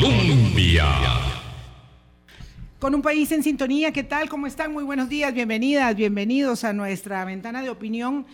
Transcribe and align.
Colombia. 0.00 0.86
Con 2.78 2.94
un 2.94 3.02
país 3.02 3.30
en 3.32 3.42
sintonía, 3.42 3.92
¿qué 3.92 4.02
tal? 4.02 4.30
¿Cómo 4.30 4.46
están? 4.46 4.72
Muy 4.72 4.82
buenos 4.82 5.10
días, 5.10 5.34
bienvenidas, 5.34 5.94
bienvenidos 5.94 6.64
a 6.64 6.72
nuestra 6.72 7.22
ventana 7.26 7.60
de 7.60 7.68
opinión. 7.68 8.24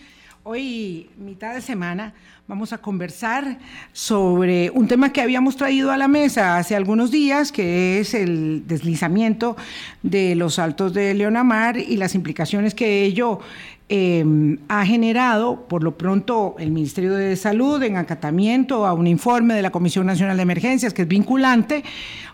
Hoy, 0.44 1.10
mitad 1.18 1.54
de 1.54 1.60
semana, 1.60 2.14
vamos 2.46 2.72
a 2.72 2.78
conversar 2.78 3.58
sobre 3.92 4.70
un 4.70 4.86
tema 4.86 5.12
que 5.12 5.20
habíamos 5.20 5.56
traído 5.56 5.90
a 5.90 5.96
la 5.96 6.06
mesa 6.06 6.56
hace 6.56 6.76
algunos 6.76 7.10
días, 7.10 7.50
que 7.50 7.98
es 7.98 8.14
el 8.14 8.62
deslizamiento 8.68 9.56
de 10.04 10.36
los 10.36 10.60
altos 10.60 10.94
de 10.94 11.14
Leonamar 11.14 11.78
y 11.78 11.96
las 11.96 12.14
implicaciones 12.14 12.76
que 12.76 13.02
ello 13.02 13.40
Em, 13.88 14.58
ha 14.68 14.84
generado, 14.84 15.68
por 15.68 15.84
lo 15.84 15.96
pronto, 15.96 16.56
el 16.58 16.72
Ministerio 16.72 17.14
de 17.14 17.36
Salud, 17.36 17.80
en 17.84 17.96
acatamiento 17.96 18.84
a 18.84 18.92
un 18.92 19.06
informe 19.06 19.54
de 19.54 19.62
la 19.62 19.70
Comisión 19.70 20.06
Nacional 20.06 20.36
de 20.36 20.42
Emergencias, 20.42 20.92
que 20.92 21.02
es 21.02 21.08
vinculante, 21.08 21.84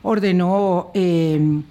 ordenó 0.01 0.91
em, 0.95 1.63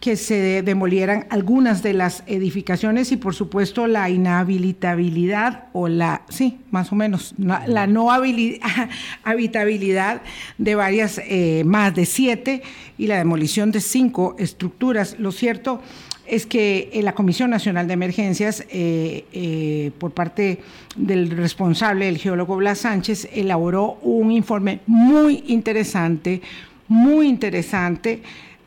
que 0.00 0.16
se 0.16 0.62
demolieran 0.62 1.26
algunas 1.28 1.82
de 1.82 1.92
las 1.92 2.22
edificaciones 2.26 3.12
y, 3.12 3.18
por 3.18 3.34
supuesto, 3.34 3.86
la 3.86 4.08
inhabilitabilidad 4.08 5.64
o 5.74 5.88
la, 5.88 6.22
sí, 6.30 6.60
más 6.70 6.90
o 6.90 6.94
menos, 6.94 7.34
la 7.36 7.86
no 7.86 8.10
habitabilidad 9.24 10.22
de 10.56 10.74
varias, 10.74 11.20
eh, 11.28 11.62
más 11.66 11.94
de 11.94 12.06
siete, 12.06 12.62
y 12.96 13.06
la 13.06 13.18
demolición 13.18 13.70
de 13.70 13.82
cinco 13.82 14.34
estructuras. 14.38 15.16
Lo 15.18 15.30
cierto 15.30 15.82
es 15.82 16.05
que 16.46 16.90
la 17.02 17.14
Comisión 17.14 17.50
Nacional 17.50 17.86
de 17.86 17.94
Emergencias, 17.94 18.64
eh, 18.68 19.24
eh, 19.32 19.92
por 19.98 20.10
parte 20.10 20.60
del 20.96 21.30
responsable, 21.30 22.08
el 22.08 22.18
geólogo 22.18 22.56
Blas 22.56 22.78
Sánchez, 22.78 23.28
elaboró 23.32 23.98
un 24.02 24.32
informe 24.32 24.80
muy 24.86 25.44
interesante, 25.46 26.42
muy 26.88 27.28
interesante. 27.28 28.22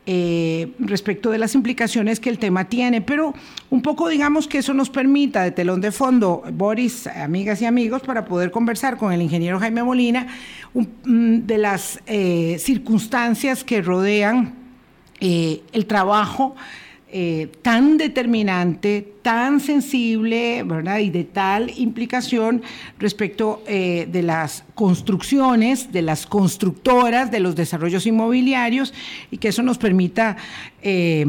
Eh, 0.06 0.72
respecto 0.78 1.30
de 1.30 1.38
las 1.38 1.54
implicaciones 1.54 2.18
que 2.18 2.30
el 2.30 2.38
tema 2.38 2.68
tiene, 2.68 3.00
pero 3.00 3.34
un 3.68 3.82
poco 3.82 4.08
digamos 4.08 4.48
que 4.48 4.58
eso 4.58 4.74
nos 4.74 4.90
permita 4.90 5.42
de 5.42 5.52
telón 5.52 5.80
de 5.80 5.92
fondo, 5.92 6.42
Boris, 6.52 7.06
amigas 7.06 7.60
y 7.62 7.66
amigos, 7.66 8.02
para 8.02 8.24
poder 8.24 8.50
conversar 8.50 8.96
con 8.96 9.12
el 9.12 9.20
ingeniero 9.22 9.60
Jaime 9.60 9.84
Molina 9.84 10.26
mm, 10.72 11.40
de 11.40 11.58
las 11.58 12.00
circunstancias 12.58 13.62
que 13.62 13.82
rodean 13.82 14.54
el 15.20 15.86
trabajo 15.86 16.56
eh, 17.12 17.48
tan 17.62 17.98
determinante, 17.98 19.14
tan 19.22 19.58
sensible, 19.58 20.62
¿verdad? 20.62 20.98
Y 21.00 21.10
de 21.10 21.24
tal 21.24 21.72
implicación 21.76 22.62
respecto 23.00 23.62
eh, 23.66 24.08
de 24.10 24.22
las 24.22 24.62
construcciones, 24.74 25.90
de 25.90 26.02
las 26.02 26.24
constructoras, 26.24 27.32
de 27.32 27.40
los 27.40 27.56
desarrollos 27.56 28.06
inmobiliarios, 28.06 28.94
y 29.30 29.38
que 29.38 29.48
eso 29.48 29.62
nos 29.62 29.76
permita, 29.76 30.36
eh, 30.82 31.26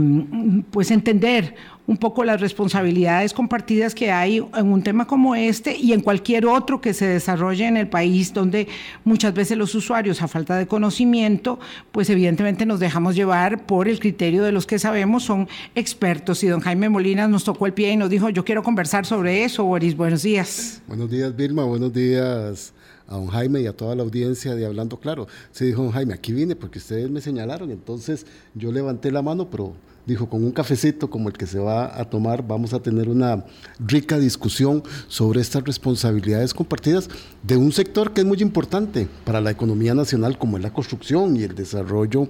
pues, 0.69 0.91
entender 0.91 1.55
un 1.87 1.97
poco 1.97 2.23
las 2.23 2.39
responsabilidades 2.39 3.33
compartidas 3.33 3.95
que 3.95 4.11
hay 4.11 4.37
en 4.37 4.71
un 4.71 4.83
tema 4.83 5.07
como 5.07 5.35
este 5.35 5.75
y 5.75 5.93
en 5.93 6.01
cualquier 6.01 6.45
otro 6.45 6.79
que 6.81 6.93
se 6.93 7.05
desarrolle 7.05 7.67
en 7.67 7.77
el 7.77 7.87
país, 7.87 8.33
donde 8.33 8.67
muchas 9.03 9.33
veces 9.33 9.57
los 9.57 9.73
usuarios, 9.75 10.21
a 10.21 10.27
falta 10.27 10.57
de 10.57 10.67
conocimiento, 10.67 11.59
pues 11.91 12.09
evidentemente 12.09 12.65
nos 12.65 12.79
dejamos 12.79 13.15
llevar 13.15 13.65
por 13.65 13.87
el 13.87 13.99
criterio 13.99 14.43
de 14.43 14.51
los 14.51 14.65
que 14.65 14.79
sabemos, 14.79 15.23
son 15.23 15.47
expertos. 15.75 16.43
Y 16.43 16.47
don 16.47 16.61
Jaime 16.61 16.89
Molina 16.89 17.27
nos 17.27 17.43
tocó 17.43 17.65
el 17.65 17.73
pie 17.73 17.91
y 17.91 17.97
nos 17.97 18.09
dijo, 18.09 18.29
yo 18.29 18.45
quiero 18.45 18.63
conversar 18.63 19.05
sobre 19.05 19.43
eso, 19.43 19.63
Boris. 19.63 19.95
Buenos 19.95 20.23
días. 20.23 20.81
Buenos 20.87 21.09
días, 21.09 21.35
Vilma. 21.35 21.63
Buenos 21.63 21.93
días 21.93 22.73
a 23.07 23.15
don 23.15 23.27
Jaime 23.27 23.61
y 23.61 23.67
a 23.67 23.73
toda 23.73 23.95
la 23.95 24.03
audiencia 24.03 24.55
de 24.55 24.65
Hablando 24.65 24.97
Claro. 24.97 25.27
Se 25.51 25.65
dijo, 25.65 25.83
don 25.83 25.91
Jaime, 25.91 26.13
aquí 26.13 26.31
vine 26.31 26.55
porque 26.55 26.79
ustedes 26.79 27.09
me 27.09 27.21
señalaron, 27.21 27.71
entonces 27.71 28.25
yo 28.53 28.71
levanté 28.71 29.11
la 29.11 29.21
mano, 29.21 29.49
pero 29.49 29.73
dijo, 30.05 30.29
con 30.29 30.43
un 30.43 30.51
cafecito 30.51 31.09
como 31.09 31.29
el 31.29 31.37
que 31.37 31.45
se 31.45 31.59
va 31.59 31.99
a 31.99 32.09
tomar, 32.09 32.45
vamos 32.45 32.73
a 32.73 32.81
tener 32.81 33.09
una 33.09 33.45
rica 33.79 34.17
discusión 34.19 34.83
sobre 35.07 35.41
estas 35.41 35.63
responsabilidades 35.63 36.53
compartidas 36.53 37.09
de 37.43 37.57
un 37.57 37.71
sector 37.71 38.13
que 38.13 38.21
es 38.21 38.27
muy 38.27 38.41
importante 38.41 39.07
para 39.25 39.41
la 39.41 39.51
economía 39.51 39.93
nacional, 39.93 40.37
como 40.37 40.57
es 40.57 40.63
la 40.63 40.73
construcción 40.73 41.37
y 41.37 41.43
el 41.43 41.55
desarrollo 41.55 42.27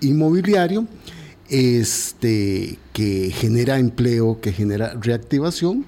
inmobiliario, 0.00 0.86
este, 1.48 2.78
que 2.92 3.30
genera 3.30 3.78
empleo, 3.78 4.40
que 4.40 4.52
genera 4.52 4.94
reactivación, 5.00 5.84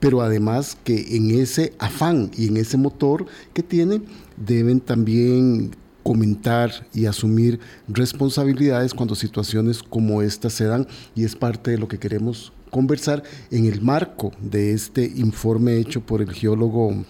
pero 0.00 0.20
además 0.20 0.76
que 0.84 1.16
en 1.16 1.30
ese 1.30 1.72
afán 1.78 2.30
y 2.36 2.48
en 2.48 2.58
ese 2.58 2.76
motor 2.76 3.26
que 3.52 3.62
tiene, 3.62 4.02
deben 4.36 4.80
también 4.80 5.70
comentar 6.04 6.70
y 6.94 7.06
asumir 7.06 7.58
responsabilidades 7.88 8.94
cuando 8.94 9.16
situaciones 9.16 9.82
como 9.82 10.22
esta 10.22 10.50
se 10.50 10.66
dan 10.66 10.86
y 11.16 11.24
es 11.24 11.34
parte 11.34 11.72
de 11.72 11.78
lo 11.78 11.88
que 11.88 11.98
queremos 11.98 12.52
conversar 12.70 13.22
en 13.50 13.66
el 13.66 13.80
marco 13.80 14.30
de 14.40 14.72
este 14.72 15.04
informe 15.16 15.78
hecho 15.78 16.00
por 16.00 16.20
el 16.20 16.32
geólogo 16.32 17.04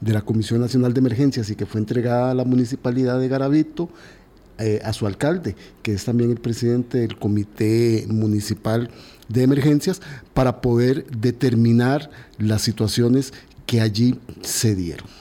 de 0.00 0.12
la 0.12 0.22
Comisión 0.22 0.60
Nacional 0.60 0.92
de 0.92 1.00
Emergencias 1.00 1.48
y 1.50 1.56
que 1.56 1.66
fue 1.66 1.80
entregada 1.80 2.30
a 2.30 2.34
la 2.34 2.44
Municipalidad 2.44 3.20
de 3.20 3.28
Garavito, 3.28 3.90
eh, 4.58 4.80
a 4.84 4.92
su 4.92 5.06
alcalde, 5.06 5.56
que 5.82 5.92
es 5.92 6.04
también 6.04 6.30
el 6.30 6.40
presidente 6.40 6.98
del 6.98 7.18
Comité 7.18 8.04
Municipal 8.08 8.90
de 9.28 9.42
Emergencias, 9.42 10.00
para 10.34 10.60
poder 10.60 11.06
determinar 11.10 12.10
las 12.38 12.62
situaciones 12.62 13.32
que 13.66 13.80
allí 13.80 14.18
se 14.42 14.74
dieron. 14.74 15.19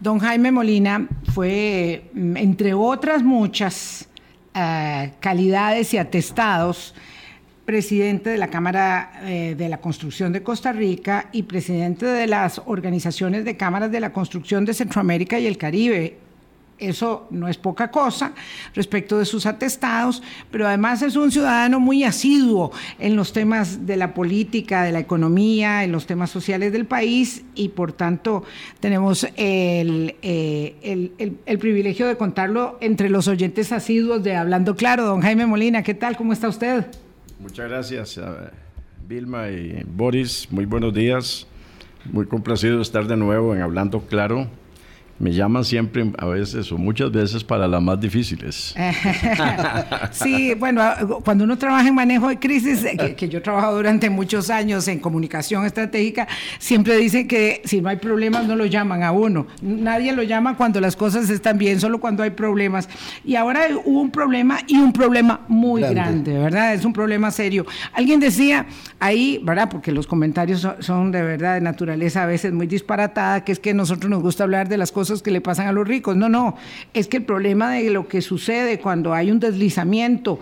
Don 0.00 0.18
Jaime 0.18 0.50
Molina 0.50 1.06
fue, 1.34 2.10
mm, 2.14 2.36
entre 2.36 2.74
otras 2.74 3.22
muchas 3.22 4.08
eh, 4.54 5.12
calidades 5.20 5.92
y 5.94 5.98
atestados, 5.98 6.94
presidente 7.64 8.30
de 8.30 8.38
la 8.38 8.48
Cámara 8.48 9.12
eh, 9.22 9.54
de 9.56 9.68
la 9.68 9.78
Construcción 9.78 10.32
de 10.32 10.42
Costa 10.42 10.72
Rica 10.72 11.28
y 11.32 11.44
presidente 11.44 12.06
de 12.06 12.26
las 12.26 12.60
organizaciones 12.66 13.44
de 13.44 13.56
cámaras 13.56 13.90
de 13.90 14.00
la 14.00 14.12
construcción 14.12 14.64
de 14.64 14.74
Centroamérica 14.74 15.38
y 15.38 15.46
el 15.46 15.56
Caribe, 15.56 16.18
eso 16.78 17.26
no 17.30 17.48
es 17.48 17.56
poca 17.56 17.90
cosa 17.90 18.34
respecto 18.74 19.18
de 19.18 19.24
sus 19.24 19.46
atestados, 19.46 20.22
pero 20.50 20.66
además 20.66 21.02
es 21.02 21.16
un 21.16 21.30
ciudadano 21.30 21.80
muy 21.80 22.04
asiduo 22.04 22.72
en 22.98 23.16
los 23.16 23.32
temas 23.32 23.86
de 23.86 23.96
la 23.96 24.14
política, 24.14 24.82
de 24.82 24.92
la 24.92 24.98
economía, 24.98 25.84
en 25.84 25.92
los 25.92 26.06
temas 26.06 26.30
sociales 26.30 26.72
del 26.72 26.86
país 26.86 27.44
y 27.54 27.70
por 27.70 27.92
tanto 27.92 28.44
tenemos 28.80 29.26
el, 29.36 30.16
eh, 30.22 31.12
el, 31.46 31.58
privilegio 31.58 32.06
de 32.06 32.16
contarlo 32.16 32.76
entre 32.80 33.08
los 33.08 33.28
oyentes 33.28 33.72
asiduos 33.72 34.22
de 34.22 34.36
Hablando 34.36 34.74
Claro. 34.76 35.04
Don 35.06 35.22
Jaime 35.22 35.46
Molina, 35.46 35.82
¿qué 35.82 35.94
tal? 35.94 36.16
¿Cómo 36.16 36.32
está 36.32 36.48
usted? 36.48 36.86
Muchas 37.40 37.68
gracias, 37.68 38.20
Vilma 39.06 39.48
y 39.48 39.82
Boris. 39.86 40.48
Muy 40.50 40.66
buenos 40.66 40.92
días. 40.92 41.46
Muy 42.12 42.26
complacido 42.26 42.76
de 42.76 42.82
estar 42.82 43.06
de 43.06 43.16
nuevo 43.16 43.54
en 43.54 43.62
Hablando 43.62 44.00
Claro 44.00 44.48
me 45.18 45.32
llaman 45.32 45.64
siempre, 45.64 46.10
a 46.18 46.26
veces 46.26 46.70
o 46.72 46.78
muchas 46.78 47.10
veces, 47.12 47.44
para 47.44 47.68
las 47.68 47.80
más 47.80 48.00
difíciles. 48.00 48.74
sí, 50.10 50.54
bueno, 50.54 50.82
cuando 51.24 51.44
uno 51.44 51.56
trabaja 51.56 51.88
en 51.88 51.94
manejo 51.94 52.28
de 52.28 52.38
crisis, 52.38 52.84
eh, 52.84 53.14
que, 53.16 53.28
yo 53.28 53.38
he 53.38 53.40
trabajado 53.40 53.76
durante 53.76 54.10
muchos 54.10 54.50
años 54.50 54.88
en 54.88 54.98
comunicación 54.98 55.64
estratégica, 55.64 56.26
siempre 56.58 56.96
dicen 56.96 57.28
que 57.28 57.62
si 57.64 57.80
no 57.80 57.88
hay 57.88 57.96
problemas 57.96 58.46
no 58.46 58.56
lo 58.56 58.66
llaman 58.66 59.02
a 59.02 59.12
uno. 59.12 59.46
Nadie 59.62 60.12
lo 60.12 60.22
llama 60.22 60.56
cuando 60.56 60.80
las 60.80 60.96
cosas 60.96 61.30
están 61.30 61.58
bien, 61.58 61.80
solo 61.80 62.00
cuando 62.00 62.22
hay 62.22 62.30
problemas. 62.30 62.88
Y 63.24 63.36
ahora 63.36 63.68
hubo 63.84 64.00
un 64.00 64.10
problema 64.10 64.58
y 64.66 64.78
un 64.78 64.92
problema 64.92 65.42
muy 65.48 65.82
grande, 65.82 66.36
¿verdad? 66.36 66.74
Es 66.74 66.84
un 66.84 66.92
problema 66.92 67.30
serio. 67.30 67.66
Alguien 67.92 68.18
decía 68.18 68.66
ahí, 68.98 69.40
¿verdad? 69.44 69.68
Porque 69.70 69.92
los 69.92 70.08
comentarios 70.08 70.60
son, 70.60 70.82
son 70.82 71.12
de 71.12 71.22
verdad 71.22 71.54
de 71.54 71.60
naturaleza 71.60 72.24
a 72.24 72.26
veces 72.26 72.52
muy 72.52 72.66
disparatada, 72.66 73.44
que 73.44 73.52
es 73.52 73.60
que 73.60 73.70
a 73.70 73.74
nosotros 73.74 74.10
nos 74.10 74.20
gusta 74.20 74.42
hablar 74.42 74.68
de 74.68 74.76
las 74.76 74.90
cosas 74.90 75.03
que 75.22 75.30
le 75.30 75.40
pasan 75.40 75.66
a 75.66 75.72
los 75.72 75.86
ricos. 75.86 76.16
No, 76.16 76.28
no, 76.28 76.56
es 76.92 77.08
que 77.08 77.18
el 77.18 77.24
problema 77.24 77.72
de 77.72 77.90
lo 77.90 78.08
que 78.08 78.22
sucede 78.22 78.78
cuando 78.78 79.12
hay 79.12 79.30
un 79.30 79.40
deslizamiento, 79.40 80.40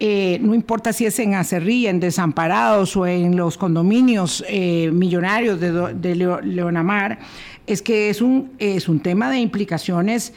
eh, 0.00 0.38
no 0.42 0.54
importa 0.54 0.92
si 0.92 1.06
es 1.06 1.18
en 1.18 1.34
Acerrí, 1.34 1.86
en 1.86 2.00
Desamparados 2.00 2.96
o 2.96 3.06
en 3.06 3.36
los 3.36 3.56
condominios 3.56 4.44
eh, 4.48 4.90
millonarios 4.92 5.60
de, 5.60 6.14
Leonamar, 6.42 7.18
es 7.66 7.82
que 7.82 8.10
es 8.10 8.20
un, 8.20 8.50
es 8.58 8.88
un 8.88 9.00
tema 9.00 9.30
de 9.30 9.38
implicaciones 9.38 10.32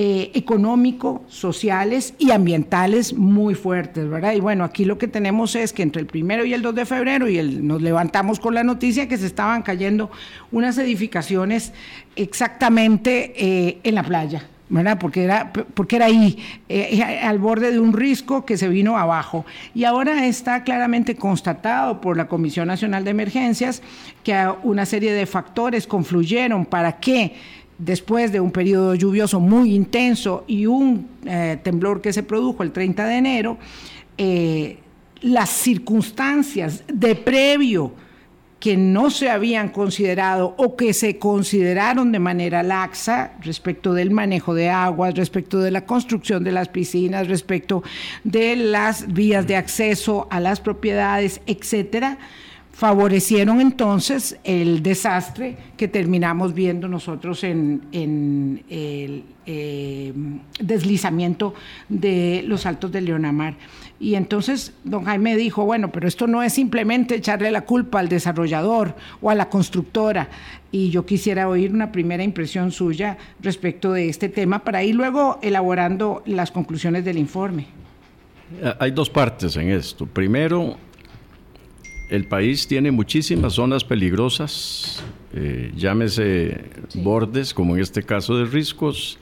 eh, 0.00 0.30
económico, 0.34 1.24
sociales 1.26 2.14
y 2.20 2.30
ambientales 2.30 3.14
muy 3.14 3.56
fuertes, 3.56 4.08
¿verdad? 4.08 4.32
Y 4.34 4.38
bueno, 4.38 4.62
aquí 4.62 4.84
lo 4.84 4.96
que 4.96 5.08
tenemos 5.08 5.56
es 5.56 5.72
que 5.72 5.82
entre 5.82 6.00
el 6.00 6.06
primero 6.06 6.44
y 6.44 6.54
el 6.54 6.62
2 6.62 6.72
de 6.76 6.86
febrero, 6.86 7.28
y 7.28 7.36
el, 7.36 7.66
nos 7.66 7.82
levantamos 7.82 8.38
con 8.38 8.54
la 8.54 8.62
noticia 8.62 9.08
que 9.08 9.16
se 9.18 9.26
estaban 9.26 9.62
cayendo 9.62 10.08
unas 10.52 10.78
edificaciones 10.78 11.72
exactamente 12.14 13.32
eh, 13.44 13.80
en 13.82 13.96
la 13.96 14.04
playa. 14.04 14.46
¿Verdad? 14.68 14.98
Porque 14.98 15.24
era, 15.24 15.52
porque 15.52 15.96
era 15.96 16.06
ahí, 16.06 16.38
eh, 16.68 17.02
al 17.02 17.38
borde 17.38 17.72
de 17.72 17.78
un 17.78 17.92
risco 17.92 18.44
que 18.44 18.56
se 18.56 18.68
vino 18.68 18.98
abajo. 18.98 19.46
Y 19.74 19.84
ahora 19.84 20.26
está 20.26 20.64
claramente 20.64 21.16
constatado 21.16 22.00
por 22.00 22.16
la 22.16 22.28
Comisión 22.28 22.68
Nacional 22.68 23.04
de 23.04 23.10
Emergencias 23.10 23.82
que 24.22 24.36
una 24.62 24.86
serie 24.86 25.12
de 25.12 25.26
factores 25.26 25.86
confluyeron 25.86 26.66
para 26.66 26.98
que 26.98 27.34
después 27.78 28.32
de 28.32 28.40
un 28.40 28.50
periodo 28.50 28.94
lluvioso 28.94 29.40
muy 29.40 29.74
intenso 29.74 30.44
y 30.46 30.66
un 30.66 31.08
eh, 31.24 31.58
temblor 31.62 32.00
que 32.00 32.12
se 32.12 32.22
produjo 32.22 32.62
el 32.62 32.72
30 32.72 33.06
de 33.06 33.16
enero, 33.16 33.58
eh, 34.18 34.78
las 35.20 35.50
circunstancias 35.50 36.84
de 36.92 37.14
previo 37.14 37.92
que 38.60 38.76
no 38.76 39.10
se 39.10 39.30
habían 39.30 39.68
considerado 39.68 40.54
o 40.58 40.74
que 40.76 40.92
se 40.92 41.18
consideraron 41.18 42.10
de 42.10 42.18
manera 42.18 42.62
laxa 42.62 43.32
respecto 43.40 43.94
del 43.94 44.10
manejo 44.10 44.54
de 44.54 44.68
aguas, 44.68 45.14
respecto 45.14 45.60
de 45.60 45.70
la 45.70 45.86
construcción 45.86 46.42
de 46.42 46.52
las 46.52 46.68
piscinas, 46.68 47.28
respecto 47.28 47.82
de 48.24 48.56
las 48.56 49.12
vías 49.12 49.46
de 49.46 49.56
acceso 49.56 50.26
a 50.30 50.40
las 50.40 50.60
propiedades, 50.60 51.40
etcétera, 51.46 52.18
favorecieron 52.78 53.60
entonces 53.60 54.38
el 54.44 54.84
desastre 54.84 55.56
que 55.76 55.88
terminamos 55.88 56.54
viendo 56.54 56.86
nosotros 56.86 57.42
en, 57.42 57.82
el 57.92 59.24
eh, 59.46 60.12
deslizamiento 60.60 61.54
de 61.88 62.44
los 62.46 62.66
altos 62.66 62.92
de 62.92 63.00
Leonamar. 63.00 63.56
Y 64.00 64.14
entonces 64.14 64.72
don 64.84 65.04
Jaime 65.04 65.36
dijo, 65.36 65.64
bueno, 65.64 65.90
pero 65.90 66.06
esto 66.06 66.26
no 66.26 66.42
es 66.42 66.52
simplemente 66.52 67.16
echarle 67.16 67.50
la 67.50 67.62
culpa 67.62 67.98
al 67.98 68.08
desarrollador 68.08 68.94
o 69.20 69.30
a 69.30 69.34
la 69.34 69.48
constructora. 69.48 70.28
Y 70.70 70.90
yo 70.90 71.04
quisiera 71.04 71.48
oír 71.48 71.72
una 71.72 71.90
primera 71.90 72.22
impresión 72.22 72.70
suya 72.70 73.18
respecto 73.40 73.92
de 73.92 74.08
este 74.08 74.28
tema 74.28 74.60
para 74.60 74.84
ir 74.84 74.94
luego 74.94 75.38
elaborando 75.42 76.22
las 76.26 76.52
conclusiones 76.52 77.04
del 77.04 77.18
informe. 77.18 77.66
Hay 78.78 78.92
dos 78.92 79.10
partes 79.10 79.56
en 79.56 79.70
esto. 79.70 80.06
Primero, 80.06 80.76
el 82.08 82.26
país 82.26 82.66
tiene 82.66 82.90
muchísimas 82.90 83.54
zonas 83.54 83.84
peligrosas, 83.84 85.02
eh, 85.34 85.72
llámese 85.76 86.64
bordes, 86.94 87.52
como 87.52 87.76
en 87.76 87.82
este 87.82 88.02
caso 88.02 88.36
de 88.38 88.46
riscos, 88.46 89.18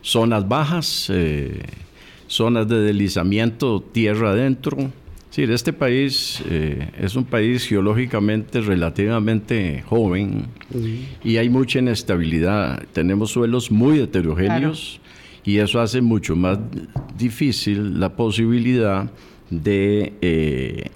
zonas 0.00 0.48
bajas, 0.48 1.10
eh, 1.12 1.60
zonas 2.32 2.68
de 2.68 2.80
deslizamiento 2.80 3.80
tierra 3.80 4.30
adentro. 4.30 4.76
Sí, 5.30 5.42
este 5.44 5.72
país 5.72 6.42
eh, 6.50 6.90
es 6.98 7.16
un 7.16 7.24
país 7.24 7.64
geológicamente 7.66 8.60
relativamente 8.60 9.82
joven 9.86 10.46
y 11.24 11.38
hay 11.38 11.48
mucha 11.48 11.78
inestabilidad. 11.78 12.82
Tenemos 12.92 13.30
suelos 13.30 13.70
muy 13.70 14.00
heterogéneos 14.00 15.00
y 15.44 15.58
eso 15.58 15.80
hace 15.80 16.02
mucho 16.02 16.36
más 16.36 16.58
difícil 17.16 17.98
la 17.98 18.14
posibilidad 18.14 19.10
de 19.48 20.90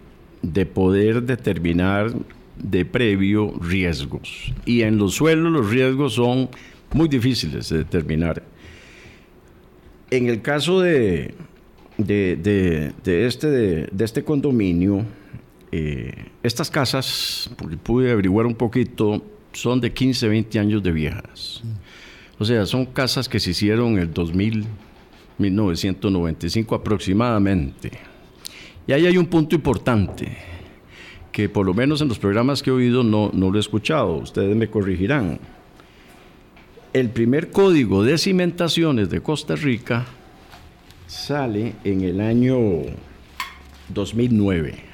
de 0.52 0.66
poder 0.66 1.22
determinar 1.22 2.12
de 2.56 2.84
previo 2.84 3.52
riesgos. 3.60 4.52
Y 4.64 4.82
en 4.82 4.96
los 4.96 5.14
suelos 5.14 5.52
los 5.52 5.70
riesgos 5.70 6.14
son 6.14 6.48
muy 6.92 7.08
difíciles 7.08 7.68
de 7.68 7.78
determinar. 7.78 8.42
En 10.10 10.28
el 10.28 10.40
caso 10.40 10.80
de, 10.80 11.34
de, 11.98 12.92
este, 13.04 13.48
de, 13.48 14.04
este 14.04 14.22
condominio, 14.22 15.04
eh, 15.72 16.26
estas 16.42 16.70
casas, 16.70 17.50
pude 17.82 18.12
averiguar 18.12 18.46
un 18.46 18.54
poquito, 18.54 19.22
son 19.52 19.80
de 19.80 19.92
15, 19.92 20.28
20 20.28 20.58
años 20.58 20.82
de 20.82 20.92
viejas. 20.92 21.62
O 22.38 22.44
sea, 22.44 22.66
son 22.66 22.86
casas 22.86 23.28
que 23.28 23.40
se 23.40 23.50
hicieron 23.50 23.94
en 23.94 23.98
el 23.98 24.14
2000, 24.14 24.64
1995 25.38 26.74
aproximadamente. 26.74 27.90
Y 28.86 28.92
ahí 28.92 29.06
hay 29.06 29.18
un 29.18 29.26
punto 29.26 29.56
importante, 29.56 30.36
que 31.32 31.48
por 31.48 31.66
lo 31.66 31.74
menos 31.74 32.00
en 32.00 32.08
los 32.08 32.18
programas 32.18 32.62
que 32.62 32.70
he 32.70 32.72
oído 32.72 33.02
no, 33.02 33.30
no 33.32 33.50
lo 33.50 33.56
he 33.56 33.60
escuchado, 33.60 34.12
ustedes 34.18 34.54
me 34.54 34.68
corregirán. 34.68 35.40
El 36.92 37.10
primer 37.10 37.50
código 37.50 38.02
de 38.04 38.18
cimentaciones 38.18 39.10
de 39.10 39.20
Costa 39.20 39.54
Rica 39.54 40.06
sale 41.06 41.74
en 41.84 42.02
el 42.02 42.20
año 42.20 42.58
2009 43.88 44.86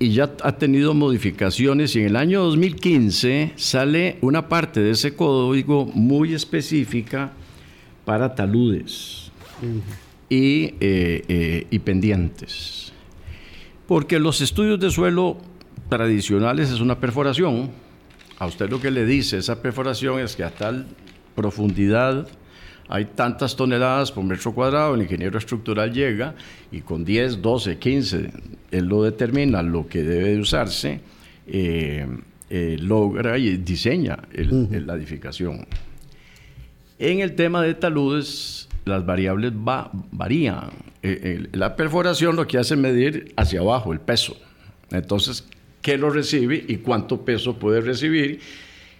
y 0.00 0.12
ya 0.12 0.32
ha 0.42 0.52
tenido 0.52 0.94
modificaciones 0.94 1.94
y 1.94 2.00
en 2.00 2.06
el 2.06 2.16
año 2.16 2.42
2015 2.44 3.52
sale 3.56 4.16
una 4.22 4.48
parte 4.48 4.80
de 4.80 4.92
ese 4.92 5.14
código 5.14 5.84
muy 5.86 6.34
específica 6.34 7.32
para 8.06 8.34
taludes 8.34 9.30
y, 10.30 10.74
eh, 10.80 11.22
eh, 11.28 11.66
y 11.70 11.78
pendientes. 11.80 12.92
Porque 13.86 14.18
los 14.18 14.40
estudios 14.40 14.80
de 14.80 14.90
suelo 14.90 15.36
tradicionales 15.90 16.70
es 16.70 16.80
una 16.80 16.98
perforación. 16.98 17.70
A 18.40 18.46
usted 18.46 18.70
lo 18.70 18.80
que 18.80 18.90
le 18.90 19.04
dice 19.04 19.36
esa 19.36 19.60
perforación 19.60 20.18
es 20.18 20.34
que 20.34 20.42
a 20.42 20.50
tal 20.50 20.86
profundidad 21.34 22.26
hay 22.88 23.04
tantas 23.04 23.54
toneladas 23.54 24.10
por 24.12 24.24
metro 24.24 24.54
cuadrado, 24.54 24.94
el 24.94 25.02
ingeniero 25.02 25.36
estructural 25.36 25.92
llega 25.92 26.34
y 26.72 26.80
con 26.80 27.04
10, 27.04 27.42
12, 27.42 27.78
15, 27.78 28.30
él 28.70 28.86
lo 28.86 29.02
determina 29.02 29.62
lo 29.62 29.86
que 29.86 30.02
debe 30.02 30.30
de 30.30 30.40
usarse, 30.40 31.02
eh, 31.46 32.06
logra 32.80 33.36
y 33.36 33.58
diseña 33.58 34.18
la 34.32 34.94
edificación. 34.94 35.66
En 36.98 37.20
el 37.20 37.34
tema 37.34 37.60
de 37.60 37.74
taludes, 37.74 38.70
las 38.86 39.04
variables 39.04 39.52
varían. 39.54 40.70
Eh, 41.02 41.46
la 41.52 41.76
perforación 41.76 42.36
lo 42.36 42.46
que 42.46 42.56
hace 42.56 42.72
es 42.72 42.80
medir 42.80 43.34
hacia 43.36 43.60
abajo 43.60 43.92
el 43.92 44.00
peso. 44.00 44.34
Entonces, 44.90 45.46
¿qué 45.82 45.98
lo 45.98 46.10
recibe 46.10 46.64
y 46.66 46.76
cuánto 46.78 47.24
peso 47.24 47.58
puede 47.58 47.80
recibir? 47.80 48.40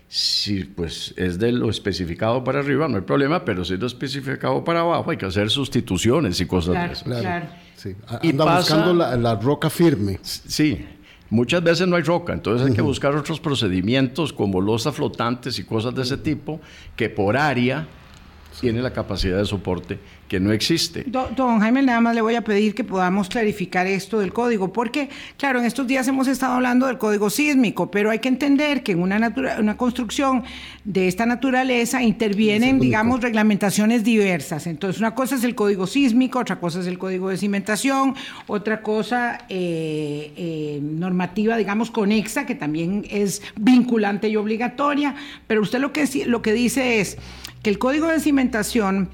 Si 0.08 0.64
pues 0.64 1.14
es 1.16 1.38
de 1.38 1.52
lo 1.52 1.70
especificado 1.70 2.42
para 2.42 2.58
arriba, 2.58 2.88
no 2.88 2.96
hay 2.96 3.02
problema, 3.02 3.44
pero 3.44 3.64
si 3.64 3.74
es 3.74 3.80
lo 3.80 3.86
especificado 3.86 4.64
para 4.64 4.80
abajo, 4.80 5.10
hay 5.10 5.16
que 5.16 5.26
hacer 5.26 5.50
sustituciones 5.50 6.40
y 6.40 6.46
cosas 6.46 6.74
de 6.74 6.92
esas. 6.92 7.20
Claro. 7.20 7.46
Sí. 7.76 7.94
Anda 8.22 8.56
buscando 8.56 8.92
la, 8.92 9.34
roca 9.36 9.70
firme. 9.70 10.18
Sí, 10.22 10.84
Muchas 11.30 11.62
veces 11.62 11.86
no 11.86 11.94
hay 11.94 12.02
roca, 12.02 12.32
entonces 12.32 12.66
hay 12.66 12.74
que 12.74 12.82
buscar 12.82 13.14
otros 13.14 13.38
procedimientos 13.38 14.32
como 14.32 14.60
losas 14.60 14.96
flotantes 14.96 15.60
y 15.60 15.64
cosas 15.64 15.94
de 15.94 16.02
ese 16.02 16.16
tipo 16.16 16.60
que 16.96 17.08
por 17.08 17.36
área 17.36 17.86
tiene 18.60 18.82
la 18.82 18.92
capacidad 18.92 19.38
de 19.38 19.46
soporte 19.46 20.00
que 20.30 20.38
no 20.38 20.52
existe. 20.52 21.04
Don, 21.08 21.58
Jaime, 21.58 21.82
nada 21.82 22.00
más 22.00 22.14
le 22.14 22.22
voy 22.22 22.36
a 22.36 22.44
pedir 22.44 22.72
que 22.72 22.84
podamos 22.84 23.28
clarificar 23.28 23.88
esto 23.88 24.20
del 24.20 24.32
código, 24.32 24.72
porque, 24.72 25.08
claro, 25.36 25.58
en 25.58 25.64
estos 25.64 25.88
días 25.88 26.06
hemos 26.06 26.28
estado 26.28 26.54
hablando 26.54 26.86
del 26.86 26.98
código 26.98 27.30
sísmico, 27.30 27.90
pero 27.90 28.10
hay 28.10 28.20
que 28.20 28.28
entender 28.28 28.84
que 28.84 28.92
en 28.92 29.02
una, 29.02 29.34
una 29.58 29.76
construcción 29.76 30.44
de 30.84 31.08
esta 31.08 31.26
naturaleza 31.26 32.04
intervienen, 32.04 32.78
digamos, 32.78 33.20
reglamentaciones 33.22 34.04
diversas. 34.04 34.68
Entonces, 34.68 35.00
una 35.00 35.16
cosa 35.16 35.34
es 35.34 35.42
el 35.42 35.56
código 35.56 35.88
sísmico, 35.88 36.38
otra 36.38 36.60
cosa 36.60 36.78
es 36.78 36.86
el 36.86 36.96
código 36.96 37.28
de 37.28 37.36
cimentación, 37.36 38.14
otra 38.46 38.82
cosa 38.82 39.46
eh, 39.48 40.32
eh, 40.36 40.78
normativa, 40.80 41.56
digamos, 41.56 41.90
conexa, 41.90 42.46
que 42.46 42.54
también 42.54 43.04
es 43.10 43.42
vinculante 43.56 44.28
y 44.28 44.36
obligatoria, 44.36 45.16
pero 45.48 45.60
usted 45.60 45.80
lo 45.80 45.92
que, 45.92 46.08
lo 46.26 46.40
que 46.40 46.52
dice 46.52 47.00
es 47.00 47.18
que 47.64 47.70
el 47.70 47.80
código 47.80 48.06
de 48.06 48.20
cimentación 48.20 49.10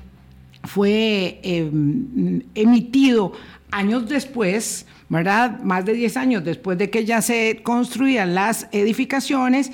fue 0.66 1.40
em, 1.42 2.42
emitido 2.54 3.32
años 3.70 4.08
después, 4.08 4.86
¿verdad? 5.08 5.60
Más 5.60 5.84
de 5.84 5.94
10 5.94 6.16
años 6.16 6.44
después 6.44 6.78
de 6.78 6.90
que 6.90 7.04
ya 7.04 7.22
se 7.22 7.60
construían 7.62 8.34
las 8.34 8.68
edificaciones. 8.72 9.70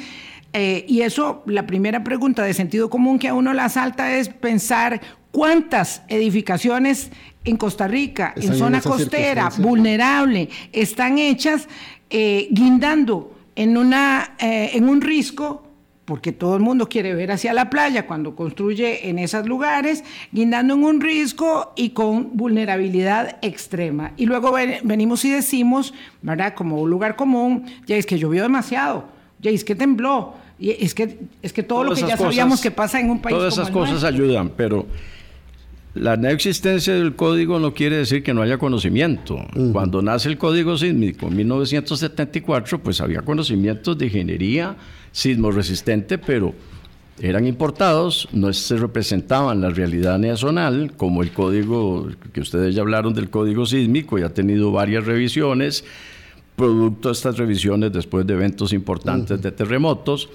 Eh, 0.53 0.85
y 0.87 1.01
eso, 1.01 1.43
la 1.47 1.67
primera 1.67 2.05
pregunta 2.05 2.43
de 2.43 2.53
sentido 2.53 2.91
común 2.91 3.19
que 3.19 3.29
a 3.29 3.35
uno 3.35 3.53
la 3.55 3.69
salta 3.69 4.17
es 4.17 4.29
pensar 4.29 5.01
cuántas 5.31 6.03
edificaciones 6.09 7.11
en 7.45 7.57
Costa 7.57 7.89
Rica, 7.89 8.35
en 8.37 8.55
zona 8.55 8.81
costera, 8.81 9.51
vulnerable, 9.59 10.49
están 10.73 11.19
hechas 11.19 11.69
eh, 12.11 12.49
guindando 12.51 13.35
en, 13.57 13.77
una, 13.77 14.35
eh, 14.39 14.71
en 14.75 14.89
un 14.89 15.01
risco 15.01 15.72
porque 16.13 16.31
todo 16.31 16.57
el 16.57 16.61
mundo 16.61 16.91
quiere 16.91 17.15
ver 17.15 17.33
hacia 17.33 17.55
la 17.55 17.71
playa 17.71 18.07
cuando 18.07 18.37
construye 18.37 19.09
en 19.09 19.19
esos 19.19 19.47
lugares, 19.47 20.05
guindando 20.31 20.75
en 20.75 20.85
un 20.85 21.01
riesgo 21.01 21.73
y 21.75 21.89
con 21.95 22.37
vulnerabilidad 22.37 23.39
extrema. 23.41 24.13
Y 24.19 24.27
luego 24.27 24.53
venimos 24.85 25.25
y 25.25 25.31
decimos, 25.31 25.95
¿verdad? 26.21 26.53
Como 26.55 26.83
un 26.83 26.91
lugar 26.91 27.17
común, 27.17 27.65
ya 27.87 27.97
es 27.97 28.05
que 28.05 28.19
llovió 28.19 28.43
demasiado, 28.43 29.07
ya 29.41 29.51
es 29.51 29.65
que 29.65 29.75
tembló, 29.75 30.35
y 30.59 30.73
es 30.85 30.95
que, 30.95 31.19
es 31.41 31.55
que 31.55 31.63
todo 31.63 31.83
lo 31.83 31.95
que 31.95 32.03
ya 32.03 32.19
sabíamos 32.19 32.61
que 32.61 32.71
pasa 32.71 33.01
en 33.01 33.09
un 33.09 33.19
país. 33.19 33.35
Todas 33.35 33.55
esas 33.55 33.71
cosas 33.71 34.05
ayudan, 34.05 34.51
pero 34.55 34.85
la 35.95 36.19
no 36.19 36.29
existencia 36.29 36.93
del 36.93 37.17
código 37.17 37.59
no 37.59 37.73
quiere 37.73 37.97
decir 37.97 38.23
que 38.23 38.35
no 38.35 38.43
haya 38.43 38.59
conocimiento. 38.59 39.47
Cuando 39.73 40.03
nace 40.03 40.29
el 40.29 40.37
código 40.37 40.77
sísmico 40.77 41.29
en 41.29 41.37
1974, 41.37 42.83
pues 42.83 43.01
había 43.01 43.23
conocimientos 43.23 43.97
de 43.97 44.05
ingeniería 44.05 44.77
sismo 45.13 45.51
resistente, 45.51 46.19
pero 46.19 46.55
eran 47.21 47.47
importados, 47.47 48.29
no 48.33 48.53
se 48.53 48.77
representaban 48.77 49.61
la 49.61 49.71
realidad 49.71 50.19
nacional, 50.19 50.93
como 50.97 51.23
el 51.23 51.33
código, 51.33 52.09
que 52.33 52.41
ustedes 52.41 52.75
ya 52.75 52.83
hablaron 52.83 53.15
del 53.15 53.31
código 53.31 53.67
sísmico, 53.67 54.19
y 54.19 54.23
ha 54.23 54.35
tenido 54.35 54.73
varias 54.73 55.05
revisiones, 55.05 55.85
producto 56.57 57.09
de 57.09 57.13
estas 57.13 57.37
revisiones 57.37 57.93
después 57.93 58.27
de 58.27 58.35
eventos 58.35 58.73
importantes 58.73 59.41
de 59.41 59.53
terremotos, 59.53 60.29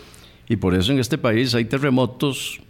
Y 0.49 0.55
por 0.55 0.75
eso 0.75 0.93
en 0.93 0.99
este 0.99 1.17
país 1.17 1.53
hay 1.55 1.65
terremotos. 1.65 2.61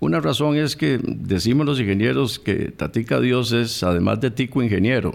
Una 0.00 0.18
razón 0.18 0.56
es 0.56 0.74
que 0.74 0.98
decimos 1.00 1.64
los 1.64 1.78
ingenieros 1.78 2.40
que 2.40 2.72
Tatica 2.72 3.20
Dios 3.20 3.52
es, 3.52 3.84
además 3.84 4.20
de 4.20 4.32
tico, 4.32 4.60
ingeniero. 4.60 5.14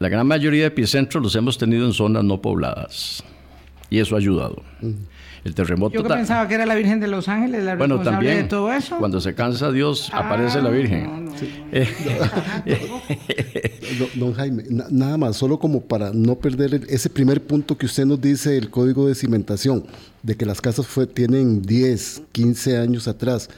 La 0.00 0.08
gran 0.08 0.26
mayoría 0.26 0.62
de 0.62 0.66
epicentros 0.66 1.22
los 1.22 1.36
hemos 1.36 1.58
tenido 1.58 1.86
en 1.86 1.92
zonas 1.92 2.24
no 2.24 2.42
pobladas. 2.42 3.22
Y 3.90 3.98
eso 3.98 4.14
ha 4.14 4.18
ayudado. 4.18 4.62
El 5.42 5.54
terremoto. 5.54 5.94
Yo 5.94 6.02
que 6.02 6.08
pensaba 6.10 6.46
que 6.46 6.54
era 6.54 6.66
la 6.66 6.74
Virgen 6.74 7.00
de 7.00 7.08
los 7.08 7.26
Ángeles 7.28 7.64
la 7.64 7.74
bueno, 7.74 7.96
responsable 7.96 8.28
también, 8.28 8.44
de 8.44 8.48
todo 8.50 8.72
eso. 8.72 8.98
Cuando 8.98 9.20
se 9.20 9.34
cansa 9.34 9.72
Dios, 9.72 10.10
aparece 10.12 10.60
la 10.62 10.68
Ah, 10.68 10.72
Virgen. 10.72 11.24
no, 11.24 11.32
no, 11.32 11.34
Don, 13.98 14.08
don 14.14 14.32
Jaime, 14.34 14.64
na- 14.70 14.86
nada 14.90 15.16
más, 15.16 15.36
solo 15.36 15.58
como 15.58 15.80
para 15.80 16.12
no 16.12 16.36
perder 16.38 16.74
el- 16.74 16.86
ese 16.88 17.10
primer 17.10 17.42
punto 17.42 17.76
que 17.76 17.86
usted 17.86 18.06
nos 18.06 18.20
dice 18.20 18.50
del 18.50 18.70
código 18.70 19.06
de 19.08 19.14
cimentación, 19.14 19.84
de 20.22 20.36
que 20.36 20.46
las 20.46 20.60
casas 20.60 20.86
fue, 20.86 21.06
tienen 21.06 21.62
10, 21.62 22.22
15 22.32 22.76
años 22.78 23.08
atrás, 23.08 23.48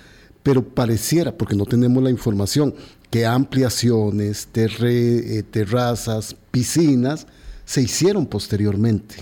pero 0.42 0.62
pareciera, 0.64 1.32
porque 1.32 1.54
no 1.56 1.66
tenemos 1.66 2.02
la 2.02 2.10
información, 2.10 2.74
que 3.10 3.26
ampliaciones, 3.26 4.48
terre- 4.52 5.38
eh, 5.38 5.42
terrazas, 5.42 6.34
piscinas 6.50 7.26
se 7.64 7.82
hicieron 7.82 8.26
posteriormente. 8.26 9.16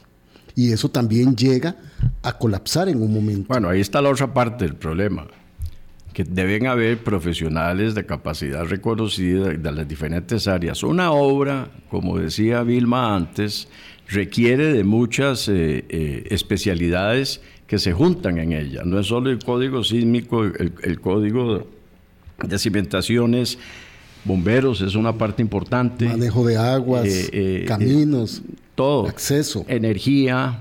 Y 0.61 0.73
eso 0.73 0.91
también 0.91 1.35
llega 1.35 1.75
a 2.23 2.37
colapsar 2.37 2.91
en 2.91 3.01
un 3.01 3.15
momento. 3.15 3.47
Bueno, 3.49 3.71
ahí 3.71 3.81
está 3.81 4.03
la 4.03 4.11
otra 4.11 4.35
parte 4.35 4.67
del 4.67 4.75
problema, 4.75 5.27
que 6.13 6.23
deben 6.23 6.67
haber 6.67 6.99
profesionales 6.99 7.95
de 7.95 8.05
capacidad 8.05 8.67
reconocida 8.67 9.49
de 9.49 9.73
las 9.73 9.89
diferentes 9.89 10.47
áreas. 10.47 10.83
Una 10.83 11.13
obra, 11.13 11.71
como 11.89 12.19
decía 12.19 12.63
Vilma 12.63 13.17
antes, 13.17 13.69
requiere 14.07 14.75
de 14.75 14.85
muchas 14.85 15.49
eh, 15.49 15.87
eh, 15.89 16.27
especialidades 16.29 17.41
que 17.67 17.79
se 17.79 17.95
juntan 17.95 18.37
en 18.37 18.53
ella. 18.53 18.83
No 18.85 19.01
es 19.01 19.07
solo 19.07 19.31
el 19.31 19.39
código 19.39 19.83
sísmico, 19.83 20.45
el, 20.45 20.75
el 20.83 21.01
código 21.01 21.69
de 22.47 22.59
cimentaciones, 22.59 23.59
bomberos 24.25 24.81
es 24.81 24.95
una 24.95 25.13
parte 25.17 25.43
importante. 25.43 26.07
Manejo 26.07 26.47
de 26.47 26.57
aguas, 26.57 27.07
Eh, 27.07 27.29
eh, 27.33 27.65
caminos, 27.67 28.43
todo. 28.75 29.07
acceso. 29.09 29.65
Energía, 29.69 30.61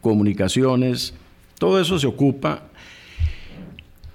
comunicaciones, 0.00 1.14
todo 1.58 1.80
eso 1.80 1.98
se 1.98 2.06
ocupa. 2.06 2.64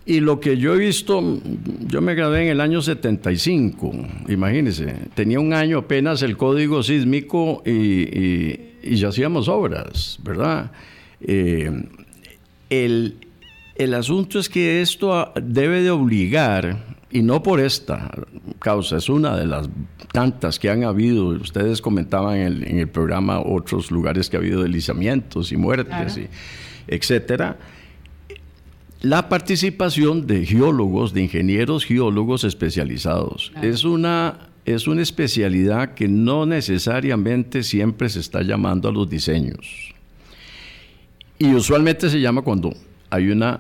Y 0.06 0.20
lo 0.20 0.42
que 0.42 0.58
yo 0.58 0.76
he 0.76 0.78
visto, 0.78 1.40
yo 1.88 2.02
me 2.02 2.14
gradué 2.14 2.44
en 2.44 2.50
el 2.50 2.60
año 2.60 2.82
75, 2.82 3.94
imagínense, 4.28 4.96
tenía 5.16 5.40
un 5.40 5.54
año 5.54 5.78
apenas 5.78 6.22
el 6.24 6.36
código 6.36 6.84
sísmico 6.84 7.64
y, 7.66 7.72
y- 7.72 8.70
y 8.84 8.96
ya 8.98 9.08
hacíamos 9.08 9.48
obras, 9.48 10.20
¿verdad? 10.22 10.72
Eh, 11.22 11.72
el, 12.70 13.16
el 13.76 13.94
asunto 13.94 14.40
es 14.40 14.50
que 14.50 14.82
esto 14.82 15.32
debe 15.42 15.82
de 15.82 15.92
obligar, 15.92 16.93
y 17.14 17.22
no 17.22 17.44
por 17.44 17.60
esta 17.60 18.10
causa, 18.58 18.98
es 18.98 19.08
una 19.08 19.38
de 19.38 19.46
las 19.46 19.70
tantas 20.12 20.58
que 20.58 20.72
han 20.72 20.84
habido, 20.84 21.28
ustedes 21.28 21.80
comentaban 21.80 22.38
en 22.38 22.48
el, 22.48 22.68
en 22.68 22.80
el 22.80 22.90
programa 22.90 23.40
otros 23.40 23.92
lugares 23.92 24.32
que 24.32 24.38
ha 24.38 24.40
habido 24.40 24.64
deslizamientos 24.64 25.52
y 25.52 25.58
muertes, 25.58 26.18
y 26.18 26.28
etcétera, 26.88 27.58
la 29.02 29.30
participación 29.30 30.26
de 30.26 30.44
geólogos, 30.44 31.14
de 31.14 31.22
ingenieros 31.22 31.86
geólogos 31.86 32.46
especializados. 32.46 33.54
Es, 33.62 33.84
una, 33.84 34.50
es 34.66 34.88
una 34.88 35.04
especialidad 35.04 35.94
que 35.94 36.08
no 36.08 36.48
necesariamente 36.48 37.62
siempre 37.62 38.10
se 38.10 38.22
está 38.22 38.42
llamando 38.42 38.90
a 38.90 38.92
los 38.92 39.08
diseños. 39.08 39.94
Y 41.38 41.54
usualmente 41.54 42.10
se 42.10 42.20
llama 42.20 42.42
cuando 42.42 42.74
hay 43.12 43.30
una 43.30 43.60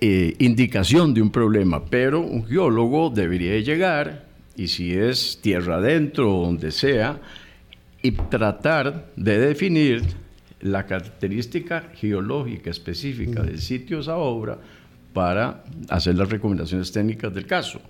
eh, 0.00 0.34
indicación 0.38 1.14
de 1.14 1.22
un 1.22 1.30
problema, 1.30 1.84
pero 1.84 2.20
un 2.20 2.46
geólogo 2.46 3.10
debería 3.10 3.58
llegar 3.60 4.26
y 4.56 4.68
si 4.68 4.94
es 4.94 5.38
tierra 5.42 5.76
adentro 5.76 6.34
o 6.34 6.46
donde 6.46 6.70
sea, 6.70 7.20
y 8.02 8.12
tratar 8.12 9.10
de 9.16 9.38
definir 9.38 10.02
la 10.60 10.86
característica 10.86 11.90
geológica 11.94 12.70
específica 12.70 13.42
del 13.42 13.60
sitio 13.60 14.00
esa 14.00 14.16
obra 14.16 14.58
para 15.12 15.64
hacer 15.88 16.14
las 16.16 16.28
recomendaciones 16.28 16.92
técnicas 16.92 17.32
del 17.34 17.46
caso. 17.46 17.80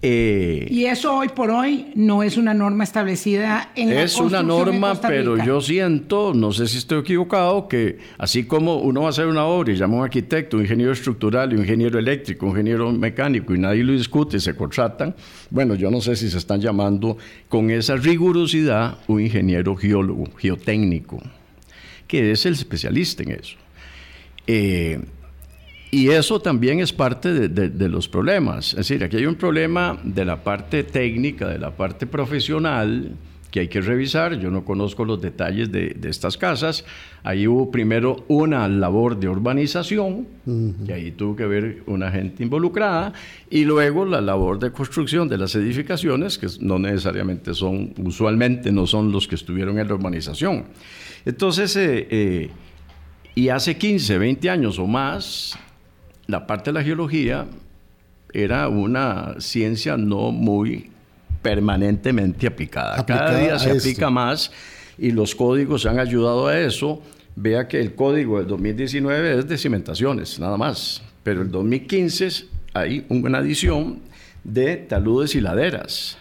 Eh, 0.00 0.68
Y 0.70 0.84
eso 0.84 1.16
hoy 1.16 1.28
por 1.28 1.50
hoy 1.50 1.90
no 1.96 2.22
es 2.22 2.36
una 2.36 2.54
norma 2.54 2.84
establecida 2.84 3.72
en 3.74 3.92
la 3.92 4.02
es 4.02 4.16
una 4.18 4.44
norma, 4.44 4.94
pero 5.00 5.36
yo 5.44 5.60
siento, 5.60 6.32
no 6.34 6.52
sé 6.52 6.68
si 6.68 6.78
estoy 6.78 7.00
equivocado, 7.00 7.66
que 7.66 7.98
así 8.16 8.44
como 8.44 8.76
uno 8.76 9.00
va 9.00 9.06
a 9.08 9.10
hacer 9.10 9.26
una 9.26 9.44
obra 9.44 9.72
y 9.72 9.76
llama 9.76 9.94
a 9.94 9.98
un 9.98 10.04
arquitecto, 10.04 10.56
un 10.56 10.62
ingeniero 10.62 10.92
estructural, 10.92 11.52
un 11.52 11.60
ingeniero 11.60 11.98
eléctrico, 11.98 12.46
un 12.46 12.52
ingeniero 12.52 12.92
mecánico 12.92 13.52
y 13.54 13.58
nadie 13.58 13.82
lo 13.82 13.92
discute, 13.92 14.38
se 14.38 14.54
contratan, 14.54 15.16
bueno, 15.50 15.74
yo 15.74 15.90
no 15.90 16.00
sé 16.00 16.14
si 16.14 16.30
se 16.30 16.38
están 16.38 16.60
llamando 16.60 17.16
con 17.48 17.70
esa 17.70 17.96
rigurosidad 17.96 18.98
un 19.08 19.20
ingeniero 19.20 19.74
geólogo, 19.74 20.28
geotécnico, 20.36 21.20
que 22.06 22.30
es 22.30 22.46
el 22.46 22.52
especialista 22.52 23.24
en 23.24 23.32
eso. 23.32 23.56
Eh, 24.46 25.00
y 25.90 26.08
eso 26.10 26.40
también 26.40 26.80
es 26.80 26.92
parte 26.92 27.32
de, 27.32 27.48
de- 27.48 27.70
de 27.70 27.88
los 27.88 28.08
problemas. 28.08 28.70
Es 28.70 28.76
decir, 28.88 29.02
aquí 29.04 29.16
hay 29.16 29.26
un 29.26 29.36
problema 29.36 29.98
de 30.04 30.24
la 30.24 30.42
parte 30.44 30.82
técnica, 30.84 31.48
de 31.48 31.58
la 31.58 31.70
parte 31.76 32.06
profesional, 32.06 33.12
que 33.50 33.60
hay 33.60 33.68
que 33.68 33.80
revisar. 33.80 34.38
Yo 34.38 34.50
no 34.50 34.62
conozco 34.66 35.06
los 35.06 35.22
detalles 35.22 35.72
de, 35.72 35.94
de 35.98 36.10
estas 36.10 36.36
casas. 36.36 36.84
Ahí 37.22 37.46
hubo 37.46 37.70
primero 37.70 38.22
una 38.28 38.68
labor 38.68 39.18
de 39.18 39.30
urbanización, 39.30 40.26
que 40.86 40.92
ahí 40.92 41.12
tuvo 41.12 41.34
que 41.34 41.46
ver 41.46 41.82
una 41.86 42.10
gente 42.10 42.42
involucrada, 42.42 43.14
y 43.48 43.64
luego 43.64 44.04
la 44.04 44.20
labor 44.20 44.58
de 44.58 44.70
construcción 44.70 45.28
de 45.30 45.38
las 45.38 45.54
edificaciones, 45.54 46.36
que 46.36 46.46
no 46.60 46.78
necesariamente 46.78 47.54
son, 47.54 47.94
usualmente 48.04 48.70
no 48.70 48.86
son 48.86 49.10
los 49.10 49.26
que 49.26 49.36
estuvieron 49.36 49.78
en 49.78 49.88
la 49.88 49.94
urbanización. 49.94 50.64
Entonces, 51.24 51.74
eh, 51.76 52.06
eh, 52.10 52.50
y 53.34 53.48
hace 53.48 53.78
15, 53.78 54.18
20 54.18 54.50
años 54.50 54.78
o 54.78 54.86
más, 54.86 55.58
la 56.28 56.46
parte 56.46 56.70
de 56.70 56.74
la 56.74 56.84
geología 56.84 57.46
era 58.34 58.68
una 58.68 59.36
ciencia 59.40 59.96
no 59.96 60.30
muy 60.30 60.90
permanentemente 61.40 62.46
aplicada. 62.46 63.04
Cada 63.06 63.38
día 63.38 63.58
se 63.58 63.70
esto. 63.70 63.78
aplica 63.88 64.10
más 64.10 64.52
y 64.98 65.10
los 65.12 65.34
códigos 65.34 65.86
han 65.86 65.98
ayudado 65.98 66.46
a 66.48 66.58
eso. 66.60 67.02
Vea 67.34 67.66
que 67.66 67.80
el 67.80 67.94
código 67.94 68.38
del 68.38 68.46
2019 68.48 69.38
es 69.38 69.48
de 69.48 69.56
cimentaciones, 69.56 70.38
nada 70.38 70.58
más. 70.58 71.02
Pero 71.22 71.40
el 71.40 71.50
2015 71.50 72.44
hay 72.74 73.06
una 73.08 73.38
adición 73.38 74.00
de 74.44 74.76
taludes 74.76 75.34
y 75.34 75.40
laderas. 75.40 76.18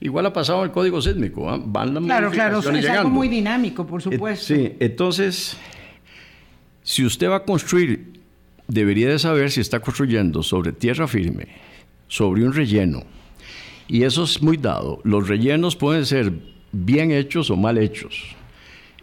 Igual 0.00 0.26
ha 0.26 0.32
pasado 0.32 0.60
en 0.60 0.66
el 0.66 0.70
código 0.70 1.02
sísmico, 1.02 1.50
¿ah? 1.50 1.60
van 1.60 1.94
las 1.94 2.04
Claro, 2.04 2.30
claro, 2.30 2.58
es 2.60 2.66
algo 2.66 2.78
llegando. 2.80 3.08
muy 3.10 3.26
dinámico, 3.26 3.84
por 3.84 4.00
Eh, 4.00 4.04
supuesto. 4.04 4.54
Sí, 4.54 4.76
entonces, 4.78 5.56
si 6.84 7.04
usted 7.04 7.28
va 7.28 7.36
a 7.36 7.42
construir, 7.44 8.17
debería 8.68 9.08
de 9.08 9.18
saber 9.18 9.50
si 9.50 9.60
está 9.60 9.80
construyendo 9.80 10.42
sobre 10.42 10.72
tierra 10.72 11.08
firme, 11.08 11.48
sobre 12.06 12.44
un 12.44 12.52
relleno. 12.52 13.02
Y 13.88 14.02
eso 14.02 14.24
es 14.24 14.42
muy 14.42 14.56
dado. 14.58 15.00
Los 15.04 15.26
rellenos 15.28 15.74
pueden 15.74 16.04
ser 16.04 16.32
bien 16.72 17.10
hechos 17.10 17.50
o 17.50 17.56
mal 17.56 17.78
hechos. 17.78 18.36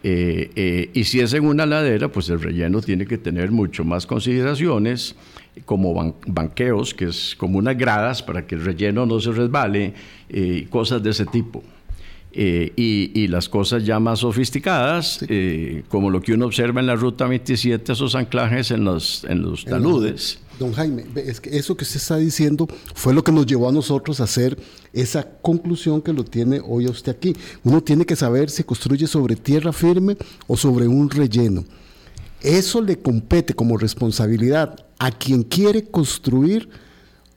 Eh, 0.02 0.50
eh, 0.54 0.90
y 0.94 1.02
si 1.04 1.18
es 1.18 1.32
en 1.34 1.44
una 1.44 1.66
ladera, 1.66 2.08
pues 2.08 2.28
el 2.30 2.40
relleno 2.40 2.80
tiene 2.80 3.06
que 3.06 3.18
tener 3.18 3.50
mucho 3.50 3.84
más 3.84 4.06
consideraciones, 4.06 5.16
como 5.64 5.92
ban- 5.94 6.14
banqueos, 6.26 6.94
que 6.94 7.06
es 7.06 7.34
como 7.36 7.58
unas 7.58 7.76
gradas 7.76 8.22
para 8.22 8.46
que 8.46 8.54
el 8.54 8.64
relleno 8.64 9.04
no 9.04 9.18
se 9.18 9.32
resbale, 9.32 9.94
eh, 10.28 10.66
cosas 10.70 11.02
de 11.02 11.10
ese 11.10 11.24
tipo. 11.26 11.64
Eh, 12.38 12.74
y, 12.76 13.18
y 13.18 13.28
las 13.28 13.48
cosas 13.48 13.86
ya 13.86 13.98
más 13.98 14.18
sofisticadas, 14.18 15.20
eh, 15.26 15.84
como 15.88 16.10
lo 16.10 16.20
que 16.20 16.34
uno 16.34 16.44
observa 16.44 16.80
en 16.80 16.86
la 16.86 16.94
Ruta 16.94 17.26
27, 17.26 17.92
esos 17.92 18.14
anclajes 18.14 18.70
en 18.72 18.84
los, 18.84 19.24
en 19.24 19.40
los 19.40 19.64
taludes. 19.64 20.38
Don 20.58 20.74
Jaime, 20.74 21.06
es 21.16 21.40
que 21.40 21.56
eso 21.56 21.74
que 21.78 21.84
usted 21.84 21.96
está 21.96 22.18
diciendo 22.18 22.68
fue 22.94 23.14
lo 23.14 23.24
que 23.24 23.32
nos 23.32 23.46
llevó 23.46 23.70
a 23.70 23.72
nosotros 23.72 24.20
a 24.20 24.24
hacer 24.24 24.58
esa 24.92 25.26
conclusión 25.40 26.02
que 26.02 26.12
lo 26.12 26.24
tiene 26.24 26.60
hoy 26.62 26.84
a 26.84 26.90
usted 26.90 27.12
aquí. 27.12 27.34
Uno 27.64 27.82
tiene 27.82 28.04
que 28.04 28.16
saber 28.16 28.50
si 28.50 28.64
construye 28.64 29.06
sobre 29.06 29.34
tierra 29.36 29.72
firme 29.72 30.18
o 30.46 30.58
sobre 30.58 30.86
un 30.86 31.08
relleno. 31.08 31.64
Eso 32.42 32.82
le 32.82 32.98
compete 32.98 33.54
como 33.54 33.78
responsabilidad 33.78 34.76
a 34.98 35.10
quien 35.10 35.42
quiere 35.42 35.86
construir 35.86 36.68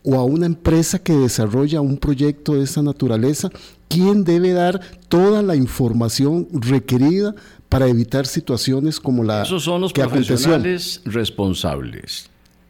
o 0.04 0.16
a 0.16 0.24
una 0.24 0.46
empresa 0.46 1.00
que 1.00 1.14
desarrolla 1.14 1.82
un 1.82 1.98
proyecto 1.98 2.56
de 2.56 2.64
esa 2.64 2.82
naturaleza, 2.82 3.50
quien 3.88 4.24
debe 4.24 4.54
dar 4.54 4.80
toda 5.08 5.42
la 5.42 5.56
información 5.56 6.48
requerida 6.54 7.36
para 7.68 7.88
evitar 7.88 8.26
situaciones 8.26 9.00
como 9.00 9.24
la 9.24 9.44
Esos 9.44 9.64
son 9.64 9.82
los 9.82 9.94
que 9.94 10.02
aconteció. 10.02 10.36
profesionales 10.36 11.02
responsables. 11.06 12.30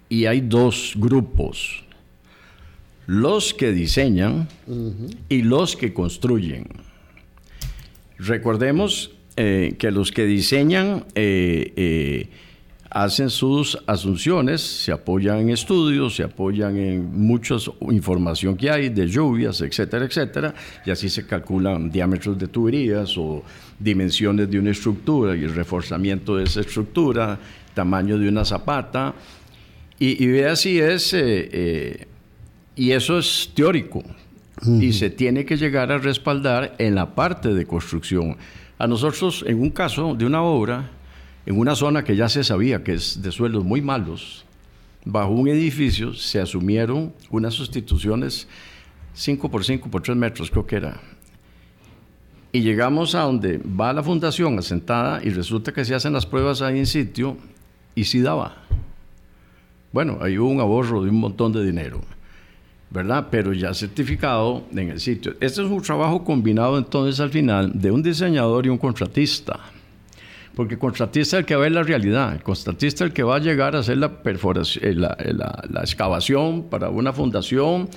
Y 0.09 0.25
hay 0.25 0.41
dos 0.41 0.93
grupos. 0.95 1.83
Los 3.05 3.53
que 3.53 3.71
diseñan 3.71 4.47
y 5.29 5.41
los 5.41 5.75
que 5.75 5.93
construyen. 5.93 6.67
Recordemos 8.17 9.11
eh, 9.37 9.75
que 9.79 9.89
los 9.89 10.11
que 10.11 10.25
diseñan, 10.25 11.05
eh, 11.15 11.73
eh, 11.75 12.29
hacen 12.89 13.29
sus 13.29 13.77
asunciones, 13.85 14.61
se 14.61 14.91
apoyan 14.91 15.37
en 15.37 15.49
estudios, 15.51 16.15
se 16.15 16.23
apoyan 16.23 16.75
en 16.77 17.21
mucha 17.21 17.55
información 17.81 18.57
que 18.57 18.69
hay 18.69 18.89
de 18.89 19.07
lluvias, 19.07 19.61
etcétera, 19.61 20.05
etcétera, 20.05 20.55
y 20.85 20.89
así 20.89 21.07
se 21.09 21.25
calculan 21.25 21.91
diámetros 21.91 22.37
de 22.39 22.47
tuberías 22.47 23.15
o 23.17 23.43
dimensiones 23.77 24.49
de 24.49 24.59
una 24.59 24.71
estructura 24.71 25.35
y 25.35 25.43
el 25.43 25.53
reforzamiento 25.53 26.37
de 26.37 26.45
esa 26.45 26.61
estructura, 26.61 27.37
tamaño 27.75 28.17
de 28.17 28.27
una 28.27 28.43
zapata, 28.43 29.13
y, 30.01 30.25
ve 30.27 30.47
así 30.47 30.79
es, 30.79 31.13
eh, 31.13 31.49
eh, 31.51 32.07
y 32.75 32.91
eso 32.91 33.19
es 33.19 33.51
teórico, 33.53 34.01
y 34.65 34.93
se 34.93 35.09
tiene 35.09 35.45
que 35.45 35.57
llegar 35.57 35.91
a 35.91 35.97
respaldar 35.97 36.75
en 36.79 36.95
la 36.95 37.13
parte 37.13 37.53
de 37.53 37.65
construcción. 37.65 38.37
A 38.77 38.87
nosotros, 38.87 39.43
en 39.45 39.61
un 39.61 39.69
caso 39.69 40.15
de 40.15 40.25
una 40.25 40.41
obra, 40.41 40.89
en 41.49 41.57
una 41.57 41.73
zona 41.75 42.03
que 42.03 42.15
ya 42.15 42.29
se 42.29 42.43
sabía 42.43 42.83
que 42.83 42.93
es 42.93 43.23
de 43.23 43.31
suelos 43.31 43.65
muy 43.65 43.81
malos, 43.81 44.45
bajo 45.03 45.31
un 45.31 45.47
edificio 45.47 46.13
se 46.13 46.39
asumieron 46.39 47.11
unas 47.31 47.55
sustituciones 47.55 48.47
5 49.13 49.49
por 49.49 49.65
5 49.65 49.89
por 49.89 50.03
3 50.03 50.15
metros, 50.15 50.51
creo 50.51 50.67
que 50.67 50.75
era. 50.75 51.01
Y 52.51 52.61
llegamos 52.61 53.15
a 53.15 53.21
donde 53.21 53.57
va 53.57 53.91
la 53.93 54.03
fundación 54.03 54.59
asentada 54.59 55.21
y 55.23 55.31
resulta 55.31 55.73
que 55.73 55.83
se 55.85 55.95
hacen 55.95 56.13
las 56.13 56.27
pruebas 56.27 56.61
ahí 56.61 56.77
en 56.77 56.85
sitio 56.85 57.35
y 57.95 58.03
sí 58.03 58.21
daba. 58.21 58.55
Bueno, 59.91 60.19
ahí 60.21 60.37
hubo 60.37 60.49
un 60.49 60.59
ahorro 60.59 61.03
de 61.03 61.09
un 61.09 61.19
montón 61.19 61.51
de 61.51 61.65
dinero, 61.65 62.01
¿verdad? 62.91 63.29
Pero 63.31 63.53
ya 63.53 63.73
certificado 63.73 64.65
en 64.71 64.91
el 64.91 64.99
sitio. 64.99 65.31
Este 65.39 65.63
es 65.63 65.67
un 65.67 65.81
trabajo 65.81 66.23
combinado 66.23 66.77
entonces 66.77 67.19
al 67.19 67.31
final 67.31 67.71
de 67.73 67.89
un 67.89 68.03
diseñador 68.03 68.67
y 68.67 68.69
un 68.69 68.77
contratista 68.77 69.59
porque 70.55 70.75
el 70.75 70.79
contratista 70.79 71.37
es 71.37 71.41
el 71.41 71.45
que 71.45 71.55
ver 71.55 71.71
la 71.71 71.83
realidad, 71.83 72.33
el 72.33 72.43
contratista 72.43 73.03
es 73.03 73.09
el 73.09 73.13
que 73.13 73.23
va 73.23 73.37
a 73.37 73.39
llegar 73.39 73.75
a 73.75 73.79
hacer 73.79 73.97
la, 73.97 74.21
perforación, 74.21 74.83
eh, 74.85 74.93
la, 74.93 75.15
la, 75.69 75.81
excavación 75.81 76.63
para 76.69 76.89
una 76.89 77.13
fundación 77.13 77.89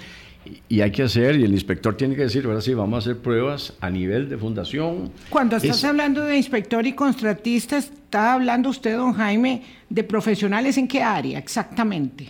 y 0.68 0.80
hay 0.80 0.90
que 0.90 1.04
hacer, 1.04 1.38
y 1.38 1.44
el 1.44 1.52
inspector 1.52 1.96
tiene 1.96 2.16
que 2.16 2.22
decir, 2.22 2.44
ahora 2.46 2.60
sí, 2.60 2.74
vamos 2.74 2.96
a 2.96 2.98
hacer 3.10 3.22
pruebas 3.22 3.74
a 3.80 3.88
nivel 3.90 4.28
de 4.28 4.36
fundación. 4.36 5.12
Cuando 5.30 5.56
estás 5.56 5.84
hablando 5.84 6.24
de 6.24 6.36
inspector 6.36 6.84
y 6.86 6.94
contratista, 6.94 7.78
está 7.78 8.34
hablando 8.34 8.70
usted, 8.70 8.96
don 8.96 9.12
Jaime, 9.12 9.62
de 9.88 10.02
profesionales 10.02 10.76
en 10.78 10.88
qué 10.88 11.02
área 11.02 11.38
exactamente? 11.38 12.28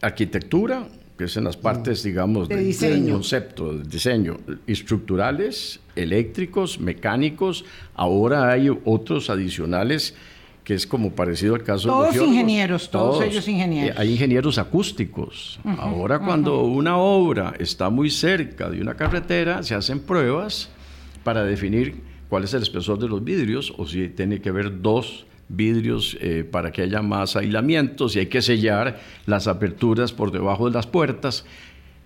Arquitectura, 0.00 0.86
que 1.22 1.26
es 1.26 1.36
en 1.36 1.44
las 1.44 1.56
partes, 1.56 2.02
digamos, 2.02 2.48
de 2.48 2.56
diseño. 2.56 3.14
concepto, 3.14 3.74
de 3.74 3.84
diseño, 3.84 4.38
estructurales, 4.66 5.78
eléctricos, 5.94 6.80
mecánicos, 6.80 7.64
ahora 7.94 8.50
hay 8.50 8.68
otros 8.84 9.30
adicionales 9.30 10.16
que 10.64 10.74
es 10.74 10.84
como 10.84 11.12
parecido 11.12 11.54
al 11.54 11.62
caso 11.62 12.02
de 12.02 12.08
los 12.08 12.28
ingenieros, 12.28 12.90
todos, 12.90 13.18
todos, 13.18 13.30
ellos 13.30 13.46
ingenieros. 13.46 13.96
Eh, 13.96 14.00
hay 14.00 14.10
ingenieros 14.10 14.58
acústicos. 14.58 15.60
ahora 15.78 16.18
cuando 16.18 16.62
una 16.64 16.96
obra 16.96 17.54
está 17.60 17.88
muy 17.88 18.10
cerca 18.10 18.68
de 18.68 18.80
una 18.80 18.94
carretera, 18.94 19.62
se 19.62 19.76
hacen 19.76 20.00
pruebas 20.00 20.70
para 21.22 21.44
definir 21.44 22.02
cuál 22.28 22.42
es 22.42 22.52
el 22.54 22.62
espesor 22.62 22.98
de 22.98 23.08
los 23.08 23.22
vidrios 23.22 23.72
o 23.76 23.86
si 23.86 24.08
tiene 24.08 24.40
que 24.40 24.48
haber 24.48 24.82
dos 24.82 25.24
vidrios 25.48 26.16
eh, 26.20 26.44
para 26.48 26.72
que 26.72 26.82
haya 26.82 27.02
más 27.02 27.36
aislamiento, 27.36 28.08
si 28.08 28.20
hay 28.20 28.26
que 28.26 28.42
sellar 28.42 28.98
las 29.26 29.46
aperturas 29.46 30.12
por 30.12 30.30
debajo 30.30 30.68
de 30.68 30.74
las 30.74 30.86
puertas. 30.86 31.44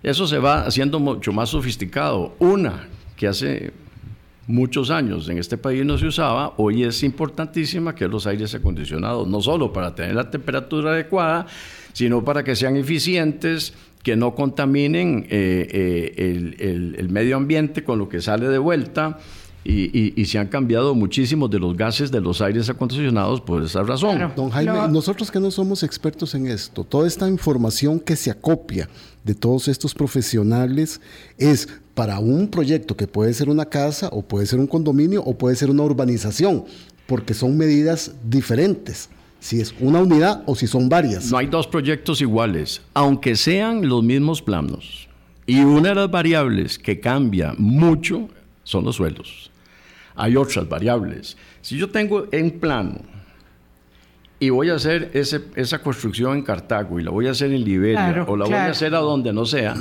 Eso 0.02 0.26
se 0.26 0.38
va 0.38 0.62
haciendo 0.62 1.00
mucho 1.00 1.32
más 1.32 1.50
sofisticado. 1.50 2.34
Una 2.38 2.88
que 3.16 3.26
hace 3.26 3.72
muchos 4.46 4.90
años 4.90 5.28
en 5.28 5.38
este 5.38 5.58
país 5.58 5.84
no 5.84 5.98
se 5.98 6.06
usaba, 6.06 6.54
hoy 6.56 6.84
es 6.84 7.02
importantísima, 7.02 7.94
que 7.94 8.06
los 8.06 8.26
aires 8.26 8.54
acondicionados, 8.54 9.26
no 9.26 9.40
solo 9.40 9.72
para 9.72 9.94
tener 9.94 10.14
la 10.14 10.30
temperatura 10.30 10.92
adecuada, 10.92 11.46
sino 11.92 12.24
para 12.24 12.44
que 12.44 12.54
sean 12.54 12.76
eficientes, 12.76 13.74
que 14.02 14.14
no 14.14 14.34
contaminen 14.36 15.26
eh, 15.30 16.14
eh, 16.18 16.94
el 16.96 17.08
medio 17.08 17.36
ambiente 17.36 17.82
con 17.82 17.98
lo 17.98 18.08
que 18.08 18.20
sale 18.20 18.48
de 18.48 18.58
vuelta 18.58 19.18
y, 19.68 20.24
se 20.26 20.38
han 20.38 20.46
cambiado 20.46 20.94
muchísimos 20.94 21.50
de 21.50 21.58
los 21.58 21.76
gases 21.76 22.10
de 22.10 22.20
los 22.20 22.40
aires 22.40 22.68
acondicionados 22.70 23.40
por 23.40 23.62
esa 23.62 23.82
razón. 23.82 24.32
Don 24.36 24.50
Jaime, 24.50 24.88
nosotros 24.88 25.30
que 25.30 25.40
no 25.40 25.50
somos 25.50 25.82
expertos 25.82 26.34
en 26.34 26.46
esto, 26.46 26.84
toda 26.84 27.06
esta 27.06 27.28
información 27.28 27.98
que 27.98 28.14
se 28.16 28.30
acopia 28.30 28.88
de 29.24 29.34
todos 29.34 29.68
estos 29.68 29.94
profesionales 29.94 31.00
es 31.36 31.68
para 31.94 32.18
un 32.20 32.48
proyecto 32.48 32.96
que 32.96 33.08
puede 33.08 33.34
ser 33.34 33.48
una 33.48 33.64
casa 33.64 34.08
o 34.12 34.22
puede 34.22 34.46
ser 34.46 34.60
un 34.60 34.66
condominio 34.66 35.22
o 35.24 35.36
puede 35.36 35.56
ser 35.56 35.70
una 35.70 35.82
urbanización, 35.82 36.64
porque 37.06 37.34
son 37.34 37.56
medidas 37.56 38.12
diferentes 38.24 39.08
si 39.40 39.60
es 39.60 39.74
una 39.80 40.00
unidad 40.00 40.42
o 40.46 40.54
si 40.54 40.66
son 40.66 40.88
varias. 40.88 41.30
No 41.30 41.38
hay 41.38 41.46
dos 41.46 41.66
proyectos 41.66 42.20
iguales, 42.20 42.82
aunque 42.94 43.36
sean 43.36 43.88
los 43.88 44.02
mismos 44.02 44.42
planos. 44.42 45.08
Y 45.46 45.60
una 45.60 45.90
de 45.90 45.94
las 45.94 46.10
variables 46.10 46.78
que 46.78 46.98
cambia 46.98 47.54
mucho 47.56 48.28
son 48.64 48.84
los 48.84 48.96
suelos 48.96 49.50
hay 50.16 50.36
otras 50.36 50.68
variables. 50.68 51.36
Si 51.60 51.76
yo 51.76 51.90
tengo 51.90 52.26
en 52.32 52.58
plano 52.58 53.00
y 54.38 54.50
voy 54.50 54.70
a 54.70 54.74
hacer 54.74 55.10
ese, 55.14 55.42
esa 55.54 55.80
construcción 55.80 56.36
en 56.36 56.42
Cartago 56.42 56.98
y 56.98 57.02
la 57.02 57.10
voy 57.10 57.26
a 57.26 57.30
hacer 57.30 57.52
en 57.52 57.64
Liberia 57.64 58.24
o 58.26 58.36
la 58.36 58.44
voy 58.46 58.54
a 58.54 58.66
hacer 58.66 58.94
a 58.94 58.98
donde 58.98 59.32
no 59.32 59.44
sea, 59.44 59.74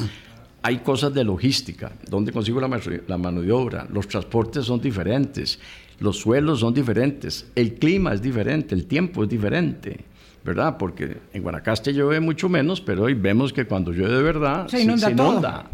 hay 0.61 0.77
cosas 0.79 1.13
de 1.13 1.23
logística, 1.23 1.91
donde 2.09 2.31
consigo 2.31 2.59
la, 2.59 2.69
la 3.07 3.17
mano 3.17 3.41
de 3.41 3.51
obra, 3.51 3.87
los 3.91 4.07
transportes 4.07 4.65
son 4.65 4.81
diferentes, 4.81 5.59
los 5.99 6.17
suelos 6.17 6.59
son 6.59 6.73
diferentes, 6.73 7.47
el 7.55 7.75
clima 7.75 8.13
es 8.13 8.21
diferente, 8.21 8.75
el 8.75 8.85
tiempo 8.85 9.23
es 9.23 9.29
diferente. 9.29 10.05
¿verdad? 10.43 10.77
Porque 10.77 11.17
en 11.33 11.41
Guanacaste 11.41 11.91
llueve 11.91 12.19
mucho 12.19 12.47
menos, 12.49 12.79
pero 12.79 13.05
hoy 13.05 13.15
vemos 13.15 13.51
que 13.51 13.65
cuando 13.65 13.91
llueve 13.91 14.13
de 14.13 14.21
verdad 14.21 14.67
se 14.67 14.83
inunda, 14.83 15.71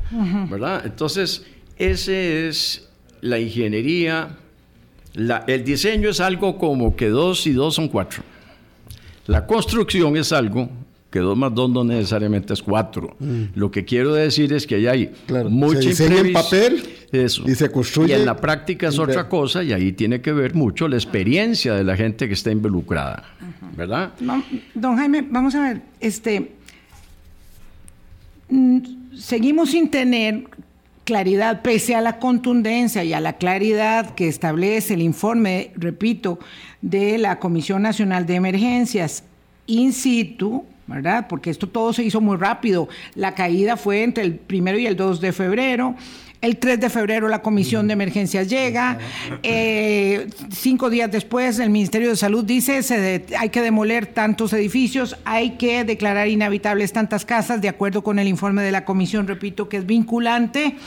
¿verdad? 0.50 0.84
Entonces, 0.86 1.46
ese 1.78 2.48
es 2.48 2.90
la 3.20 3.38
ingeniería 3.38 4.38
el 5.14 5.64
diseño 5.64 6.10
es 6.10 6.20
algo 6.20 6.58
como 6.58 6.96
que 6.96 7.10
dos 7.10 7.46
y 7.48 7.54
dos 7.54 7.76
son 7.76 7.88
cuatro. 7.88 8.24
La 9.28 9.46
construcción 9.46 10.18
es 10.18 10.32
algo 10.32 10.70
que 11.12 11.20
dos 11.20 11.38
más 11.38 11.54
dos 11.54 11.70
no 11.70 11.84
necesariamente 11.84 12.54
es 12.54 12.62
cuatro. 12.64 13.16
Mm. 13.20 13.44
Lo 13.56 13.70
que 13.70 13.84
quiero 13.84 14.14
decir 14.14 14.54
es 14.54 14.66
que 14.66 14.88
hay 14.90 15.12
mucha 15.50 15.94
se 15.94 16.06
en 16.06 16.34
papel 16.34 16.84
y 17.12 17.56
se 17.56 17.70
construye. 17.70 18.14
Y 18.14 18.16
en 18.18 18.26
la 18.26 18.38
práctica 18.38 18.88
es 18.88 18.98
otra 18.98 19.28
cosa 19.28 19.62
y 19.62 19.74
ahí 19.74 19.92
tiene 19.92 20.22
que 20.22 20.32
ver 20.32 20.56
mucho 20.56 20.88
la 20.88 20.96
experiencia 20.96 21.74
de 21.74 21.84
la 21.84 21.98
gente 21.98 22.28
que 22.28 22.34
está 22.34 22.50
involucrada, 22.52 23.26
¿verdad? 23.76 24.14
Don 24.74 24.96
Jaime, 24.96 25.22
vamos 25.30 25.54
a 25.56 25.62
ver, 25.62 25.82
este, 26.00 26.54
seguimos 29.14 29.72
sin 29.72 29.92
tener 29.92 30.46
claridad, 31.04 31.62
pese 31.62 31.96
a 31.96 32.02
la 32.02 32.20
contundencia 32.20 33.04
y 33.04 33.14
a 33.14 33.20
la 33.20 33.34
claridad 33.34 34.14
que 34.16 34.28
establece 34.28 34.94
el 34.94 35.02
informe, 35.02 35.72
repito, 35.76 36.40
de 36.82 37.18
la 37.18 37.40
Comisión 37.40 37.82
Nacional 37.82 38.26
de 38.26 38.36
Emergencias 38.36 39.24
in 39.68 39.94
situ, 39.94 40.66
¿verdad? 40.88 41.28
Porque 41.28 41.50
esto 41.50 41.68
todo 41.68 41.94
se 41.94 42.04
hizo 42.04 42.22
muy 42.22 42.38
rápido. 42.38 42.90
La 43.16 43.34
caída 43.36 43.78
fue 43.78 44.04
entre 44.04 44.24
el 44.24 44.36
primero 44.36 44.78
y 44.78 44.88
el 44.88 44.96
2 44.96 45.22
de 45.22 45.32
febrero. 45.32 45.96
El 46.42 46.58
3 46.58 46.80
de 46.80 46.90
febrero 46.90 47.28
la 47.30 47.44
Comisión 47.44 47.86
de 47.86 47.94
Emergencias 47.94 48.50
llega. 48.50 48.98
Eh, 49.44 50.28
cinco 50.50 50.90
días 50.90 51.12
después 51.12 51.60
el 51.60 51.70
Ministerio 51.70 52.10
de 52.10 52.16
Salud 52.16 52.44
dice 52.44 52.82
se 52.82 53.26
hay 53.38 53.50
que 53.50 53.62
demoler 53.62 54.08
tantos 54.08 54.52
edificios, 54.54 55.18
hay 55.24 55.52
que 55.52 55.84
declarar 55.84 56.28
inhabitables 56.30 56.94
tantas 56.94 57.26
casas, 57.26 57.62
de 57.62 57.70
acuerdo 57.70 58.04
con 58.04 58.18
el 58.18 58.28
informe 58.28 58.64
de 58.64 58.72
la 58.72 58.86
Comisión, 58.86 59.28
repito, 59.28 59.70
que 59.70 59.78
es 59.78 59.86
vinculante. 59.86 60.78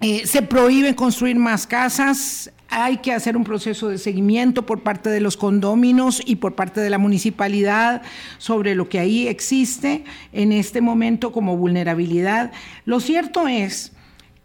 Eh, 0.00 0.26
se 0.26 0.42
prohíbe 0.42 0.94
construir 0.94 1.36
más 1.36 1.66
casas, 1.66 2.52
hay 2.68 2.98
que 2.98 3.12
hacer 3.12 3.36
un 3.36 3.44
proceso 3.44 3.88
de 3.88 3.98
seguimiento 3.98 4.64
por 4.64 4.82
parte 4.82 5.10
de 5.10 5.20
los 5.20 5.36
condóminos 5.36 6.22
y 6.24 6.36
por 6.36 6.54
parte 6.54 6.80
de 6.80 6.88
la 6.88 6.98
municipalidad 6.98 8.02
sobre 8.38 8.74
lo 8.74 8.88
que 8.88 8.98
ahí 8.98 9.28
existe 9.28 10.04
en 10.32 10.52
este 10.52 10.80
momento 10.80 11.32
como 11.32 11.56
vulnerabilidad. 11.56 12.50
Lo 12.84 12.98
cierto 12.98 13.46
es 13.46 13.91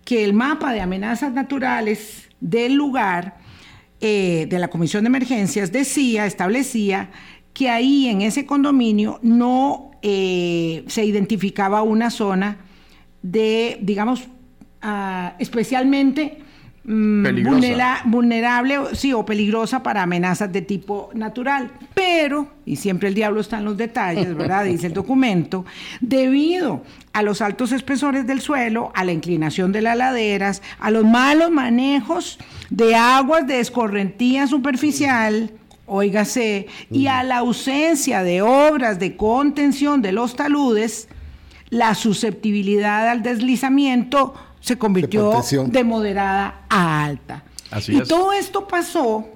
que 0.07 0.23
el 0.23 0.31
mapa 0.31 0.71
de 0.71 0.79
amenazas 0.79 1.33
naturales 1.33 2.29
del 2.39 2.75
lugar 2.75 3.39
eh, 3.99 4.47
de 4.49 4.57
la 4.57 4.69
Comisión 4.69 5.03
de 5.03 5.09
Emergencias 5.09 5.73
decía, 5.73 6.25
establecía 6.25 7.11
que 7.53 7.69
ahí 7.69 8.07
en 8.07 8.21
ese 8.21 8.45
condominio 8.45 9.19
no 9.21 9.91
eh, 10.01 10.85
se 10.87 11.03
identificaba 11.03 11.81
una 11.81 12.09
zona 12.09 12.59
de, 13.21 13.79
digamos, 13.81 14.29
ah, 14.81 15.35
especialmente 15.39 16.37
Mm, 16.89 17.25
vulnerable 18.05 18.77
sí, 18.93 19.11
o 19.11 19.25
peligrosa 19.25 19.83
para 19.83 20.03
amenazas 20.03 20.53
de 20.53 20.61
tipo 20.61 21.09
natural. 21.13 21.69
Pero, 21.93 22.47
y 22.65 22.77
siempre 22.77 23.09
el 23.09 23.13
diablo 23.13 23.41
está 23.41 23.57
en 23.57 23.65
los 23.65 23.75
detalles, 23.75 24.33
¿verdad? 24.33 24.63
Dice 24.63 24.87
el 24.87 24.93
documento, 24.93 25.65
debido 25.99 26.83
a 27.11 27.23
los 27.23 27.41
altos 27.41 27.73
espesores 27.73 28.25
del 28.25 28.39
suelo, 28.39 28.93
a 28.95 29.03
la 29.03 29.11
inclinación 29.11 29.73
de 29.73 29.81
las 29.81 29.97
laderas, 29.97 30.61
a 30.79 30.89
los 30.89 31.03
malos 31.03 31.51
manejos 31.51 32.39
de 32.69 32.95
aguas 32.95 33.45
de 33.45 33.59
escorrentía 33.59 34.47
superficial, 34.47 35.51
óigase, 35.87 36.67
y 36.89 37.07
a 37.07 37.21
la 37.23 37.39
ausencia 37.39 38.23
de 38.23 38.41
obras 38.41 38.97
de 38.97 39.17
contención 39.17 40.01
de 40.01 40.13
los 40.13 40.37
taludes, 40.37 41.09
la 41.69 41.95
susceptibilidad 41.95 43.09
al 43.09 43.23
deslizamiento 43.23 44.35
se 44.67 44.77
convirtió 44.77 45.41
de, 45.67 45.83
moderada 45.83 46.65
a 46.69 47.05
alta. 47.05 47.43
y 47.87 48.01
todo 48.01 48.33
esto 48.33 48.67
pasó, 48.67 49.27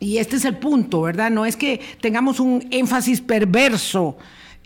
y 0.00 0.18
este 0.18 0.36
es 0.36 0.44
el 0.44 0.56
punto, 0.56 1.02
¿verdad? 1.02 1.30
No 1.30 1.46
es 1.46 1.56
que 1.56 1.80
tengamos 2.00 2.40
un 2.40 2.66
énfasis 2.70 3.20
perverso 3.20 4.18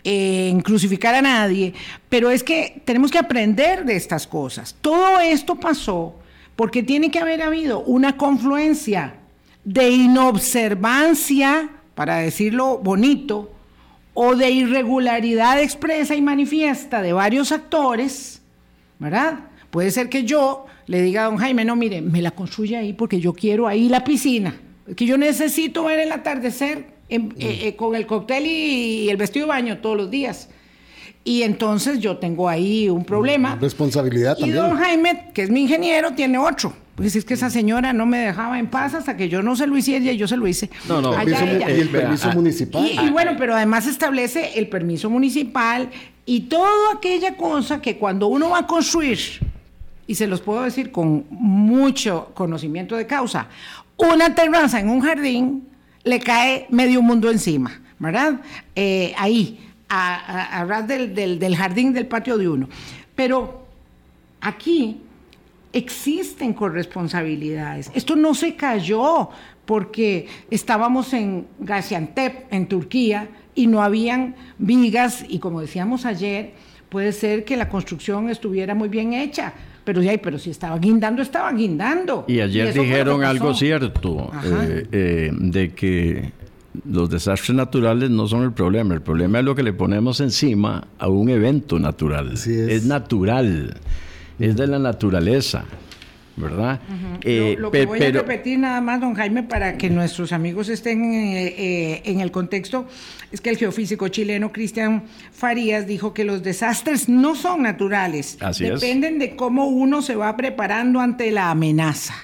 en 0.03 0.61
crucificar 0.61 1.15
a 1.15 1.21
nadie, 1.21 1.73
pero 2.09 2.29
es 2.29 2.43
que 2.43 2.81
tenemos 2.85 3.11
que 3.11 3.19
aprender 3.19 3.85
de 3.85 3.95
estas 3.95 4.27
cosas. 4.27 4.75
Todo 4.81 5.19
esto 5.19 5.55
pasó 5.55 6.15
porque 6.55 6.83
tiene 6.83 7.09
que 7.09 7.19
haber 7.19 7.41
habido 7.41 7.81
una 7.81 8.17
confluencia 8.17 9.15
de 9.63 9.89
inobservancia, 9.89 11.69
para 11.95 12.17
decirlo 12.17 12.79
bonito, 12.79 13.51
o 14.13 14.35
de 14.35 14.49
irregularidad 14.49 15.61
expresa 15.61 16.15
y 16.15 16.21
manifiesta 16.21 17.01
de 17.01 17.13
varios 17.13 17.51
actores, 17.51 18.41
¿verdad? 18.99 19.39
Puede 19.73 19.89
ser 19.89 20.07
que 20.07 20.23
yo 20.23 20.67
le 20.85 21.01
diga 21.01 21.23
a 21.23 21.25
don 21.25 21.37
Jaime, 21.37 21.65
no, 21.65 21.75
mire, 21.75 21.99
me 21.99 22.21
la 22.21 22.29
construye 22.29 22.77
ahí 22.77 22.93
porque 22.93 23.19
yo 23.19 23.33
quiero 23.33 23.65
ahí 23.65 23.89
la 23.89 24.03
piscina, 24.03 24.55
que 24.95 25.07
yo 25.07 25.17
necesito 25.17 25.85
ver 25.85 25.97
el 25.97 26.11
atardecer 26.11 26.85
eh, 27.09 27.29
eh, 27.39 27.75
con 27.75 27.95
el 27.95 28.05
cóctel 28.05 28.45
y, 28.45 29.09
el 29.09 29.17
vestido 29.17 29.47
de 29.47 29.49
baño 29.49 29.79
todos 29.79 29.97
los 29.97 30.11
días. 30.11 30.47
Y 31.23 31.41
entonces 31.41 31.97
yo 31.97 32.17
tengo 32.17 32.47
ahí 32.47 32.87
un 32.87 33.03
problema. 33.03 33.57
Responsabilidad 33.59 34.37
también. 34.37 34.55
Y 34.55 34.59
don 34.59 34.77
Jaime, 34.77 35.31
que 35.33 35.41
es 35.41 35.49
mi 35.49 35.61
ingeniero, 35.61 36.11
tiene 36.13 36.37
otro. 36.37 36.71
Pues 36.93 37.15
es 37.15 37.25
que 37.25 37.33
esa 37.33 37.49
señora 37.49 37.93
no 37.93 38.05
me 38.05 38.19
dejaba 38.19 38.59
en 38.59 38.67
paz 38.67 38.93
hasta 38.93 39.17
que 39.17 39.27
yo 39.27 39.41
no 39.41 39.55
se 39.55 39.65
lo 39.65 39.75
hiciera 39.75 40.11
y 40.11 40.17
yo 40.17 40.27
se 40.27 40.37
lo 40.37 40.45
hice. 40.47 40.69
No, 40.87 41.01
no, 41.01 41.13
y 41.13 41.71
el 41.71 41.89
permiso 41.89 42.31
municipal. 42.31 42.85
Y, 42.85 43.09
bueno, 43.09 43.31
pero 43.39 43.55
además 43.55 43.87
establece 43.87 44.59
el 44.59 44.67
permiso 44.67 45.09
municipal 45.09 45.89
y 46.27 46.41
toda 46.41 46.69
aquella 46.95 47.35
cosa 47.37 47.81
que 47.81 47.97
cuando 47.97 48.27
uno 48.27 48.51
va 48.51 48.59
a 48.59 48.67
construir, 48.67 49.17
y 50.13 50.15
se 50.15 50.27
los 50.27 50.41
puedo 50.41 50.61
decir 50.61 50.91
con 50.91 51.25
mucho 51.31 52.29
conocimiento 52.35 52.95
de 52.95 53.07
causa, 53.07 53.47
una 53.97 54.35
terraza 54.35 54.79
en 54.79 54.89
un 54.89 55.01
jardín 55.01 55.67
le 56.03 56.19
cae 56.19 56.67
medio 56.69 57.01
mundo 57.01 57.31
encima, 57.31 57.81
¿verdad? 57.97 58.39
Eh, 58.75 59.15
ahí, 59.17 59.59
a, 59.89 60.63
ras 60.67 60.87
del, 60.87 61.15
del 61.15 61.55
jardín 61.55 61.93
del 61.93 62.05
patio 62.05 62.37
de 62.37 62.47
uno. 62.47 62.69
Pero 63.15 63.65
aquí 64.39 65.01
existen 65.71 66.53
corresponsabilidades. 66.53 67.89
Esto 67.95 68.15
no 68.15 68.35
se 68.35 68.55
cayó 68.55 69.31
porque 69.65 70.27
estábamos 70.51 71.11
en 71.13 71.47
Gaziantep, 71.57 72.53
en 72.53 72.67
Turquía, 72.67 73.29
y 73.55 73.65
no 73.65 73.81
habían 73.81 74.35
vigas, 74.59 75.25
y 75.27 75.39
como 75.39 75.59
decíamos 75.59 76.05
ayer, 76.05 76.51
puede 76.89 77.13
ser 77.13 77.45
que 77.45 77.57
la 77.57 77.67
construcción 77.67 78.29
estuviera 78.29 78.75
muy 78.75 78.89
bien 78.89 79.13
hecha, 79.13 79.53
pero, 79.83 80.01
ya, 80.01 80.17
pero 80.21 80.39
si 80.39 80.49
estaba 80.49 80.77
guindando, 80.77 81.21
estaba 81.21 81.51
guindando. 81.51 82.25
Y 82.27 82.39
ayer 82.39 82.73
dijeron 82.73 83.23
algo 83.23 83.53
cierto, 83.53 84.31
eh, 84.43 84.87
eh, 84.91 85.31
de 85.31 85.73
que 85.73 86.31
los 86.89 87.09
desastres 87.09 87.55
naturales 87.55 88.09
no 88.09 88.27
son 88.27 88.43
el 88.43 88.51
problema, 88.51 88.93
el 88.93 89.01
problema 89.01 89.39
es 89.39 89.45
lo 89.45 89.55
que 89.55 89.63
le 89.63 89.73
ponemos 89.73 90.19
encima 90.19 90.87
a 90.97 91.07
un 91.07 91.29
evento 91.29 91.79
natural. 91.79 92.33
es. 92.33 92.85
natural, 92.85 93.77
es 94.39 94.55
de 94.55 94.67
la 94.67 94.79
naturaleza. 94.79 95.65
¿Verdad? 96.35 96.79
Eh, 97.23 97.55
lo, 97.59 97.71
que 97.71 97.85
voy 97.85 98.01
a 98.01 98.11
repetir 98.11 98.59
nada 98.59 98.81
más, 98.81 98.99
don 99.01 99.13
Jaime, 99.13 99.43
para 99.43 99.77
que 99.77 99.89
nuestros 99.89 100.31
amigos 100.31 100.69
estén 100.69 101.03
en 101.03 102.19
el 102.19 102.31
contexto, 102.31 102.87
es 103.31 103.41
que 103.41 103.49
el 103.49 103.57
geofísico 103.57 104.07
chileno 104.07 104.51
Cristian 104.51 105.03
Farías 105.31 105.87
dijo 105.87 106.13
que 106.13 106.23
los 106.23 106.43
desastres 106.43 107.09
no 107.09 107.35
son 107.35 107.63
naturales, 107.63 108.37
dependen 108.59 109.19
de 109.19 109.35
cómo 109.35 109.67
uno 109.67 110.01
se 110.01 110.15
va 110.15 110.35
preparando 110.35 110.99
ante 110.99 111.31
la 111.31 111.51
amenaza. 111.51 112.15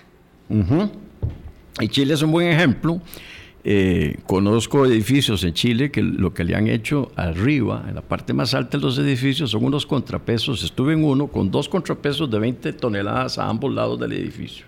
Y 1.79 1.87
Chile 1.87 2.13
es 2.13 2.21
un 2.21 2.31
buen 2.31 2.47
ejemplo. 2.47 3.01
Eh, 3.63 4.17
conozco 4.25 4.85
edificios 4.85 5.43
en 5.43 5.53
Chile 5.53 5.91
que 5.91 6.01
lo 6.01 6.33
que 6.33 6.45
le 6.45 6.55
han 6.55 6.67
hecho 6.67 7.11
arriba, 7.15 7.85
en 7.89 7.95
la 7.95 8.01
parte 8.01 8.33
más 8.33 8.53
alta 8.53 8.77
de 8.77 8.83
los 8.83 8.97
edificios, 8.97 9.51
son 9.51 9.65
unos 9.65 9.85
contrapesos. 9.85 10.63
Estuve 10.63 10.93
en 10.93 11.03
uno 11.03 11.27
con 11.27 11.51
dos 11.51 11.67
contrapesos 11.67 12.29
de 12.31 12.39
20 12.39 12.73
toneladas 12.73 13.37
a 13.37 13.47
ambos 13.47 13.73
lados 13.73 13.99
del 13.99 14.13
edificio. 14.13 14.65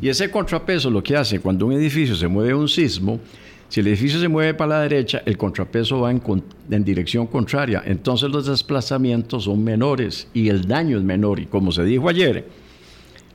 Y 0.00 0.08
ese 0.08 0.30
contrapeso 0.30 0.90
lo 0.90 1.02
que 1.02 1.16
hace 1.16 1.40
cuando 1.40 1.66
un 1.66 1.72
edificio 1.72 2.16
se 2.16 2.26
mueve 2.26 2.54
un 2.54 2.68
sismo, 2.68 3.20
si 3.68 3.80
el 3.80 3.86
edificio 3.86 4.20
se 4.20 4.28
mueve 4.28 4.52
para 4.52 4.76
la 4.76 4.80
derecha, 4.82 5.22
el 5.24 5.38
contrapeso 5.38 6.00
va 6.00 6.10
en, 6.10 6.22
en, 6.70 6.84
dirección 6.84 7.26
contraria. 7.26 7.82
Entonces 7.86 8.28
los 8.30 8.46
desplazamientos 8.46 9.44
son 9.44 9.64
menores 9.64 10.28
y 10.34 10.48
el 10.48 10.66
daño 10.66 10.98
es 10.98 11.02
menor. 11.02 11.40
Y 11.40 11.46
como 11.46 11.72
se 11.72 11.84
dijo 11.84 12.08
ayer, 12.08 12.46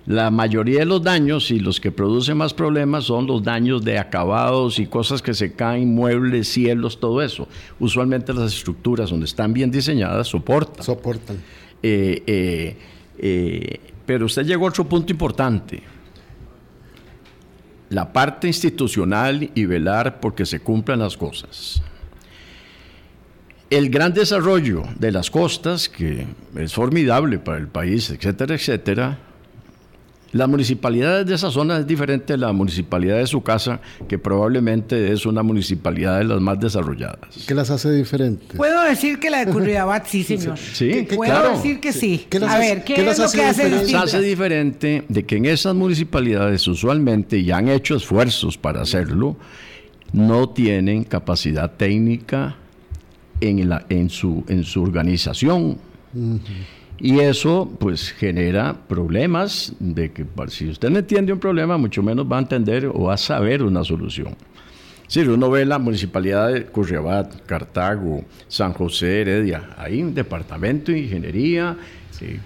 la 0.08 0.32
mayoría 0.32 0.80
de 0.80 0.86
los 0.86 1.04
daños 1.04 1.52
y 1.52 1.60
los 1.60 1.82
que 1.82 1.92
producen 1.92 2.38
más 2.38 2.54
problemas 2.54 3.04
son 3.04 3.28
los 3.28 3.44
daños 3.44 3.84
de 3.84 4.00
acabados 4.00 4.80
y 4.80 4.88
cosas 4.88 5.22
que 5.22 5.34
se 5.34 5.52
caen, 5.52 5.94
muebles, 5.94 6.48
cielos, 6.48 6.98
todo 6.98 7.22
eso. 7.22 7.50
Usualmente 7.78 8.34
las 8.34 8.54
estructuras 8.54 9.10
donde 9.10 9.26
están 9.26 9.52
bien 9.52 9.70
diseñadas 9.70 10.30
soportan. 10.30 10.82
Soportan. 10.82 11.36
Eh, 11.84 12.24
eh, 12.26 12.78
eh, 13.18 13.80
pero 14.06 14.28
usted 14.28 14.46
llegó 14.46 14.66
a 14.66 14.70
otro 14.70 14.88
punto 14.88 15.12
importante 15.12 15.84
la 17.90 18.12
parte 18.14 18.48
institucional 18.48 19.50
y 19.54 19.66
velar 19.66 20.22
porque 20.22 20.46
se 20.46 20.62
cumplan 20.62 21.00
las 21.00 21.18
cosas. 21.18 21.82
El 23.70 23.90
gran 23.90 24.14
desarrollo 24.14 24.84
de 24.98 25.12
las 25.12 25.30
costas, 25.30 25.90
que 25.90 26.26
es 26.56 26.74
formidable 26.74 27.40
para 27.40 27.58
el 27.58 27.68
país, 27.68 28.10
etcétera, 28.10 28.56
etcétera, 28.56 29.20
la 30.32 30.48
municipalidad 30.48 31.26
de 31.26 31.36
esa 31.36 31.52
zona 31.52 31.80
es 31.80 31.88
diferente 31.88 32.34
de 32.34 32.38
la 32.38 32.52
municipalidad 32.52 33.18
de 33.18 33.28
su 33.28 33.42
casa, 33.42 33.80
que 34.08 34.20
probablemente 34.20 35.12
es 35.12 35.26
una 35.26 35.44
municipalidad 35.44 36.20
de 36.20 36.26
las 36.26 36.42
más 36.42 36.60
desarrolladas. 36.60 37.46
¿Qué 37.48 37.54
las 37.54 37.70
hace 37.70 37.92
diferentes? 37.92 38.58
Puedo 38.58 38.82
decir 38.84 39.20
que 39.20 39.30
la 39.30 39.46
de 39.46 39.52
Curridabat 39.52 40.06
sí, 40.06 40.24
señor. 40.24 40.58
Sí, 40.58 41.08
Puedo 41.16 41.56
decir 41.56 41.80
que 41.80 41.94
sí. 41.94 42.28
A 42.48 42.58
ver, 42.58 42.84
¿qué, 42.84 42.96
es 42.96 43.18
lo 43.18 43.30
que 43.30 43.44
hace 43.44 43.66
diferente? 43.66 43.96
hace 43.96 44.22
diferente 44.22 45.04
de 45.08 45.26
que 45.26 45.38
en 45.38 45.46
esas 45.46 45.76
municipalidades 45.76 46.68
usualmente, 46.68 47.44
ya 47.44 47.58
han 47.58 47.70
hecho 47.70 47.96
esfuerzos 47.96 48.58
para 48.58 48.82
hacerlo, 48.82 49.38
no 50.14 50.50
tienen 50.50 51.04
capacidad 51.04 51.72
técnica 51.72 52.56
en, 53.42 53.70
la, 53.70 53.86
en, 53.90 54.10
su, 54.10 54.44
en 54.48 54.64
su 54.64 54.82
organización. 54.84 55.78
Y 57.00 57.20
eso 57.20 57.70
pues 57.80 58.12
genera 58.12 58.76
problemas 58.88 59.74
de 59.80 60.12
que 60.12 60.26
si 60.48 60.70
usted 60.70 60.90
no 60.90 61.00
entiende 61.00 61.32
un 61.32 61.40
problema, 61.40 61.78
mucho 61.78 62.02
menos 62.02 62.26
va 62.30 62.38
a 62.38 62.42
entender 62.42 62.88
o 62.88 63.04
va 63.04 63.14
a 63.14 63.18
saber 63.18 63.62
una 63.62 63.84
solución. 63.84 64.36
Si 65.08 65.22
uno 65.22 65.50
ve 65.50 65.66
la 65.66 65.80
municipalidad 65.80 66.52
de 66.52 66.66
Curriabat, 66.66 67.46
Cartago, 67.46 68.26
San 68.48 68.74
José, 68.74 69.22
Heredia, 69.22 69.70
hay 69.78 70.02
un 70.02 70.14
departamento 70.14 70.92
de 70.92 71.00
ingeniería 71.00 71.78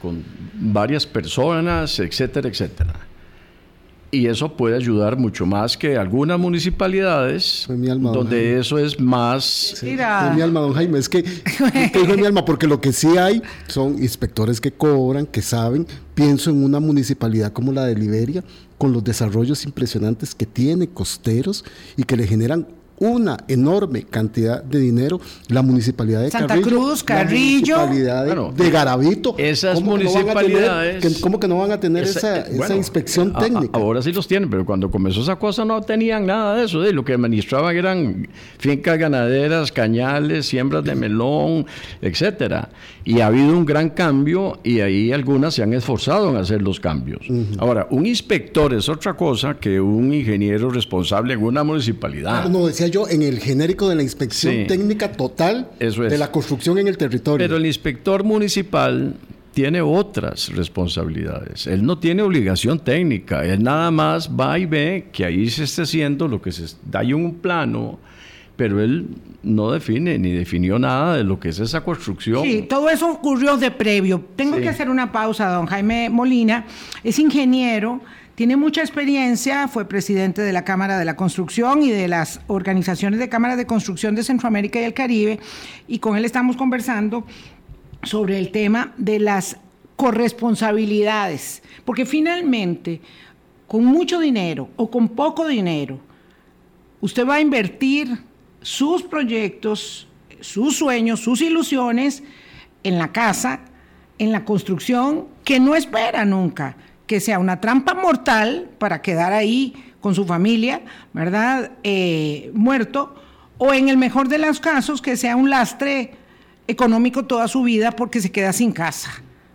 con 0.01 0.23
varias 0.53 1.07
personas, 1.07 1.97
etcétera, 1.99 2.49
etcétera 2.49 3.10
y 4.11 4.27
eso 4.27 4.55
puede 4.55 4.75
ayudar 4.75 5.17
mucho 5.17 5.45
más 5.45 5.77
que 5.77 5.97
algunas 5.97 6.37
municipalidades 6.37 7.65
donde 7.67 8.59
eso 8.59 8.77
es 8.77 8.99
más... 8.99 9.43
Sí, 9.45 9.95
mi 10.35 10.41
alma, 10.41 10.59
don 10.59 10.73
Jaime, 10.73 10.99
es 10.99 11.07
que, 11.07 11.23
que 11.23 12.17
mi 12.17 12.25
alma, 12.25 12.43
porque 12.43 12.67
lo 12.67 12.81
que 12.81 12.91
sí 12.91 13.17
hay 13.17 13.41
son 13.67 14.01
inspectores 14.03 14.59
que 14.59 14.71
cobran, 14.71 15.25
que 15.25 15.41
saben. 15.41 15.87
Pienso 16.13 16.49
en 16.49 16.63
una 16.63 16.79
municipalidad 16.79 17.53
como 17.53 17.71
la 17.71 17.85
de 17.85 17.95
Liberia, 17.95 18.43
con 18.77 18.91
los 18.91 19.03
desarrollos 19.03 19.63
impresionantes 19.63 20.35
que 20.35 20.45
tiene, 20.45 20.89
costeros, 20.89 21.63
y 21.95 22.03
que 22.03 22.17
le 22.17 22.27
generan 22.27 22.67
una 23.01 23.35
enorme 23.47 24.03
cantidad 24.03 24.63
de 24.63 24.77
dinero 24.77 25.19
la 25.47 25.63
municipalidad 25.63 26.21
de 26.21 26.29
Santa 26.29 26.61
Cruz, 26.61 27.03
Carrillo, 27.03 27.77
la 27.77 27.85
municipalidad 27.87 28.53
de, 28.53 28.69
Garavito. 28.69 29.35
Esas 29.39 29.81
municipalidades. 29.81 31.19
¿Cómo 31.19 31.39
que 31.39 31.47
no 31.47 31.57
van 31.57 31.71
a 31.71 31.79
tener 31.79 32.03
esa, 32.03 32.45
inspección 32.75 33.33
técnica? 33.33 33.75
ahora 33.77 34.03
sí 34.03 34.11
los 34.11 34.27
tienen, 34.27 34.51
pero 34.51 34.67
cuando 34.67 34.91
comenzó 34.91 35.21
esa 35.21 35.35
cosa 35.37 35.65
no 35.65 35.81
tenían 35.81 36.27
nada 36.27 36.55
de 36.55 36.65
eso. 36.65 36.79
De 36.79 36.93
lo 36.93 37.03
que 37.03 37.13
administraban 37.13 37.75
eran 37.75 38.27
fincas 38.59 38.99
ganaderas, 38.99 39.71
cañales, 39.71 40.45
siembras 40.45 40.83
de 40.83 40.93
melón, 40.93 41.65
etcétera. 42.03 42.69
Y 43.03 43.21
ha 43.21 43.27
habido 43.27 43.49
un 43.57 43.65
gran 43.65 43.89
cambio 43.89 44.59
y 44.63 44.81
ahí 44.81 45.11
algunas 45.11 45.55
se 45.55 45.63
han 45.63 45.73
esforzado 45.73 46.29
en 46.29 46.37
hacer 46.37 46.61
los 46.61 46.79
cambios. 46.79 47.25
Ahora, 47.57 47.87
un 47.89 48.05
inspector 48.05 48.75
es 48.75 48.87
otra 48.89 49.15
cosa 49.15 49.55
que 49.55 49.81
un 49.81 50.13
ingeniero 50.13 50.69
responsable 50.69 51.33
en 51.33 51.41
una 51.43 51.63
municipalidad. 51.63 52.43
Ah, 52.45 52.47
no, 52.47 52.67
decía 52.67 52.90
yo, 52.91 53.07
en 53.09 53.21
el 53.21 53.39
genérico 53.39 53.89
de 53.89 53.95
la 53.95 54.03
inspección 54.03 54.67
técnica 54.67 55.11
total 55.11 55.69
de 55.79 56.17
la 56.17 56.31
construcción 56.31 56.77
en 56.77 56.87
el 56.87 56.97
territorio. 56.97 57.45
Pero 57.45 57.57
el 57.57 57.65
inspector 57.65 58.23
municipal 58.23 59.15
tiene 59.53 59.81
otras 59.81 60.49
responsabilidades. 60.49 61.67
Él 61.67 61.85
no 61.85 61.97
tiene 61.99 62.21
obligación 62.21 62.79
técnica. 62.79 63.45
Él 63.45 63.63
nada 63.63 63.91
más 63.91 64.29
va 64.29 64.57
y 64.57 64.65
ve 64.65 65.07
que 65.11 65.25
ahí 65.25 65.49
se 65.49 65.63
esté 65.63 65.83
haciendo 65.83 66.27
lo 66.27 66.41
que 66.41 66.51
se 66.51 66.65
da 66.85 67.01
en 67.01 67.15
un 67.15 67.35
plano, 67.35 67.99
pero 68.55 68.81
él 68.81 69.07
no 69.43 69.71
define 69.71 70.17
ni 70.19 70.31
definió 70.31 70.79
nada 70.79 71.17
de 71.17 71.23
lo 71.23 71.39
que 71.39 71.49
es 71.49 71.59
esa 71.59 71.81
construcción. 71.83 72.43
Sí, 72.43 72.65
todo 72.69 72.89
eso 72.89 73.09
ocurrió 73.09 73.57
de 73.57 73.71
previo. 73.71 74.23
Tengo 74.35 74.57
que 74.57 74.69
hacer 74.69 74.89
una 74.89 75.11
pausa, 75.11 75.49
don 75.49 75.65
Jaime 75.65 76.09
Molina. 76.09 76.65
Es 77.03 77.19
ingeniero. 77.19 78.01
Tiene 78.35 78.55
mucha 78.55 78.81
experiencia, 78.81 79.67
fue 79.67 79.85
presidente 79.85 80.41
de 80.41 80.53
la 80.53 80.63
Cámara 80.63 80.97
de 80.97 81.03
la 81.03 81.17
Construcción 81.17 81.83
y 81.83 81.91
de 81.91 82.07
las 82.07 82.39
organizaciones 82.47 83.19
de 83.19 83.27
cámaras 83.27 83.57
de 83.57 83.65
construcción 83.65 84.15
de 84.15 84.23
Centroamérica 84.23 84.79
y 84.79 84.85
el 84.85 84.93
Caribe, 84.93 85.39
y 85.87 85.99
con 85.99 86.15
él 86.15 86.23
estamos 86.23 86.55
conversando 86.55 87.25
sobre 88.03 88.39
el 88.39 88.51
tema 88.51 88.93
de 88.97 89.19
las 89.19 89.57
corresponsabilidades, 89.97 91.61
porque 91.83 92.05
finalmente, 92.05 93.01
con 93.67 93.83
mucho 93.83 94.19
dinero 94.19 94.69
o 94.77 94.89
con 94.89 95.09
poco 95.09 95.45
dinero, 95.45 95.99
usted 97.01 97.27
va 97.27 97.35
a 97.35 97.41
invertir 97.41 98.17
sus 98.61 99.03
proyectos, 99.03 100.07
sus 100.39 100.77
sueños, 100.77 101.19
sus 101.19 101.41
ilusiones 101.41 102.23
en 102.83 102.97
la 102.97 103.11
casa, 103.11 103.59
en 104.17 104.31
la 104.31 104.45
construcción, 104.45 105.27
que 105.43 105.59
no 105.59 105.75
espera 105.75 106.23
nunca 106.23 106.77
que 107.11 107.19
sea 107.19 107.39
una 107.39 107.59
trampa 107.59 107.93
mortal 107.93 108.69
para 108.77 109.01
quedar 109.01 109.33
ahí 109.33 109.73
con 109.99 110.15
su 110.15 110.25
familia, 110.25 110.81
¿verdad? 111.11 111.71
Eh, 111.83 112.51
muerto, 112.53 113.13
o 113.57 113.73
en 113.73 113.89
el 113.89 113.97
mejor 113.97 114.29
de 114.29 114.37
los 114.37 114.61
casos, 114.61 115.01
que 115.01 115.17
sea 115.17 115.35
un 115.35 115.49
lastre 115.49 116.11
económico 116.69 117.25
toda 117.25 117.49
su 117.49 117.63
vida 117.63 117.91
porque 117.91 118.21
se 118.21 118.31
queda 118.31 118.53
sin 118.53 118.71
casa, 118.71 119.11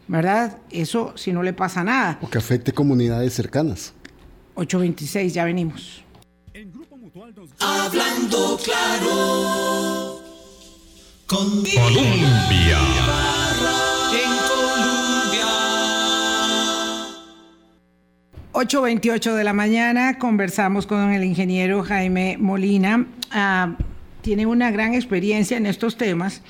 ¿verdad? 0.07 0.59
Eso 0.71 1.15
si 1.17 1.33
no 1.33 1.43
le 1.43 1.55
pasa 1.55 1.83
nada. 1.83 2.19
O 2.21 2.29
que 2.29 2.37
afecte 2.37 2.73
comunidades 2.73 3.33
cercanas. 3.33 3.95
826, 4.57 5.33
ya 5.33 5.47
venimos. 5.47 6.05
Hablando 7.59 8.59
claro. 8.63 10.21
Con 11.27 11.65
Colombia. 11.65 13.36
8.28 18.57 19.35
de 19.35 19.45
la 19.45 19.53
mañana 19.53 20.19
conversamos 20.19 20.87
con 20.87 21.13
el 21.13 21.25
ingeniero 21.25 21.83
Jaime 21.83 22.39
Molina. 22.41 23.05
Ah, 23.31 23.77
tiene 24.23 24.47
una 24.47 24.71
gran 24.71 24.95
experiencia 24.95 25.59
en 25.59 25.67
estos 25.67 25.99
temas. 25.99 26.41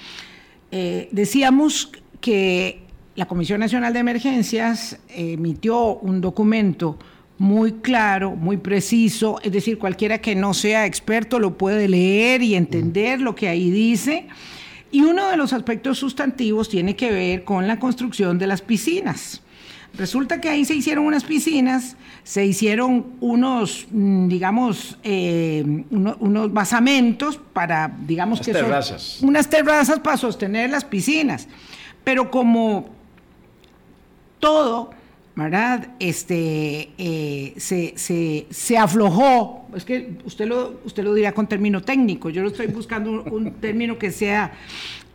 Eh, 0.71 1.09
decíamos 1.11 1.91
que 2.21 2.83
la 3.17 3.27
Comisión 3.27 3.59
Nacional 3.59 3.93
de 3.93 3.99
Emergencias 3.99 5.01
emitió 5.09 5.97
un 5.97 6.21
documento 6.21 6.97
muy 7.39 7.73
claro, 7.73 8.37
muy 8.37 8.57
preciso, 8.57 9.41
es 9.43 9.51
decir, 9.51 9.77
cualquiera 9.77 10.19
que 10.19 10.37
no 10.37 10.55
sea 10.55 10.87
experto 10.87 11.41
lo 11.41 11.59
puede 11.59 11.89
leer 11.89 12.41
y 12.41 12.55
entender 12.55 13.21
lo 13.21 13.35
que 13.35 13.49
ahí 13.49 13.69
dice. 13.69 14.29
Y 14.93 15.01
uno 15.01 15.29
de 15.29 15.37
los 15.37 15.53
aspectos 15.53 15.99
sustantivos 15.99 16.69
tiene 16.69 16.95
que 16.95 17.11
ver 17.11 17.43
con 17.43 17.67
la 17.67 17.81
construcción 17.81 18.39
de 18.39 18.47
las 18.47 18.63
piscinas. 18.63 19.43
Resulta 19.97 20.41
que 20.41 20.49
ahí 20.49 20.65
se 20.65 20.75
hicieron 20.75 21.07
unas 21.07 21.25
piscinas, 21.25 21.97
se 22.23 22.45
hicieron 22.45 23.07
unos, 23.21 23.87
mm, 23.91 24.29
digamos, 24.29 24.99
eh, 25.03 25.65
uno- 25.91 26.17
unos 26.21 26.53
basamentos 26.53 27.39
para, 27.53 27.97
digamos 28.07 28.41
Unas 28.41 28.47
que 28.47 28.53
son- 28.53 28.63
terrazas. 28.63 29.19
unas 29.23 29.49
terrazas 29.49 30.01
para 30.01 30.17
sostener 30.17 30.69
las 30.71 30.85
piscinas. 30.85 31.49
Pero 32.05 32.31
como 32.31 32.91
todo, 34.39 34.91
¿verdad? 35.35 35.89
Este, 35.99 36.91
eh, 36.99 37.55
se, 37.57 37.95
se- 37.97 38.47
se 38.51 38.79
aflojó, 38.79 39.67
es 39.75 39.85
que 39.85 40.19
usted 40.25 40.47
lo, 40.47 40.81
usted 40.85 41.05
lo 41.05 41.15
dirá 41.15 41.33
con 41.33 41.47
término 41.47 41.83
técnico, 41.83 42.31
yo 42.31 42.43
lo 42.43 42.49
estoy 42.49 42.67
buscando 42.69 43.11
un, 43.11 43.33
un 43.33 43.53
término 43.55 43.99
que 43.99 44.11
sea 44.11 44.53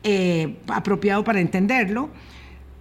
eh, 0.03 0.55
apropiado 0.67 1.23
para 1.23 1.39
entenderlo. 1.39 2.09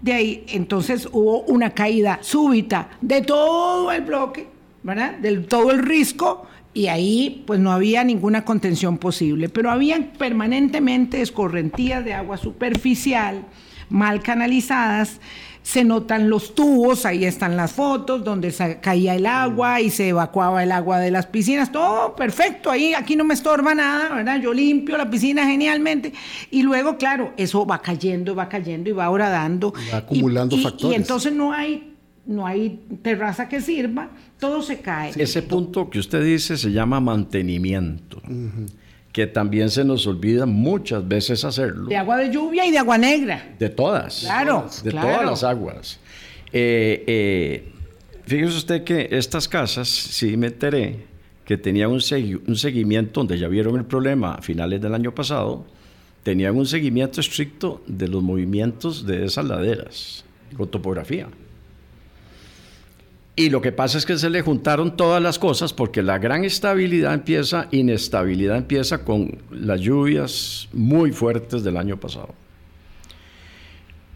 De 0.00 0.12
ahí, 0.12 0.44
entonces 0.48 1.08
hubo 1.12 1.42
una 1.42 1.70
caída 1.70 2.18
súbita 2.22 2.88
de 3.00 3.20
todo 3.20 3.92
el 3.92 4.02
bloque, 4.02 4.48
¿verdad? 4.82 5.18
Del 5.18 5.46
todo 5.46 5.70
el 5.70 5.80
risco, 5.80 6.46
y 6.72 6.86
ahí 6.86 7.42
pues 7.46 7.58
no 7.60 7.72
había 7.72 8.04
ninguna 8.04 8.44
contención 8.44 8.96
posible, 8.98 9.48
pero 9.48 9.70
habían 9.70 10.12
permanentemente 10.16 11.20
escorrentías 11.20 12.04
de 12.04 12.14
agua 12.14 12.36
superficial, 12.36 13.44
mal 13.88 14.22
canalizadas, 14.22 15.20
se 15.62 15.84
notan 15.84 16.28
los 16.30 16.54
tubos, 16.54 17.04
ahí 17.06 17.24
están 17.24 17.56
las 17.56 17.72
fotos 17.72 18.24
donde 18.24 18.52
caía 18.80 19.14
el 19.14 19.26
agua 19.26 19.80
y 19.80 19.90
se 19.90 20.08
evacuaba 20.08 20.62
el 20.62 20.72
agua 20.72 20.98
de 20.98 21.10
las 21.10 21.26
piscinas, 21.26 21.70
todo 21.70 22.16
perfecto, 22.16 22.70
ahí 22.70 22.94
aquí 22.94 23.14
no 23.14 23.24
me 23.24 23.34
estorba 23.34 23.74
nada, 23.74 24.14
¿verdad? 24.16 24.40
Yo 24.40 24.52
limpio 24.52 24.96
la 24.96 25.08
piscina 25.08 25.46
genialmente 25.46 26.12
y 26.50 26.62
luego, 26.62 26.96
claro, 26.96 27.32
eso 27.36 27.66
va 27.66 27.80
cayendo, 27.82 28.34
va 28.34 28.48
cayendo 28.48 28.90
y 28.90 28.92
va 28.92 29.10
horadando. 29.10 29.72
Va 29.92 29.98
acumulando 29.98 30.56
y, 30.56 30.60
y- 30.60 30.62
factores. 30.62 30.92
Y 30.92 31.00
entonces 31.00 31.32
no 31.32 31.52
hay, 31.52 31.94
no 32.26 32.46
hay 32.46 32.80
terraza 33.02 33.48
que 33.48 33.60
sirva, 33.60 34.10
todo 34.38 34.62
se 34.62 34.80
cae. 34.80 35.12
Ese 35.16 35.42
punto 35.42 35.88
que 35.90 35.98
usted 35.98 36.24
dice 36.24 36.56
se 36.56 36.72
llama 36.72 37.00
mantenimiento, 37.00 38.20
que 39.12 39.26
también 39.26 39.70
se 39.70 39.84
nos 39.84 40.06
olvida 40.06 40.46
muchas 40.46 41.06
veces 41.06 41.44
hacerlo. 41.44 41.88
De 41.88 41.96
agua 41.96 42.16
de 42.18 42.30
lluvia 42.32 42.64
y 42.66 42.70
de 42.70 42.78
agua 42.78 42.96
negra. 42.98 43.54
De 43.58 43.68
todas. 43.68 44.20
Claro, 44.20 44.66
De 44.84 44.90
claro. 44.90 45.08
todas 45.08 45.24
las 45.26 45.44
aguas. 45.44 45.98
Eh, 46.52 47.04
eh, 47.06 47.72
fíjese 48.26 48.56
usted 48.56 48.84
que 48.84 49.08
estas 49.10 49.48
casas, 49.48 49.88
sí 49.88 50.36
me 50.36 50.48
enteré, 50.48 51.04
que 51.44 51.56
tenían 51.56 51.90
un, 51.90 51.98
segui- 51.98 52.40
un 52.46 52.54
seguimiento, 52.56 53.20
donde 53.20 53.36
ya 53.38 53.48
vieron 53.48 53.76
el 53.76 53.84
problema 53.84 54.34
a 54.34 54.42
finales 54.42 54.80
del 54.80 54.94
año 54.94 55.12
pasado, 55.14 55.64
tenían 56.22 56.56
un 56.56 56.66
seguimiento 56.66 57.20
estricto 57.20 57.82
de 57.88 58.06
los 58.06 58.22
movimientos 58.22 59.04
de 59.06 59.24
esas 59.24 59.44
laderas, 59.46 60.24
con 60.56 60.68
topografía. 60.68 61.26
Y 63.36 63.48
lo 63.48 63.62
que 63.62 63.72
pasa 63.72 63.96
es 63.96 64.04
que 64.04 64.18
se 64.18 64.28
le 64.28 64.42
juntaron 64.42 64.96
todas 64.96 65.22
las 65.22 65.38
cosas 65.38 65.72
porque 65.72 66.02
la 66.02 66.18
gran 66.18 66.44
estabilidad 66.44 67.14
empieza, 67.14 67.68
inestabilidad 67.70 68.56
empieza 68.56 69.04
con 69.04 69.38
las 69.50 69.80
lluvias 69.80 70.68
muy 70.72 71.10
fuertes 71.12 71.62
del 71.62 71.76
año 71.76 71.98
pasado. 71.98 72.34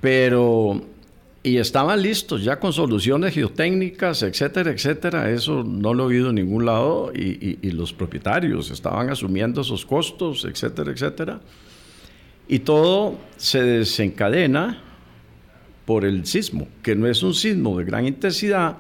Pero, 0.00 0.83
y 1.42 1.57
estaban 1.57 2.03
listos 2.03 2.44
ya 2.44 2.59
con 2.61 2.72
soluciones 2.72 3.33
geotécnicas, 3.35 4.22
etcétera, 4.22 4.70
etcétera. 4.72 5.31
Eso 5.31 5.64
no 5.64 5.94
lo 5.94 6.05
he 6.05 6.07
oído 6.16 6.29
en 6.31 6.35
ningún 6.37 6.66
lado 6.66 7.11
y, 7.14 7.59
y- 7.62 7.70
los 7.70 7.92
propietarios 7.92 8.70
estaban 8.70 9.09
asumiendo 9.11 9.62
esos 9.62 9.87
costos, 9.87 10.44
etcétera, 10.44 10.90
etcétera. 10.90 11.40
Y 12.46 12.59
todo 12.59 13.16
se 13.38 13.62
desencadena 13.62 14.83
por 15.87 16.05
el 16.05 16.27
sismo, 16.27 16.68
que 16.83 16.94
no 16.94 17.07
es 17.07 17.22
un 17.22 17.33
sismo 17.33 17.79
de 17.79 17.85
gran 17.85 18.07
intensidad, 18.07 18.77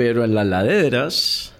pero 0.00 0.24
en 0.24 0.34
las 0.34 0.46
laderas 0.46 1.52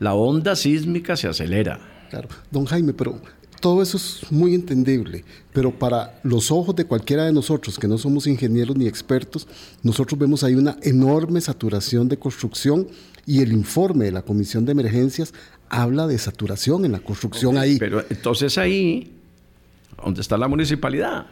la 0.00 0.12
onda 0.12 0.54
sísmica 0.54 1.16
se 1.16 1.28
acelera. 1.28 1.80
Claro, 2.10 2.28
don 2.50 2.66
Jaime, 2.66 2.92
pero 2.92 3.18
todo 3.58 3.80
eso 3.80 3.96
es 3.96 4.30
muy 4.30 4.54
entendible, 4.54 5.24
pero 5.54 5.70
para 5.70 6.20
los 6.22 6.50
ojos 6.50 6.76
de 6.76 6.84
cualquiera 6.84 7.24
de 7.24 7.32
nosotros 7.32 7.78
que 7.78 7.88
no 7.88 7.96
somos 7.96 8.26
ingenieros 8.26 8.76
ni 8.76 8.86
expertos, 8.86 9.48
nosotros 9.82 10.20
vemos 10.20 10.44
ahí 10.44 10.54
una 10.54 10.76
enorme 10.82 11.40
saturación 11.40 12.06
de 12.06 12.18
construcción 12.18 12.86
y 13.24 13.40
el 13.40 13.50
informe 13.50 14.04
de 14.04 14.12
la 14.12 14.20
Comisión 14.20 14.66
de 14.66 14.72
Emergencias 14.72 15.32
habla 15.70 16.06
de 16.06 16.18
saturación 16.18 16.84
en 16.84 16.92
la 16.92 17.00
construcción 17.00 17.56
ahí. 17.56 17.78
Pero 17.78 18.04
entonces 18.10 18.58
ahí, 18.58 19.10
¿dónde 20.04 20.20
está 20.20 20.36
la 20.36 20.48
municipalidad? 20.48 21.28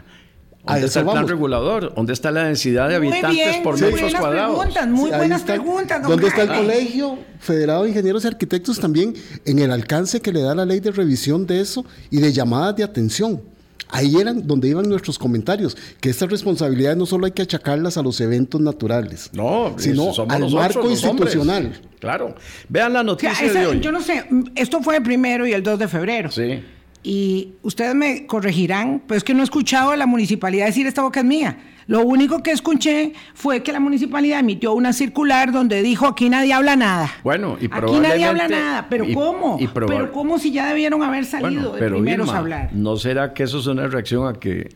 A 0.66 0.72
¿Dónde 0.74 0.86
está 0.86 1.00
el 1.00 1.04
plan 1.04 1.14
vamos. 1.16 1.30
regulador? 1.30 1.92
¿Dónde 1.94 2.12
está 2.14 2.30
la 2.30 2.44
densidad 2.44 2.88
de 2.88 2.98
Muy 2.98 3.08
habitantes 3.08 3.44
bien, 3.46 3.62
por 3.62 3.74
muy 3.74 3.82
metros 3.82 4.00
buenas 4.00 4.20
cuadrados? 4.20 4.56
preguntas, 4.58 4.88
muy 4.88 5.10
Sí, 5.10 5.16
buenas 5.16 5.40
está- 5.40 5.52
preguntas. 5.54 6.02
don 6.02 6.10
¿Dónde 6.12 6.26
está 6.28 6.42
el. 6.42 6.48
Colegio 6.48 7.18
Federado 7.38 7.82
de 7.82 7.88
Ingenieros 7.90 8.24
y 8.24 8.28
Arquitectos 8.28 8.78
también 8.80 9.14
en 9.44 9.58
el 9.58 9.70
alcance 9.70 10.20
que 10.22 10.32
le 10.32 10.40
da 10.40 10.54
la 10.54 10.64
ley 10.64 10.80
de 10.80 10.90
revisión 10.90 11.46
de 11.46 11.60
eso 11.60 11.84
y 12.10 12.16
de 12.18 12.32
llamadas 12.32 12.76
de 12.76 12.84
atención? 12.84 13.42
Ahí 13.90 14.16
eran 14.16 14.46
donde 14.46 14.66
iban 14.68 14.88
nuestros 14.88 15.18
comentarios, 15.18 15.76
que 16.00 16.08
estas 16.08 16.30
responsabilidades 16.30 16.96
no 16.96 17.04
solo 17.04 17.26
hay 17.26 17.32
que 17.32 17.42
achacarlas 17.42 17.96
a 17.98 18.02
los 18.02 18.18
eventos 18.22 18.60
naturales, 18.60 19.28
No, 19.34 19.74
sino 19.76 20.04
al 20.28 20.40
nosotros, 20.40 20.54
marco 20.54 20.80
hombres. 20.80 21.04
institucional. 21.04 21.72
Claro. 22.00 22.34
Vean 22.70 22.92
la 22.94 23.00
O 23.00 23.02
sea, 23.02 23.06
noticia 23.12 23.46
esa- 23.46 23.60
de 23.60 23.66
hoy. 23.66 23.80
yo 23.80 23.92
no 23.92 24.00
sé, 24.00 24.24
esto 24.56 24.80
fue 24.82 24.96
el 24.96 25.02
primero 25.02 25.46
y 25.46 25.52
el 25.52 25.62
2 25.62 25.78
de 25.78 25.86
febrero. 25.88 26.30
Sí. 26.32 26.64
Y 27.04 27.52
ustedes 27.62 27.94
me 27.94 28.26
corregirán, 28.26 29.02
pero 29.06 29.18
es 29.18 29.24
que 29.24 29.34
no 29.34 29.40
he 29.40 29.44
escuchado 29.44 29.90
a 29.90 29.96
la 29.96 30.06
municipalidad 30.06 30.66
decir 30.66 30.86
esta 30.86 31.02
boca 31.02 31.20
es 31.20 31.26
mía. 31.26 31.58
Lo 31.86 32.00
único 32.00 32.42
que 32.42 32.50
escuché 32.50 33.12
fue 33.34 33.62
que 33.62 33.70
la 33.70 33.78
municipalidad 33.78 34.40
emitió 34.40 34.72
una 34.72 34.94
circular 34.94 35.52
donde 35.52 35.82
dijo 35.82 36.06
aquí 36.06 36.30
nadie 36.30 36.54
habla 36.54 36.76
nada. 36.76 37.12
Bueno, 37.22 37.58
y 37.60 37.66
Aquí 37.66 37.92
nadie 38.00 38.24
habla 38.24 38.46
probablemente- 38.46 38.54
nada, 38.56 38.86
pero 38.88 39.04
y- 39.04 39.12
¿cómo? 39.12 39.58
y 39.60 39.68
pero 39.68 40.10
¿cómo 40.10 40.38
si 40.38 40.50
ya 40.50 40.66
debieron 40.66 41.02
haber 41.02 41.26
salido 41.26 41.50
Bueno, 41.50 41.72
de 41.74 41.78
pero 41.78 41.96
primeros 41.96 42.28
Irma, 42.28 42.36
a 42.36 42.40
hablar? 42.40 42.70
¿no 42.72 42.96
será 42.96 43.34
que 43.34 43.42
eso 43.42 43.58
es 43.58 43.66
una 43.66 43.86
reacción 43.86 44.26
a 44.26 44.40
que 44.40 44.70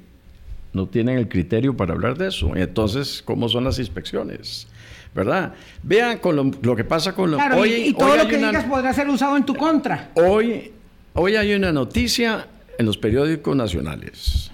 no 0.73 0.87
tienen 0.87 1.19
el 1.19 1.29
criterio 1.29 1.77
para 1.77 1.95
hablar 1.95 2.17
de 2.19 2.29
eso. 2.29 2.55
Entonces, 2.55 3.23
¿cómo 3.25 3.49
son 3.49 3.65
las 3.65 3.79
inspecciones? 3.79 4.67
¿Verdad? 5.15 5.55
Vean 5.83 6.19
con 6.19 6.37
lo, 6.37 6.77
que 6.77 6.85
pasa 6.85 7.15
con 7.15 7.31
lo... 7.31 7.39
Claro, 7.39 7.65
y, 7.65 7.95
todo 7.95 8.17
lo 8.17 8.29
que 8.29 8.37
digas 8.37 8.65
podrá 8.65 8.93
ser 8.93 9.09
usado 9.09 9.37
en 9.37 9.45
tu 9.45 9.55
contra. 9.55 10.11
Hoy, 10.15 10.73
hoy 11.19 11.37
hay 11.37 11.55
una 11.55 11.73
noticia 11.73 12.47
en 12.79 12.87
los 12.87 12.97
periódicos 12.97 13.57
nacionales. 13.57 14.51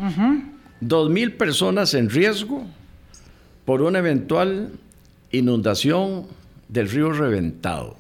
Dos 0.80 1.10
mil 1.10 1.34
personas 1.34 1.94
en 1.94 2.10
riesgo 2.10 2.64
por 3.64 3.82
una 3.82 3.98
eventual 3.98 4.72
inundación 5.30 6.26
del 6.68 6.90
río 6.90 7.12
Reventado. 7.12 7.96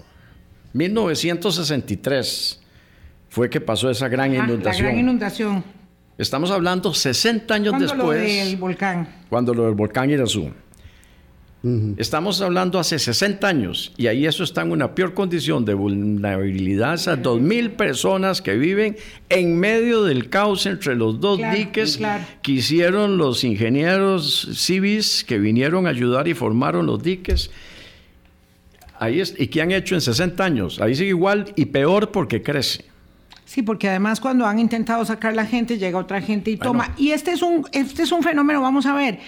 1963 0.72 2.60
fue 3.28 3.50
que 3.50 3.60
pasó 3.60 3.90
esa 3.90 4.08
gran 4.08 4.34
inundación. 4.34 4.86
La 4.86 4.92
gran 4.92 4.98
inundación. 4.98 5.64
Estamos 6.16 6.50
hablando 6.50 6.94
60 6.94 7.54
años 7.54 7.74
después. 7.78 7.98
Lo 7.98 8.44
del 8.44 8.56
volcán. 8.56 9.08
Cuando 9.28 9.52
lo 9.52 9.64
del 9.64 9.74
volcán 9.74 10.10
Irazú. 10.10 10.50
Estamos 11.96 12.42
hablando 12.42 12.78
hace 12.78 12.98
60 12.98 13.48
años 13.48 13.92
y 13.96 14.08
ahí 14.08 14.26
eso 14.26 14.44
está 14.44 14.60
en 14.60 14.70
una 14.70 14.94
peor 14.94 15.14
condición 15.14 15.64
de 15.64 15.72
vulnerabilidad. 15.72 16.92
Esas 16.92 17.20
2.000 17.20 17.70
personas 17.70 18.42
que 18.42 18.54
viven 18.54 18.98
en 19.30 19.58
medio 19.58 20.04
del 20.04 20.28
caos 20.28 20.66
entre 20.66 20.94
los 20.94 21.20
dos 21.20 21.40
diques 21.54 21.98
que 22.42 22.52
hicieron 22.52 23.16
los 23.16 23.44
ingenieros 23.44 24.46
civis 24.52 25.24
que 25.24 25.38
vinieron 25.38 25.86
a 25.86 25.90
ayudar 25.90 26.28
y 26.28 26.34
formaron 26.34 26.84
los 26.84 27.02
diques. 27.02 27.50
Ahí 28.98 29.20
es, 29.20 29.34
¿Y 29.38 29.46
qué 29.46 29.62
han 29.62 29.72
hecho 29.72 29.94
en 29.94 30.02
60 30.02 30.44
años? 30.44 30.80
Ahí 30.82 30.94
sigue 30.94 31.08
igual 31.08 31.50
y 31.56 31.64
peor 31.64 32.10
porque 32.10 32.42
crece. 32.42 32.84
Sí, 33.46 33.62
porque 33.62 33.88
además 33.88 34.20
cuando 34.20 34.44
han 34.44 34.58
intentado 34.58 35.02
sacar 35.06 35.34
la 35.34 35.46
gente, 35.46 35.78
llega 35.78 35.98
otra 35.98 36.20
gente 36.20 36.50
y 36.50 36.58
toma. 36.58 36.94
Y 36.98 37.12
este 37.12 37.32
es 37.32 37.40
un, 37.40 37.66
este 37.72 38.02
es 38.02 38.12
un 38.12 38.22
fenómeno, 38.22 38.60
vamos 38.60 38.84
a 38.84 38.94
ver 38.94 39.18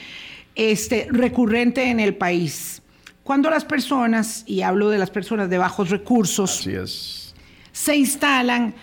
este, 0.56 1.06
recurrente 1.10 1.90
en 1.90 2.00
el 2.00 2.16
país. 2.16 2.82
Cuando 3.22 3.50
las 3.50 3.64
personas, 3.64 4.42
y 4.46 4.62
hablo 4.62 4.88
de 4.88 4.98
las 4.98 5.10
personas 5.10 5.48
de 5.50 5.58
bajos 5.58 5.90
recursos, 5.90 6.68
se 7.72 7.96
instalan 7.96 8.74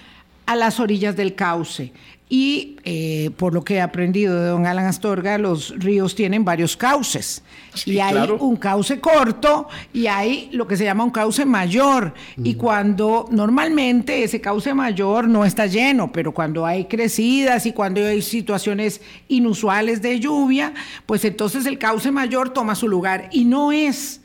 a 0.46 0.56
las 0.56 0.80
orillas 0.80 1.16
del 1.16 1.36
cauce. 1.36 1.92
Y 2.30 2.78
eh, 2.84 3.32
por 3.38 3.54
lo 3.54 3.64
que 3.64 3.76
he 3.76 3.82
aprendido 3.82 4.40
de 4.40 4.48
don 4.48 4.66
Alan 4.66 4.86
Astorga, 4.86 5.38
los 5.38 5.78
ríos 5.78 6.16
tienen 6.16 6.44
varios 6.44 6.76
cauces. 6.76 7.44
y 7.86 8.00
hay 8.00 8.16
un 8.40 8.56
cauce 8.56 9.00
corto 9.00 9.68
y 9.94 10.08
hay 10.08 10.50
lo 10.52 10.68
que 10.68 10.76
se 10.78 10.84
llama 10.84 11.04
un 11.04 11.12
cauce 11.12 11.46
mayor. 11.46 12.14
Y 12.38 12.56
cuando 12.56 13.28
normalmente 13.30 14.24
ese 14.24 14.42
cauce 14.42 14.74
mayor 14.74 15.28
no 15.28 15.46
está 15.46 15.68
lleno, 15.68 16.12
pero 16.12 16.34
cuando 16.34 16.66
hay 16.66 16.86
crecidas 16.86 17.66
y 17.66 17.74
cuando 17.74 18.04
hay 18.04 18.22
situaciones 18.22 19.02
inusuales 19.28 20.02
de 20.02 20.20
lluvia, 20.20 20.74
pues 21.06 21.24
entonces 21.26 21.66
el 21.66 21.78
cauce 21.78 22.10
mayor 22.10 22.50
toma 22.50 22.74
su 22.74 22.88
lugar. 22.88 23.30
Y 23.32 23.46
no 23.46 23.72
es, 23.72 24.22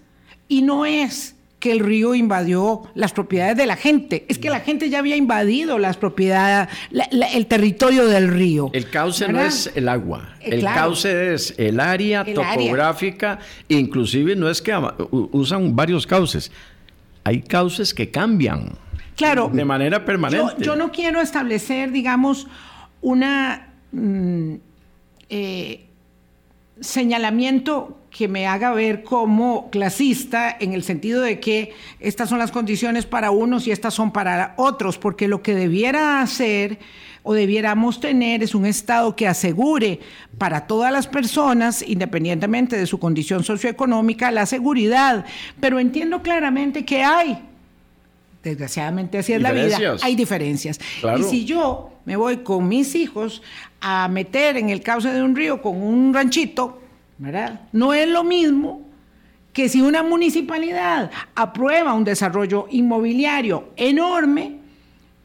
y 0.48 0.62
no 0.62 0.86
es 0.86 1.34
que 1.58 1.72
el 1.72 1.80
río 1.80 2.14
invadió 2.14 2.82
las 2.94 3.12
propiedades 3.12 3.56
de 3.56 3.66
la 3.66 3.76
gente. 3.76 4.24
Es 4.28 4.38
que 4.38 4.48
la 4.48 4.60
gente 4.60 4.90
ya 4.90 5.00
había 5.00 5.16
invadido 5.16 5.78
las 5.78 5.96
propiedades, 5.96 6.68
el 7.10 7.46
territorio 7.46 8.06
del 8.06 8.28
río. 8.28 8.70
El 8.72 8.90
cauce 8.90 9.28
no 9.28 9.40
es 9.40 9.70
el 9.74 9.88
agua. 9.88 10.36
Eh, 10.40 10.50
el 10.56 10.64
cauce 10.64 11.34
es 11.34 11.54
el 11.58 11.80
área 11.80 12.24
topográfica. 12.24 13.40
Inclusive 13.68 14.36
no 14.36 14.48
es 14.48 14.62
que 14.62 14.72
usan 15.10 15.74
varios 15.74 16.06
cauces. 16.06 16.52
Hay 17.24 17.42
cauces 17.42 17.92
que 17.92 18.10
cambian. 18.10 18.72
Claro. 19.16 19.50
De 19.52 19.64
manera 19.64 20.04
permanente. 20.04 20.62
Yo, 20.62 20.76
no 20.76 20.92
quiero 20.92 21.20
establecer, 21.20 21.90
digamos, 21.90 22.46
una... 23.00 23.72
Mm, 23.90 24.54
eh, 25.30 25.87
señalamiento 26.80 27.98
que 28.10 28.28
me 28.28 28.46
haga 28.46 28.72
ver 28.72 29.04
como 29.04 29.70
clasista 29.70 30.56
en 30.58 30.72
el 30.72 30.82
sentido 30.82 31.22
de 31.22 31.40
que 31.40 31.72
estas 32.00 32.28
son 32.28 32.38
las 32.38 32.50
condiciones 32.50 33.06
para 33.06 33.30
unos 33.30 33.66
y 33.66 33.70
estas 33.70 33.94
son 33.94 34.12
para 34.12 34.54
otros, 34.56 34.98
porque 34.98 35.28
lo 35.28 35.42
que 35.42 35.54
debiera 35.54 36.20
hacer 36.20 36.78
o 37.22 37.34
debiéramos 37.34 38.00
tener 38.00 38.42
es 38.42 38.54
un 38.54 38.64
Estado 38.64 39.14
que 39.14 39.28
asegure 39.28 40.00
para 40.38 40.66
todas 40.66 40.92
las 40.92 41.06
personas, 41.06 41.84
independientemente 41.86 42.76
de 42.76 42.86
su 42.86 42.98
condición 42.98 43.44
socioeconómica, 43.44 44.30
la 44.30 44.46
seguridad. 44.46 45.26
Pero 45.60 45.78
entiendo 45.78 46.22
claramente 46.22 46.84
que 46.84 47.02
hay, 47.02 47.38
desgraciadamente 48.42 49.18
así 49.18 49.32
es 49.32 49.42
la 49.42 49.52
vida, 49.52 49.78
hay 50.02 50.16
diferencias. 50.16 50.80
Y 51.18 51.22
si 51.24 51.44
yo 51.44 51.90
me 52.04 52.16
voy 52.16 52.38
con 52.38 52.68
mis 52.68 52.94
hijos 52.94 53.42
a 53.80 54.08
meter 54.08 54.56
en 54.56 54.70
el 54.70 54.80
cauce 54.82 55.12
de 55.12 55.22
un 55.22 55.36
río 55.36 55.60
con 55.60 55.80
un 55.82 56.14
ranchito, 56.14 56.80
¿verdad? 57.18 57.62
No 57.72 57.92
es 57.92 58.08
lo 58.08 58.24
mismo 58.24 58.82
que 59.52 59.68
si 59.68 59.80
una 59.80 60.02
municipalidad 60.02 61.10
aprueba 61.34 61.92
un 61.94 62.04
desarrollo 62.04 62.66
inmobiliario 62.70 63.70
enorme 63.76 64.58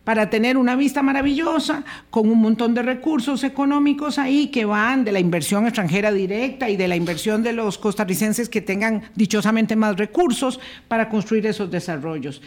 para 0.03 0.29
tener 0.29 0.57
una 0.57 0.75
vista 0.75 1.01
maravillosa, 1.01 1.83
con 2.09 2.29
un 2.29 2.39
montón 2.39 2.73
de 2.73 2.81
recursos 2.81 3.43
económicos 3.43 4.19
ahí 4.19 4.47
que 4.47 4.65
van 4.65 5.05
de 5.05 5.13
la 5.13 5.19
inversión 5.19 5.65
extranjera 5.65 6.11
directa 6.11 6.69
y 6.69 6.75
de 6.75 6.87
la 6.87 6.95
inversión 6.95 7.41
de 7.41 7.53
los 7.53 7.77
costarricenses 7.77 8.49
que 8.49 8.61
tengan 8.61 9.03
dichosamente 9.15 9.75
más 9.75 9.95
recursos 9.95 10.59
para 10.87 11.07
construir 11.07 11.47
esos 11.47 11.71
desarrollos. 11.71 12.41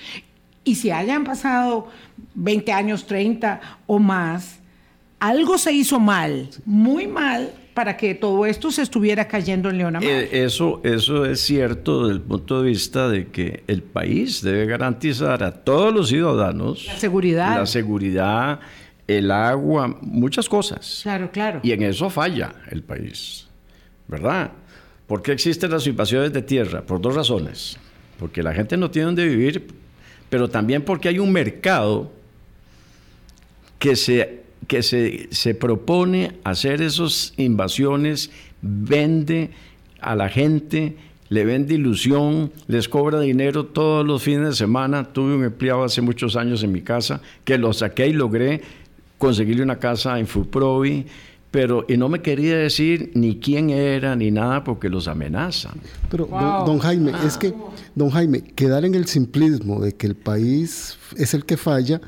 Y 0.66 0.74
si 0.74 0.90
hayan 0.90 1.24
pasado 1.24 1.86
20 2.34 2.72
años, 2.72 3.06
30 3.06 3.60
o 3.86 3.98
más, 3.98 4.58
algo 5.20 5.56
se 5.56 5.72
hizo 5.72 5.98
mal, 5.98 6.50
muy 6.66 7.06
mal, 7.06 7.52
para 7.72 7.96
que 7.96 8.14
todo 8.14 8.44
esto 8.46 8.70
se 8.72 8.82
estuviera 8.82 9.28
cayendo 9.28 9.70
en 9.70 9.78
Leona 9.78 10.00
eh, 10.02 10.30
eso, 10.32 10.80
eso 10.82 11.24
es 11.24 11.40
cierto 11.40 12.06
desde 12.08 12.14
el 12.14 12.22
punto 12.22 12.62
de 12.62 12.70
vista 12.70 13.08
de 13.08 13.28
que 13.28 13.62
el 13.66 13.82
país 13.82 14.42
debe 14.42 14.66
garantizar 14.66 15.44
a 15.44 15.52
todos 15.52 15.94
los 15.94 16.08
ciudadanos 16.08 16.86
la 16.86 16.96
seguridad, 16.96 17.58
la 17.58 17.66
seguridad, 17.66 18.60
el 19.06 19.30
agua, 19.30 19.96
muchas 20.00 20.48
cosas. 20.48 21.00
Claro, 21.02 21.30
claro. 21.30 21.60
Y 21.62 21.70
en 21.72 21.84
eso 21.84 22.10
falla 22.10 22.54
el 22.70 22.82
país, 22.82 23.46
¿verdad? 24.08 24.50
¿Por 25.06 25.22
qué 25.22 25.32
existen 25.32 25.70
las 25.70 25.86
invasiones 25.86 26.32
de 26.32 26.42
tierra? 26.42 26.82
Por 26.82 27.00
dos 27.00 27.14
razones. 27.14 27.78
Porque 28.18 28.42
la 28.42 28.52
gente 28.52 28.76
no 28.76 28.90
tiene 28.90 29.06
donde 29.06 29.28
vivir, 29.28 29.66
pero 30.28 30.48
también 30.48 30.82
porque 30.82 31.08
hay 31.08 31.18
un 31.18 31.32
mercado 31.32 32.10
que 33.78 33.96
se 33.96 34.46
que 34.66 34.82
se, 34.82 35.28
se 35.30 35.54
propone 35.54 36.32
hacer 36.44 36.82
esas 36.82 37.34
invasiones, 37.36 38.30
vende 38.62 39.50
a 40.00 40.16
la 40.16 40.28
gente, 40.28 40.96
le 41.28 41.44
vende 41.44 41.74
ilusión, 41.74 42.52
les 42.66 42.88
cobra 42.88 43.20
dinero 43.20 43.66
todos 43.66 44.06
los 44.06 44.22
fines 44.22 44.48
de 44.48 44.54
semana. 44.54 45.04
Tuve 45.04 45.34
un 45.36 45.44
empleado 45.44 45.84
hace 45.84 46.00
muchos 46.00 46.36
años 46.36 46.62
en 46.62 46.72
mi 46.72 46.82
casa 46.82 47.20
que 47.44 47.58
lo 47.58 47.72
saqué 47.72 48.08
y 48.08 48.12
logré 48.12 48.62
conseguirle 49.18 49.62
una 49.62 49.78
casa 49.78 50.18
en 50.18 50.26
Fulprovi 50.26 51.06
pero 51.50 51.84
y 51.88 51.96
no 51.96 52.08
me 52.08 52.20
quería 52.20 52.56
decir 52.56 53.12
ni 53.14 53.38
quién 53.38 53.70
era 53.70 54.14
ni 54.16 54.30
nada 54.30 54.64
porque 54.64 54.88
los 54.88 55.08
amenazan. 55.08 55.72
Pero 56.10 56.26
don, 56.26 56.78
Jaime, 56.78 57.12
es 57.24 57.36
que 57.36 57.54
don 57.94 58.10
Jaime, 58.10 58.42
quedar 58.42 58.84
en 58.84 58.94
el 58.94 59.06
simplismo 59.06 59.80
de 59.80 59.94
que 59.94 60.06
el 60.06 60.16
país 60.16 60.98
es 61.16 61.34
el 61.34 61.44
que 61.44 61.56
falla, 61.56 62.00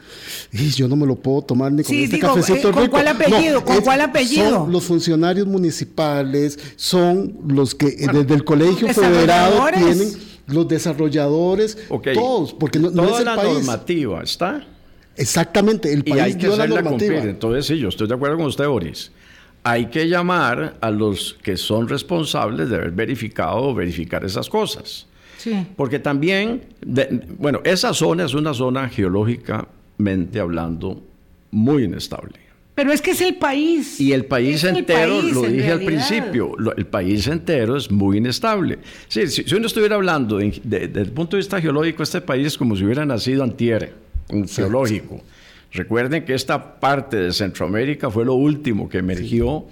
y 0.53 0.69
yo 0.71 0.89
no 0.89 0.97
me 0.97 1.07
lo 1.07 1.17
puedo 1.17 1.43
tomar 1.43 1.73
ni 1.73 1.83
con 1.83 1.95
este 1.95 2.19
cafecito 2.19 2.71
eh, 2.71 2.73
¿con 2.73 2.89
Cuál 2.89 3.09
apellido? 3.09 3.65
¿Con 3.65 3.81
cuál 3.81 4.01
apellido? 4.01 4.51
Son 4.51 4.73
los 4.73 4.85
funcionarios 4.85 5.47
municipales, 5.47 6.59
son 6.77 7.35
los 7.49 7.75
que 7.75 7.91
desde 7.91 8.35
el 8.35 8.45
colegio 8.45 8.89
federado 8.93 9.65
tienen 9.73 10.13
los 10.47 10.67
desarrolladores, 10.67 11.79
todos, 12.15 12.53
porque 12.55 12.79
no, 12.79 12.91
Toda 12.91 13.13
es 13.13 13.19
el 13.21 13.25
la 13.25 13.37
país. 13.37 13.55
normativa 13.55 14.23
está. 14.23 14.67
Exactamente, 15.17 15.93
el 15.93 16.05
país 16.05 16.17
y 16.17 16.21
hay 16.21 16.35
que 16.35 16.47
dio 16.47 16.57
la 16.57 16.67
normativa. 16.67 17.15
Cumplir. 17.15 17.31
Entonces 17.31 17.67
sí, 17.67 17.79
yo 17.79 17.89
estoy 17.89 18.09
de 18.09 18.15
acuerdo 18.15 18.37
con 18.37 18.47
usted, 18.47 18.67
Boris 18.67 19.11
hay 19.69 19.87
que 19.87 20.09
llamar 20.09 20.79
a 20.81 20.91
los 20.91 21.37
que 21.43 21.59
son 21.59 21.89
responsables 21.89 22.71
de 22.71 22.77
haber 22.77 22.91
verificado 22.91 23.57
o 23.57 23.75
verificar 23.75 24.25
esas 24.25 24.49
cosas. 24.49 25.07
Sí. 25.37 25.67
Porque 25.77 25.99
también, 25.99 26.63
bueno, 27.37 27.61
esa 27.65 27.93
zona 27.93 28.25
es 28.25 28.33
una 28.33 28.55
zona 28.55 28.89
geológicamente 28.89 30.41
hablando 30.41 31.03
muy 31.51 31.85
inestable. 31.85 32.39
Pero 32.75 32.93
es 32.93 33.03
que 33.03 33.11
es 33.11 33.21
el 33.21 33.37
país. 33.37 34.01
Y 34.01 34.13
el 34.13 34.25
país 34.25 34.65
entero, 34.65 35.21
lo 35.21 35.43
dije 35.43 35.71
al 35.71 35.85
principio, 35.85 36.57
el 36.75 36.87
país 36.87 37.27
entero 37.27 37.77
es 37.77 37.91
muy 37.91 38.19
inestable. 38.19 38.79
Sí, 39.09 39.27
si, 39.27 39.55
uno 39.55 39.67
estuviera 39.67 39.97
hablando 39.97 40.39
desde 40.39 41.01
el 41.01 41.11
punto 41.11 41.37
de 41.37 41.41
vista 41.41 41.61
geológico, 41.61 42.03
este 42.03 42.23
país 42.23 42.47
es 42.47 42.57
como 42.57 42.75
si 42.75 42.85
hubiera 42.85 43.05
nacido 43.05 43.43
antier, 43.43 43.93
un 44.31 44.49
geológico. 44.49 45.21
Recuerden 45.73 46.25
que 46.25 46.35
esta 46.35 46.81
parte 46.81 47.17
de 47.17 47.33
Centroamérica 47.33 48.11
fue 48.11 48.25
lo 48.25 48.35
último 48.35 48.89
que 48.89 48.99
emergió 48.99 49.67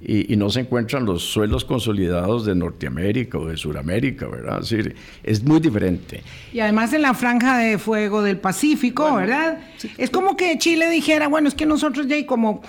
y, 0.00 0.36
no 0.36 0.48
se 0.48 0.60
encuentran 0.60 1.04
los 1.04 1.24
suelos 1.24 1.64
consolidados 1.64 2.46
de 2.46 2.54
Norteamérica 2.54 3.38
o 3.38 3.46
de 3.46 3.56
Sudamérica, 3.56 4.28
¿verdad? 4.28 4.60
Es, 4.60 4.70
decir, 4.70 4.94
es 5.24 5.42
muy 5.42 5.58
diferente. 5.58 6.22
Y 6.52 6.60
además 6.60 6.92
en 6.92 7.02
la 7.02 7.14
franja 7.14 7.58
de 7.58 7.78
fuego 7.78 8.22
del 8.22 8.38
Pacífico, 8.38 9.12
¿verdad? 9.14 9.58
Es 9.96 10.10
como 10.10 10.36
que 10.36 10.56
Chile 10.58 10.88
dijera, 10.88 11.26
bueno, 11.26 11.48
es 11.48 11.54
que 11.54 11.66
nosotros 11.66 12.06
ya 12.06 12.14
hay 12.14 12.26
como 12.26 12.62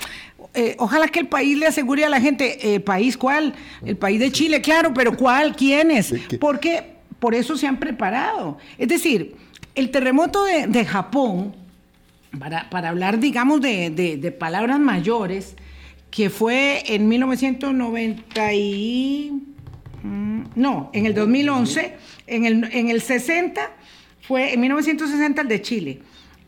eh, 0.55 0.75
ojalá 0.79 1.07
que 1.07 1.19
el 1.19 1.27
país 1.27 1.57
le 1.57 1.67
asegure 1.67 2.03
a 2.05 2.09
la 2.09 2.19
gente, 2.19 2.75
¿el 2.75 2.81
país 2.81 3.17
cuál? 3.17 3.53
El 3.85 3.97
país 3.97 4.19
de 4.19 4.31
Chile, 4.31 4.61
claro, 4.61 4.93
pero 4.93 5.15
¿cuál? 5.15 5.55
¿Quiénes? 5.57 6.13
Porque 6.39 6.83
por 7.19 7.35
eso 7.35 7.55
se 7.55 7.67
han 7.67 7.77
preparado. 7.77 8.57
Es 8.77 8.87
decir, 8.87 9.35
el 9.75 9.91
terremoto 9.91 10.43
de, 10.45 10.85
Japón, 10.85 11.55
para, 12.37 12.69
para, 12.69 12.89
hablar, 12.89 13.19
digamos, 13.19 13.61
de, 13.61 13.89
de, 13.89 14.31
palabras 14.31 14.79
mayores, 14.79 15.55
que 16.11 16.29
fue 16.29 16.83
en 16.93 17.07
1990 17.07 18.53
y... 18.53 19.31
Mm, 20.03 20.41
no, 20.55 20.89
en 20.93 21.05
el 21.05 21.13
2011, 21.13 21.95
en 22.27 22.45
el, 22.45 22.63
en 22.71 22.89
el 22.89 23.01
60, 23.01 23.61
fue 24.21 24.53
en 24.53 24.61
1960 24.61 25.41
el 25.41 25.47
de 25.47 25.61
Chile. 25.61 25.99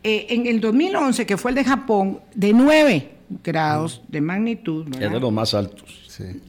Eh, 0.03 0.27
en 0.29 0.47
el 0.47 0.61
2011, 0.61 1.25
que 1.25 1.37
fue 1.37 1.51
el 1.51 1.55
de 1.55 1.63
Japón, 1.63 2.19
de 2.33 2.53
9 2.53 3.11
grados 3.43 4.01
de 4.07 4.21
magnitud. 4.21 4.87
Es 4.93 5.11
de 5.11 5.19
los 5.19 5.31
más 5.31 5.53
altos. 5.53 6.01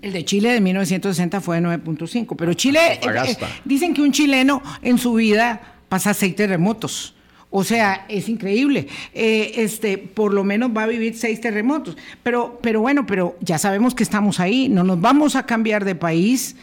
El 0.03 0.13
de 0.13 0.25
Chile 0.25 0.51
de 0.51 0.61
1960 0.61 1.41
fue 1.41 1.61
de 1.61 1.69
9.5. 1.69 2.35
Pero 2.37 2.55
Chile, 2.55 2.81
eh, 2.95 3.01
eh, 3.03 3.37
dicen 3.65 3.95
que 3.95 4.03
un 4.03 4.13
chileno 4.13 4.63
en 4.83 4.99
su 4.99 5.15
vida 5.15 5.79
pasa 5.89 6.13
seis 6.15 6.35
terremotos. 6.35 7.15
O 7.53 7.63
sea, 7.63 8.07
es 8.09 8.29
increíble. 8.29 8.89
este, 9.15 9.99
por 9.99 10.35
lo 10.35 10.43
menos 10.43 10.71
va 10.77 10.83
a 10.85 10.87
vivir 10.89 11.17
seis 11.17 11.41
terremotos. 11.41 11.97
Pero, 12.23 12.59
pero 12.61 12.81
bueno, 12.81 13.07
pero 13.07 13.37
ya 13.41 13.59
sabemos 13.59 13.95
que 13.95 14.03
estamos 14.03 14.41
ahí. 14.41 14.69
No 14.69 14.83
nos 14.83 15.01
vamos 15.01 15.37
a 15.37 15.47
cambiar 15.47 15.85
de 15.85 15.95
país 15.95 16.57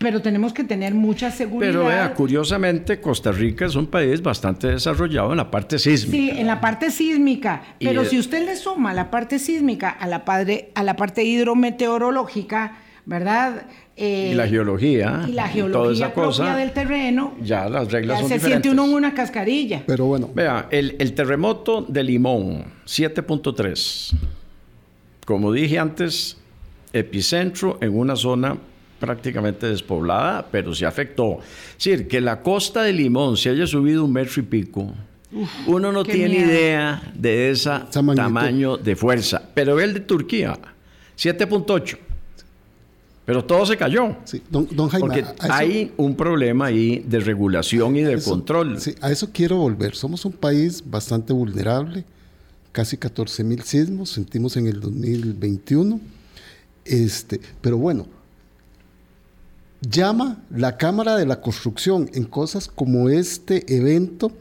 pero 0.00 0.22
tenemos 0.22 0.54
que 0.54 0.64
tener 0.64 0.94
mucha 0.94 1.30
seguridad. 1.30 1.72
Pero 1.72 1.84
vea, 1.84 2.14
curiosamente, 2.14 3.02
Costa 3.02 3.32
Rica 3.32 3.66
es 3.66 3.76
un 3.76 3.86
país 3.86 4.22
bastante 4.22 4.68
desarrollado 4.68 5.32
en 5.32 5.36
la 5.36 5.50
parte 5.50 5.78
sísmica. 5.78 6.16
Sí, 6.16 6.40
en 6.40 6.46
la 6.46 6.58
parte 6.58 6.90
sísmica. 6.90 7.62
Pero 7.78 8.06
si 8.06 8.18
usted 8.18 8.46
le 8.46 8.56
suma 8.56 8.94
la 8.94 9.10
parte 9.10 9.38
sísmica 9.38 9.90
a 9.90 10.06
la, 10.06 10.24
padre, 10.24 10.70
a 10.74 10.82
la 10.84 10.96
parte 10.96 11.22
hidrometeorológica, 11.22 12.78
¿verdad? 13.10 13.66
Eh, 13.96 14.30
y 14.32 14.34
la 14.34 14.46
geología. 14.46 15.24
Y 15.26 15.32
la 15.32 15.48
geología 15.48 15.82
toda 15.82 15.92
esa 15.92 16.14
cosa, 16.14 16.56
del 16.56 16.70
terreno. 16.70 17.34
Ya 17.42 17.68
las 17.68 17.90
reglas 17.90 18.18
ya 18.18 18.20
son 18.20 18.30
se 18.30 18.46
siente 18.46 18.70
uno 18.70 18.84
en 18.84 18.94
una 18.94 19.12
cascarilla. 19.12 19.82
Pero 19.84 20.04
bueno. 20.04 20.30
Vea, 20.32 20.68
el, 20.70 20.94
el 21.00 21.12
terremoto 21.12 21.84
de 21.88 22.04
Limón, 22.04 22.64
7.3. 22.86 24.14
Como 25.26 25.52
dije 25.52 25.80
antes, 25.80 26.36
epicentro 26.92 27.78
en 27.80 27.98
una 27.98 28.14
zona 28.14 28.56
prácticamente 29.00 29.66
despoblada, 29.66 30.46
pero 30.48 30.72
se 30.72 30.86
afectó. 30.86 31.40
Es 31.76 31.84
decir, 31.84 32.06
que 32.06 32.20
la 32.20 32.42
costa 32.42 32.84
de 32.84 32.92
Limón 32.92 33.36
se 33.36 33.50
haya 33.50 33.66
subido 33.66 34.04
un 34.04 34.12
metro 34.12 34.40
y 34.40 34.44
pico, 34.44 34.94
uno 35.66 35.90
no 35.90 36.04
tiene 36.04 36.36
idea 36.36 37.02
de 37.12 37.50
ese 37.50 37.70
tamaño 37.90 38.76
de 38.76 38.94
fuerza. 38.94 39.42
Pero 39.52 39.74
ve 39.74 39.84
el 39.84 39.94
de 39.94 40.00
Turquía, 40.00 40.56
7.8. 41.16 42.09
Pero 43.30 43.44
todo 43.44 43.64
se 43.64 43.76
cayó. 43.76 44.16
Sí, 44.24 44.42
don, 44.50 44.66
Jaime, 44.88 44.98
Porque 44.98 45.24
hay 45.38 45.92
un 45.96 46.16
problema 46.16 46.66
ahí 46.66 46.98
de 47.06 47.20
regulación 47.20 47.94
y 47.94 48.02
de 48.02 48.20
control. 48.20 48.80
Sí, 48.80 48.96
a 49.00 49.12
eso 49.12 49.28
quiero 49.32 49.56
volver. 49.58 49.94
Somos 49.94 50.24
un 50.24 50.32
país 50.32 50.82
bastante 50.84 51.32
vulnerable, 51.32 52.04
casi 52.72 52.96
14 52.96 53.44
mil 53.44 53.62
sismos, 53.62 54.10
sentimos 54.10 54.56
en 54.56 54.66
el 54.66 54.80
2021. 54.80 56.00
Este, 56.84 57.40
pero 57.60 57.78
bueno, 57.78 58.08
llama 59.80 60.42
la 60.50 60.76
Cámara 60.76 61.14
de 61.14 61.24
la 61.24 61.40
Construcción 61.40 62.10
en 62.12 62.24
cosas 62.24 62.66
como 62.66 63.10
este 63.10 63.76
evento 63.76 64.32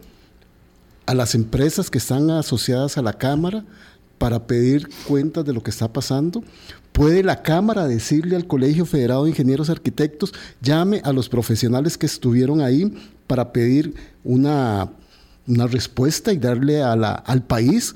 a 1.05 1.13
las 1.13 1.35
empresas 1.35 1.91
que 1.91 1.99
están 1.99 2.31
asociadas 2.31 2.97
a 2.97 3.03
la 3.03 3.13
Cámara 3.13 3.65
para 4.19 4.45
pedir 4.45 4.87
cuentas 5.07 5.43
de 5.45 5.53
lo 5.53 5.63
que 5.63 5.71
está 5.71 5.91
pasando. 5.91 6.43
¿Puede 6.91 7.23
la 7.23 7.41
Cámara 7.41 7.87
decirle 7.87 8.35
al 8.35 8.45
Colegio 8.45 8.85
Federado 8.85 9.23
de 9.23 9.31
Ingenieros 9.31 9.69
Arquitectos, 9.71 10.33
llame 10.61 11.01
a 11.03 11.13
los 11.13 11.29
profesionales 11.29 11.97
que 11.97 12.05
estuvieron 12.05 12.61
ahí 12.61 12.93
para 13.25 13.51
pedir 13.51 13.95
una, 14.23 14.91
una 15.47 15.65
respuesta 15.65 16.31
y 16.33 16.37
darle 16.37 16.83
al 16.83 17.43
país? 17.47 17.95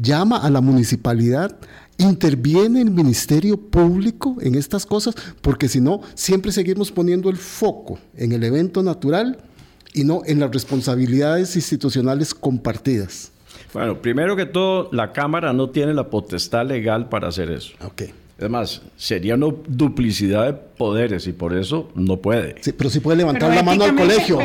Llama 0.00 0.38
a 0.38 0.50
la 0.50 0.60
municipalidad 0.60 1.56
interviene 1.98 2.80
el 2.80 2.90
Ministerio 2.90 3.58
Público 3.58 4.36
en 4.40 4.54
estas 4.54 4.86
cosas, 4.86 5.14
porque 5.42 5.68
si 5.68 5.80
no, 5.80 6.00
siempre 6.14 6.52
seguimos 6.52 6.90
poniendo 6.90 7.28
el 7.28 7.36
foco 7.36 7.98
en 8.16 8.32
el 8.32 8.42
evento 8.42 8.82
natural 8.82 9.38
y 9.92 10.04
no 10.04 10.22
en 10.24 10.40
las 10.40 10.50
responsabilidades 10.50 11.56
institucionales 11.56 12.32
compartidas. 12.34 13.32
Bueno, 13.72 14.00
primero 14.00 14.36
que 14.36 14.46
todo, 14.46 14.88
la 14.92 15.12
Cámara 15.12 15.52
no 15.52 15.70
tiene 15.70 15.94
la 15.94 16.08
potestad 16.08 16.66
legal 16.66 17.08
para 17.08 17.28
hacer 17.28 17.50
eso. 17.50 17.74
Okay. 17.84 18.12
Además, 18.40 18.80
sería 18.96 19.34
una 19.34 19.48
duplicidad 19.68 20.46
de 20.46 20.52
poderes 20.54 21.26
y 21.26 21.32
por 21.32 21.54
eso 21.54 21.90
no 21.94 22.16
puede. 22.16 22.54
Sí, 22.62 22.72
pero 22.72 22.88
sí 22.88 23.00
puede 23.00 23.18
levantar 23.18 23.54
la 23.54 23.62
mano 23.62 23.84
al 23.84 23.94
colegio. 23.94 24.38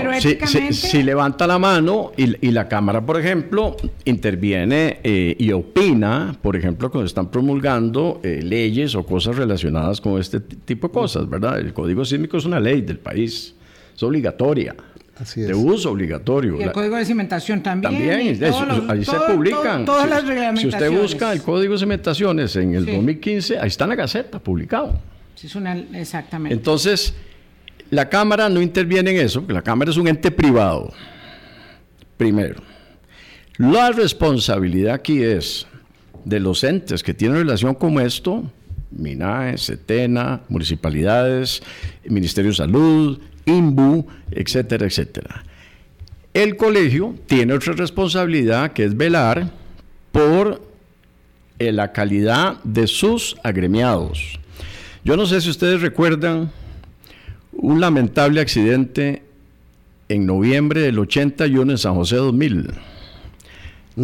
Si, 0.71 1.01
levanta 1.01 1.47
la 1.47 1.57
mano 1.57 2.11
y, 2.17 2.51
la 2.51 2.67
Cámara, 2.67 3.05
por 3.05 3.17
ejemplo, 3.17 3.77
interviene 4.03 4.99
eh, 5.01 5.37
y 5.39 5.53
opina, 5.53 6.37
por 6.41 6.57
ejemplo, 6.57 6.91
cuando 6.91 7.05
están 7.05 7.31
promulgando 7.31 8.19
eh, 8.21 8.41
leyes 8.43 8.95
o 8.95 9.05
cosas 9.05 9.37
relacionadas 9.37 10.01
con 10.01 10.19
este 10.19 10.41
tipo 10.41 10.89
de 10.89 10.93
cosas, 10.93 11.29
¿verdad? 11.29 11.57
El 11.59 11.71
Código 11.71 12.03
Sísmico 12.03 12.35
es 12.35 12.43
una 12.43 12.59
ley 12.59 12.81
del 12.81 12.99
país, 12.99 13.55
es 13.95 14.03
obligatoria. 14.03 14.75
Así 15.17 15.41
es. 15.41 15.47
de 15.47 15.53
uso 15.53 15.91
obligatorio. 15.91 16.59
Y 16.59 16.63
el 16.63 16.71
código 16.71 16.97
de 16.97 17.05
cimentación 17.05 17.63
también. 17.63 17.93
También, 17.93 18.89
ahí 18.89 19.05
se 19.05 19.13
publican. 19.31 19.85
todas 19.85 20.09
las 20.09 20.25
reglamentaciones. 20.25 20.79
Si 20.79 20.85
usted 20.85 21.01
busca 21.01 21.31
el 21.31 21.41
código 21.41 21.73
de 21.73 21.79
cimentaciones 21.79 22.55
en 22.55 22.75
el 22.75 22.85
2015, 22.85 23.59
ahí 23.59 23.67
está 23.67 23.85
en 23.85 23.91
la 23.91 23.95
Gaceta 23.95 24.39
publicado. 24.39 24.99
Sí, 25.35 25.47
es 25.47 25.55
una, 25.55 25.75
exactamente. 25.93 26.53
Entonces, 26.53 27.13
la 27.89 28.09
Cámara 28.09 28.49
no 28.49 28.61
interviene 28.61 29.11
en 29.11 29.17
eso, 29.17 29.41
porque 29.41 29.53
la 29.53 29.61
Cámara 29.61 29.91
es 29.91 29.97
un 29.97 30.07
ente 30.07 30.31
privado. 30.31 30.93
Primero. 32.17 32.61
La 33.57 33.91
responsabilidad 33.91 34.95
aquí 34.95 35.23
es 35.23 35.65
de 36.25 36.39
los 36.39 36.63
entes 36.63 37.03
que 37.03 37.13
tienen 37.13 37.37
relación 37.37 37.73
con 37.75 38.01
esto, 38.01 38.43
MINAE, 38.91 39.57
CETENA, 39.57 40.41
municipalidades, 40.49 41.61
Ministerio 42.05 42.51
de 42.51 42.57
Salud, 42.57 43.19
INBU, 43.45 44.07
etcétera, 44.31 44.85
etcétera. 44.85 45.43
El 46.33 46.57
colegio 46.57 47.15
tiene 47.27 47.53
otra 47.53 47.73
responsabilidad 47.73 48.73
que 48.73 48.83
es 48.83 48.97
velar 48.97 49.51
por 50.11 50.61
eh, 51.59 51.71
la 51.71 51.93
calidad 51.93 52.61
de 52.63 52.87
sus 52.87 53.37
agremiados. 53.43 54.39
Yo 55.05 55.15
no 55.15 55.25
sé 55.25 55.39
si 55.39 55.49
ustedes 55.49 55.81
recuerdan 55.81 56.51
un 57.53 57.79
lamentable 57.79 58.41
accidente 58.41 59.23
en 60.09 60.25
noviembre 60.25 60.81
del 60.81 60.99
81 60.99 61.71
en 61.71 61.77
San 61.77 61.95
José 61.95 62.17
2000, 62.17 62.71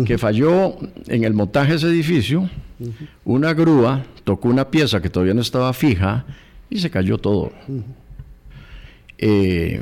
que 0.06 0.18
falló 0.18 0.78
en 1.08 1.24
el 1.24 1.34
montaje 1.34 1.72
de 1.72 1.78
ese 1.78 1.88
edificio, 1.88 2.50
una 3.26 3.54
grúa 3.54 4.06
tocó 4.24 4.48
una 4.48 4.70
pieza 4.70 5.02
que 5.02 5.10
todavía 5.10 5.34
no 5.34 5.42
estaba 5.42 5.74
fija 5.74 6.26
y 6.70 6.80
se 6.80 6.90
cayó 6.90 7.18
todo. 7.18 7.52
Eh, 9.22 9.82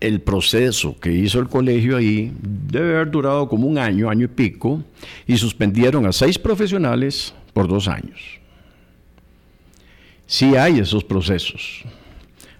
el 0.00 0.20
proceso 0.20 0.98
que 0.98 1.12
hizo 1.12 1.38
el 1.38 1.48
colegio 1.48 1.96
ahí 1.96 2.32
debe 2.42 2.96
haber 2.96 3.10
durado 3.12 3.48
como 3.48 3.68
un 3.68 3.78
año, 3.78 4.10
año 4.10 4.24
y 4.24 4.28
pico, 4.28 4.82
y 5.28 5.36
suspendieron 5.36 6.04
a 6.06 6.12
seis 6.12 6.36
profesionales 6.38 7.32
por 7.52 7.68
dos 7.68 7.86
años. 7.86 8.20
Sí 10.26 10.56
hay 10.56 10.80
esos 10.80 11.04
procesos, 11.04 11.84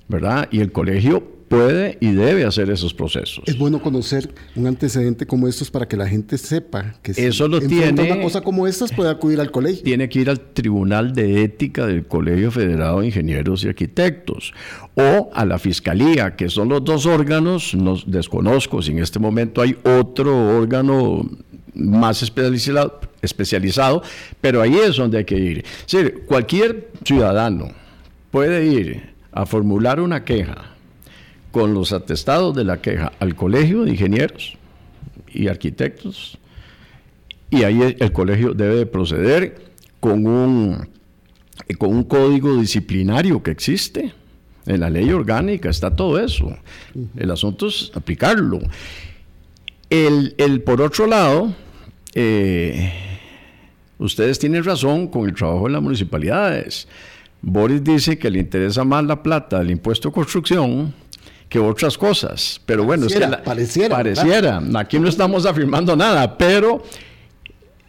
¿verdad? 0.06 0.48
Y 0.52 0.60
el 0.60 0.70
colegio 0.70 1.31
puede 1.52 1.98
y 2.00 2.12
debe 2.12 2.46
hacer 2.46 2.70
esos 2.70 2.94
procesos. 2.94 3.44
Es 3.46 3.58
bueno 3.58 3.82
conocer 3.82 4.32
un 4.56 4.66
antecedente 4.66 5.26
como 5.26 5.46
estos 5.46 5.70
para 5.70 5.86
que 5.86 5.98
la 5.98 6.08
gente 6.08 6.38
sepa 6.38 6.94
que 7.02 7.12
eso 7.14 7.46
lo 7.46 7.60
tiene 7.60 8.02
una 8.10 8.22
cosa 8.22 8.40
como 8.40 8.66
estas 8.66 8.90
puede 8.90 9.10
acudir 9.10 9.38
al 9.38 9.50
colegio. 9.50 9.82
Tiene 9.82 10.08
que 10.08 10.20
ir 10.20 10.30
al 10.30 10.40
Tribunal 10.40 11.12
de 11.12 11.44
Ética 11.44 11.86
del 11.86 12.06
Colegio 12.06 12.50
Federado 12.50 13.00
de 13.00 13.08
Ingenieros 13.08 13.64
y 13.64 13.68
Arquitectos 13.68 14.54
o 14.94 15.30
a 15.34 15.44
la 15.44 15.58
Fiscalía, 15.58 16.36
que 16.36 16.48
son 16.48 16.70
los 16.70 16.82
dos 16.84 17.04
órganos, 17.04 17.74
nos 17.74 18.10
desconozco 18.10 18.80
si 18.80 18.92
en 18.92 19.00
este 19.00 19.18
momento 19.18 19.60
hay 19.60 19.76
otro 19.84 20.56
órgano 20.56 21.28
más 21.74 22.22
especializado, 22.22 23.00
especializado, 23.20 24.02
pero 24.40 24.62
ahí 24.62 24.74
es 24.74 24.96
donde 24.96 25.18
hay 25.18 25.24
que 25.26 25.38
ir. 25.38 25.58
Es 25.58 25.92
decir, 25.92 26.24
cualquier 26.24 26.88
ciudadano 27.04 27.72
puede 28.30 28.64
ir 28.64 29.12
a 29.32 29.44
formular 29.44 30.00
una 30.00 30.24
queja 30.24 30.71
con 31.52 31.72
los 31.74 31.92
atestados 31.92 32.56
de 32.56 32.64
la 32.64 32.80
queja 32.80 33.12
al 33.20 33.36
Colegio 33.36 33.84
de 33.84 33.92
Ingenieros 33.92 34.58
y 35.32 35.46
Arquitectos 35.46 36.38
y 37.52 37.64
ahí 37.64 37.96
el 37.98 38.12
colegio 38.12 38.54
debe 38.54 38.86
proceder 38.86 39.60
con 40.00 40.26
un, 40.26 40.88
con 41.76 41.90
un 41.90 42.04
código 42.04 42.56
disciplinario 42.56 43.42
que 43.42 43.50
existe. 43.50 44.14
En 44.64 44.80
la 44.80 44.88
ley 44.88 45.12
orgánica 45.12 45.68
está 45.68 45.94
todo 45.94 46.18
eso. 46.18 46.56
El 47.14 47.30
asunto 47.30 47.68
es 47.68 47.92
aplicarlo. 47.94 48.58
El, 49.90 50.62
por 50.64 50.80
otro 50.80 51.06
lado, 51.06 51.54
eh, 52.14 52.90
ustedes 53.98 54.38
tienen 54.38 54.64
razón 54.64 55.08
con 55.08 55.28
el 55.28 55.34
trabajo 55.34 55.66
de 55.66 55.74
las 55.74 55.82
municipalidades. 55.82 56.88
Boris 57.42 57.84
dice 57.84 58.18
que 58.18 58.30
le 58.30 58.38
interesa 58.38 58.82
más 58.82 59.04
la 59.04 59.22
plata 59.22 59.58
del 59.58 59.72
impuesto 59.72 60.08
de 60.08 60.14
construcción 60.14 60.94
que 61.52 61.58
otras 61.58 61.98
cosas. 61.98 62.58
Pero 62.64 62.84
bueno, 62.84 63.02
Pareciera, 63.02 63.26
es 63.26 63.30
que 63.30 63.36
la- 63.38 63.44
pareciera, 63.44 63.96
pareciera. 63.96 64.62
Aquí 64.76 64.98
no 64.98 65.06
estamos 65.06 65.44
afirmando 65.44 65.94
nada, 65.94 66.38
pero 66.38 66.82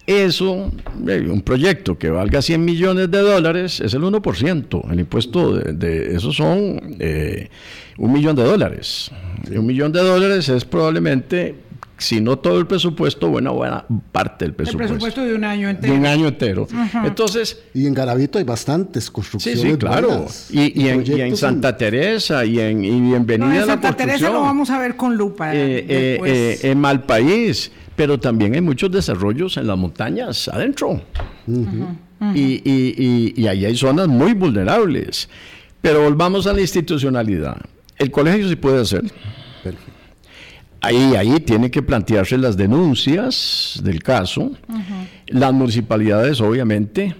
eso, 0.05 0.69
eh, 1.07 1.25
un 1.29 1.41
proyecto 1.41 1.97
que 1.97 2.09
valga 2.09 2.41
100 2.41 2.63
millones 2.65 3.09
de 3.09 3.19
dólares 3.19 3.79
es 3.79 3.93
el 3.93 4.01
1%. 4.03 4.91
El 4.91 4.99
impuesto 4.99 5.53
de, 5.55 5.71
de 5.71 6.15
eso 6.17 6.33
son 6.33 6.97
eh, 6.99 7.49
un 7.97 8.11
millón 8.11 8.35
de 8.35 8.43
dólares. 8.43 9.09
Un 9.49 9.65
millón 9.65 9.93
de 9.93 10.01
dólares 10.01 10.49
es 10.49 10.65
probablemente, 10.65 11.55
si 11.97 12.19
no 12.19 12.37
todo 12.39 12.59
el 12.59 12.67
presupuesto, 12.67 13.29
buena, 13.29 13.51
buena 13.51 13.85
parte 14.11 14.45
del 14.45 14.49
El 14.51 14.55
presupuesto. 14.55 14.93
presupuesto 14.95 15.21
de 15.23 15.35
un 15.35 15.43
año 15.43 15.67
de 15.67 15.73
entero. 15.75 15.93
un 15.93 16.05
año 16.05 16.27
entero. 16.27 16.67
Entonces, 17.05 17.59
Y 17.73 17.85
en 17.87 17.93
Garavito 17.93 18.37
hay 18.39 18.43
bastantes 18.43 19.05
Sí, 19.05 19.11
construcciones. 19.11 19.61
sí, 19.61 19.77
claro. 19.77 20.07
buenas, 20.09 20.49
Y, 20.51 20.81
y 20.81 20.89
en, 20.89 21.03
y 21.05 21.21
en 21.21 21.37
Santa 21.37 21.77
Teresa 21.77 22.43
y 22.45 22.59
en, 22.59 22.83
y 22.83 22.99
Bienvenida 22.99 23.47
No, 23.47 23.53
en 23.55 23.57
a 23.57 23.65
la 23.65 23.73
Santa 23.73 23.95
Teresa 23.95 24.29
lo 24.31 24.41
vamos 24.41 24.69
a 24.69 24.79
ver 24.79 24.95
con 24.97 25.15
lupa. 25.15 25.53
eh, 25.55 25.85
eh, 25.87 26.19
eh, 26.25 26.59
en 26.63 26.79
Malpaís, 26.79 27.71
pero 27.95 28.19
también 28.19 28.53
hay 28.55 28.61
muchos 28.61 28.91
desarrollos 28.91 29.55
en 29.57 29.67
las 29.67 29.77
montañas 29.77 30.47
adentro. 30.49 31.01
y, 31.47 32.39
y- 32.39 32.95
y- 32.97 33.33
y 33.35 33.47
ahí 33.47 33.65
hay 33.65 33.75
zonas 33.77 34.07
muy 34.07 34.33
vulnerables. 34.33 35.29
Pero 35.81 36.01
volvamos 36.03 36.47
a 36.47 36.53
la 36.53 36.61
institucionalidad. 36.61 37.57
El 37.97 38.09
colegio 38.09 38.47
sí 38.49 38.55
puede 38.55 38.81
hacer. 38.81 39.01
Perfecto. 39.63 39.91
Ahí, 40.83 41.15
ahí 41.15 41.39
tiene 41.39 41.71
que 41.71 41.81
plantearse 41.81 42.37
las 42.37 42.57
denuncias 42.57 43.79
del 43.81 44.03
caso, 44.03 44.51
las 45.27 45.53
municipalidades 45.53 46.41
obviamente, 46.41 47.15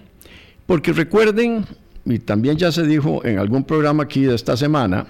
porque 0.66 0.92
recuerden, 0.92 1.66
y 2.06 2.20
también 2.20 2.58
ya 2.58 2.74
se 2.74 2.86
dijo 2.86 3.24
en 3.24 3.40
algún 3.40 3.64
programa 3.64 4.04
aquí 4.04 4.24
de 4.24 4.36
esta 4.36 4.58
semana, 4.58 5.08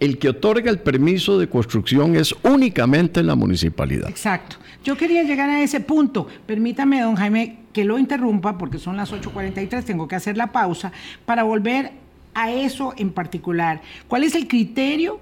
el 0.00 0.18
que 0.18 0.30
otorga 0.30 0.72
el 0.72 0.80
permiso 0.80 1.38
de 1.38 1.48
construcción 1.48 2.16
es 2.16 2.34
únicamente 2.42 3.22
la 3.22 3.36
municipalidad. 3.36 4.08
Exacto. 4.08 4.56
Yo 4.82 4.96
quería 4.96 5.22
llegar 5.22 5.48
a 5.48 5.62
ese 5.62 5.78
punto. 5.78 6.26
Permítame, 6.46 7.00
don 7.00 7.14
Jaime, 7.14 7.58
que 7.72 7.84
lo 7.84 7.96
interrumpa 7.96 8.58
porque 8.58 8.78
son 8.78 8.96
las 8.96 9.12
8.43, 9.12 9.84
tengo 9.84 10.08
que 10.08 10.16
hacer 10.16 10.36
la 10.36 10.50
pausa 10.50 10.90
para 11.24 11.44
volver 11.44 11.92
a 12.34 12.50
eso 12.50 12.92
en 12.96 13.10
particular. 13.10 13.82
¿Cuál 14.08 14.24
es 14.24 14.34
el 14.34 14.48
criterio 14.48 15.20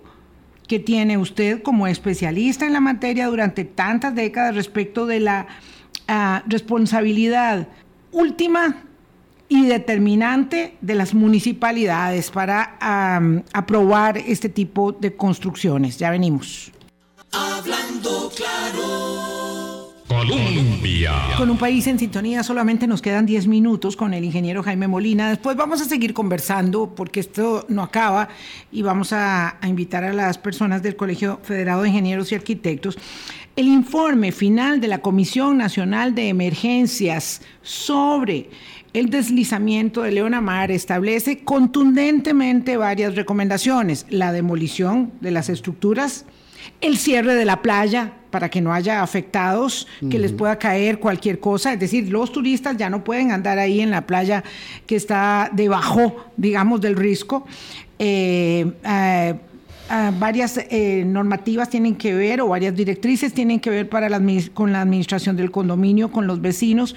que 0.67 0.79
tiene 0.79 1.19
usted 1.19 1.63
como 1.63 1.87
especialista 1.87 2.67
en 2.67 2.73
la 2.73 2.81
materia 2.81 3.27
durante 3.27 3.65
tantas 3.65 4.15
décadas 4.15 4.55
respecto 4.55 5.07
de 5.07 5.21
la 5.21 5.47
ah, 6.09 6.43
responsabilidad 6.47 7.69
última 8.13 8.83
y 9.49 9.67
determinante 9.67 10.77
de 10.81 10.95
las 10.95 11.15
municipalidades 11.15 12.31
para 12.31 12.77
aprobar 13.53 14.19
este 14.19 14.49
tipo 14.49 14.93
de 14.93 15.15
construcciones? 15.15 15.99
Ya 15.99 16.11
venimos. 16.11 16.73
Hablando 17.33 18.31
claro. 18.35 19.46
Con 21.37 21.51
un 21.51 21.59
país 21.59 21.87
en 21.87 21.99
sintonía 21.99 22.43
solamente 22.43 22.87
nos 22.87 23.03
quedan 23.03 23.27
10 23.27 23.47
minutos 23.49 23.97
con 23.97 24.15
el 24.15 24.25
ingeniero 24.25 24.63
Jaime 24.63 24.89
Molina. 24.89 25.29
Después 25.29 25.57
vamos 25.57 25.81
a 25.81 25.85
seguir 25.85 26.15
conversando 26.15 26.95
porque 26.95 27.21
esto 27.21 27.67
no 27.69 27.83
acaba 27.83 28.29
y 28.73 28.83
vamos 28.83 29.13
a, 29.13 29.59
a 29.61 29.69
invitar 29.69 30.05
a 30.05 30.13
las 30.13 30.39
personas 30.39 30.83
del 30.83 30.97
Colegio 30.97 31.41
Federado 31.43 31.83
de 31.83 31.89
Ingenieros 31.89 32.33
y 32.33 32.35
Arquitectos. 32.35 32.99
El 33.57 33.69
informe 33.69 34.33
final 34.33 34.81
de 34.81 34.89
la 34.89 34.99
Comisión 34.99 35.59
Nacional 35.59 36.15
de 36.15 36.29
Emergencias 36.29 37.43
sobre 37.63 38.51
el 38.93 39.11
deslizamiento 39.11 40.03
de 40.03 40.13
Leonamar 40.13 40.71
establece 40.71 41.45
contundentemente 41.45 42.79
varias 42.79 43.15
recomendaciones. 43.15 44.07
La 44.09 44.33
demolición 44.33 45.13
de 45.21 45.31
las 45.31 45.51
estructuras, 45.51 46.25
el 46.81 46.97
cierre 46.97 47.35
de 47.35 47.45
la 47.45 47.61
playa 47.61 48.15
para 48.37 48.51
que 48.51 48.61
no 48.61 48.71
haya 48.71 49.03
afectados, 49.03 49.87
que 50.11 50.19
les 50.19 50.31
pueda 50.31 50.59
caer 50.59 51.01
cualquier 51.01 51.41
cosa. 51.41 51.73
Es 51.73 51.81
decir, 51.81 52.11
los 52.11 52.33
turistas 52.33 52.77
ya 52.77 52.91
no 52.91 53.03
pueden 53.03 53.33
andar 53.33 53.59
ahí 53.59 53.81
en 53.81 53.91
la 53.91 54.07
playa 54.07 54.45
que 54.85 54.95
está 54.95 55.49
debajo, 55.55 56.15
digamos, 56.37 56.83
del 56.83 56.97
risco. 56.97 57.47
Eh, 57.99 58.71
eh, 58.85 59.35
ah, 59.89 60.13
varias 60.19 60.59
eh, 60.59 61.03
normativas 61.07 61.71
tienen 61.71 61.95
que 61.97 62.15
ver 62.15 62.43
o 62.43 62.49
varias 62.49 62.77
directrices 62.77 63.33
tienen 63.33 63.59
que 63.59 63.71
ver 63.71 63.89
para 63.89 64.11
la 64.11 64.21
con 64.53 64.71
la 64.71 64.83
administración 64.83 65.35
del 65.35 65.51
condominio, 65.51 66.13
con 66.13 66.27
los 66.27 66.43
vecinos 66.43 66.95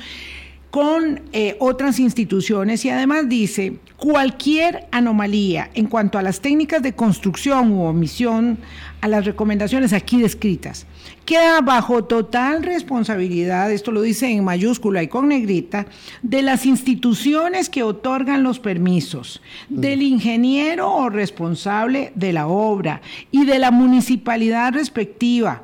con 0.71 1.21
eh, 1.33 1.55
otras 1.59 1.99
instituciones 1.99 2.85
y 2.85 2.89
además 2.89 3.27
dice 3.27 3.79
cualquier 3.97 4.87
anomalía 4.91 5.69
en 5.73 5.87
cuanto 5.87 6.17
a 6.17 6.21
las 6.21 6.41
técnicas 6.41 6.81
de 6.81 6.93
construcción 6.93 7.71
u 7.71 7.83
omisión 7.83 8.59
a 9.01 9.07
las 9.07 9.25
recomendaciones 9.25 9.93
aquí 9.93 10.21
descritas 10.21 10.85
queda 11.29 11.61
bajo 11.61 12.05
total 12.05 12.63
responsabilidad, 12.63 13.71
esto 13.71 13.91
lo 13.91 14.01
dice 14.01 14.31
en 14.31 14.43
mayúscula 14.43 15.03
y 15.03 15.07
con 15.07 15.27
negrita, 15.27 15.85
de 16.23 16.41
las 16.41 16.65
instituciones 16.65 17.69
que 17.69 17.83
otorgan 17.83 18.41
los 18.41 18.57
permisos, 18.57 19.39
del 19.69 20.01
ingeniero 20.01 20.91
o 20.91 21.09
responsable 21.11 22.13
de 22.15 22.33
la 22.33 22.47
obra 22.47 23.01
y 23.29 23.45
de 23.45 23.59
la 23.59 23.69
municipalidad 23.69 24.73
respectiva 24.73 25.61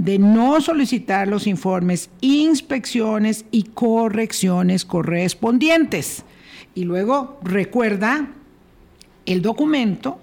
de 0.00 0.18
no 0.18 0.62
solicitar 0.62 1.28
los 1.28 1.46
informes, 1.46 2.08
inspecciones 2.22 3.44
y 3.50 3.64
correcciones 3.64 4.86
correspondientes. 4.86 6.22
Y 6.74 6.84
luego 6.84 7.38
recuerda 7.42 8.30
el 9.26 9.42
documento 9.42 10.18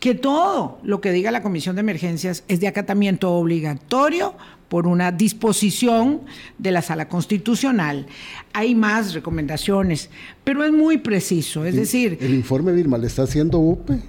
que 0.00 0.16
todo 0.16 0.80
lo 0.82 1.00
que 1.00 1.12
diga 1.12 1.30
la 1.30 1.42
Comisión 1.42 1.76
de 1.76 1.80
Emergencias 1.80 2.42
es 2.48 2.58
de 2.58 2.66
acatamiento 2.66 3.30
obligatorio 3.30 4.34
por 4.68 4.88
una 4.88 5.12
disposición 5.12 6.22
de 6.58 6.72
la 6.72 6.82
Sala 6.82 7.08
Constitucional. 7.08 8.06
Hay 8.52 8.74
más 8.74 9.14
recomendaciones, 9.14 10.10
pero 10.42 10.64
es 10.64 10.72
muy 10.72 10.98
preciso, 10.98 11.64
es 11.64 11.76
decir, 11.76 12.18
El 12.20 12.34
informe 12.34 12.72
Vilma 12.72 12.98
le 12.98 13.06
está 13.06 13.22
haciendo 13.22 13.60
UPE 13.60 14.00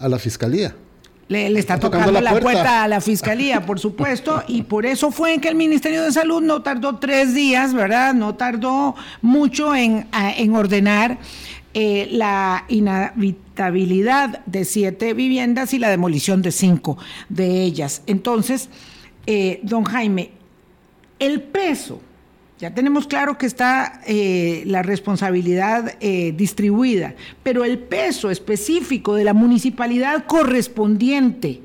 a 0.00 0.08
la 0.08 0.18
fiscalía. 0.18 0.74
Le, 1.32 1.50
le 1.50 1.58
está 1.58 1.74
Está 1.74 1.86
tocando, 1.88 2.06
tocando 2.08 2.20
la 2.20 2.32
la 2.34 2.40
puerta. 2.40 2.60
puerta 2.60 2.84
a 2.84 2.88
la 2.88 3.00
fiscalía, 3.10 3.66
por 3.66 3.80
supuesto, 3.80 4.42
y 4.46 4.62
por 4.62 4.86
eso 4.86 5.10
fue 5.10 5.38
que 5.40 5.48
el 5.48 5.54
Ministerio 5.56 6.02
de 6.02 6.12
Salud 6.12 6.40
no 6.42 6.62
tardó 6.62 6.98
tres 6.98 7.34
días, 7.34 7.74
¿verdad? 7.74 8.14
No 8.14 8.34
tardó 8.36 8.94
mucho 9.22 9.74
en, 9.74 10.06
en 10.12 10.54
ordenar 10.54 11.18
eh, 11.74 12.06
la 12.10 12.64
inhabitabilidad 12.68 14.44
de 14.44 14.64
siete 14.64 15.14
viviendas 15.14 15.72
y 15.72 15.78
la 15.78 15.88
demolición 15.88 16.42
de 16.42 16.52
cinco 16.52 16.98
de 17.30 17.62
ellas. 17.62 18.02
Entonces, 18.06 18.68
eh, 19.26 19.60
don 19.62 19.84
Jaime, 19.84 20.30
el 21.18 21.40
peso, 21.40 22.00
ya 22.62 22.72
tenemos 22.72 23.08
claro 23.08 23.38
que 23.38 23.46
está 23.46 24.00
eh, 24.06 24.62
la 24.66 24.84
responsabilidad 24.84 25.96
eh, 25.98 26.32
distribuida, 26.36 27.16
pero 27.42 27.64
el 27.64 27.80
peso 27.80 28.30
específico 28.30 29.16
de 29.16 29.24
la 29.24 29.34
municipalidad 29.34 30.26
correspondiente 30.26 31.60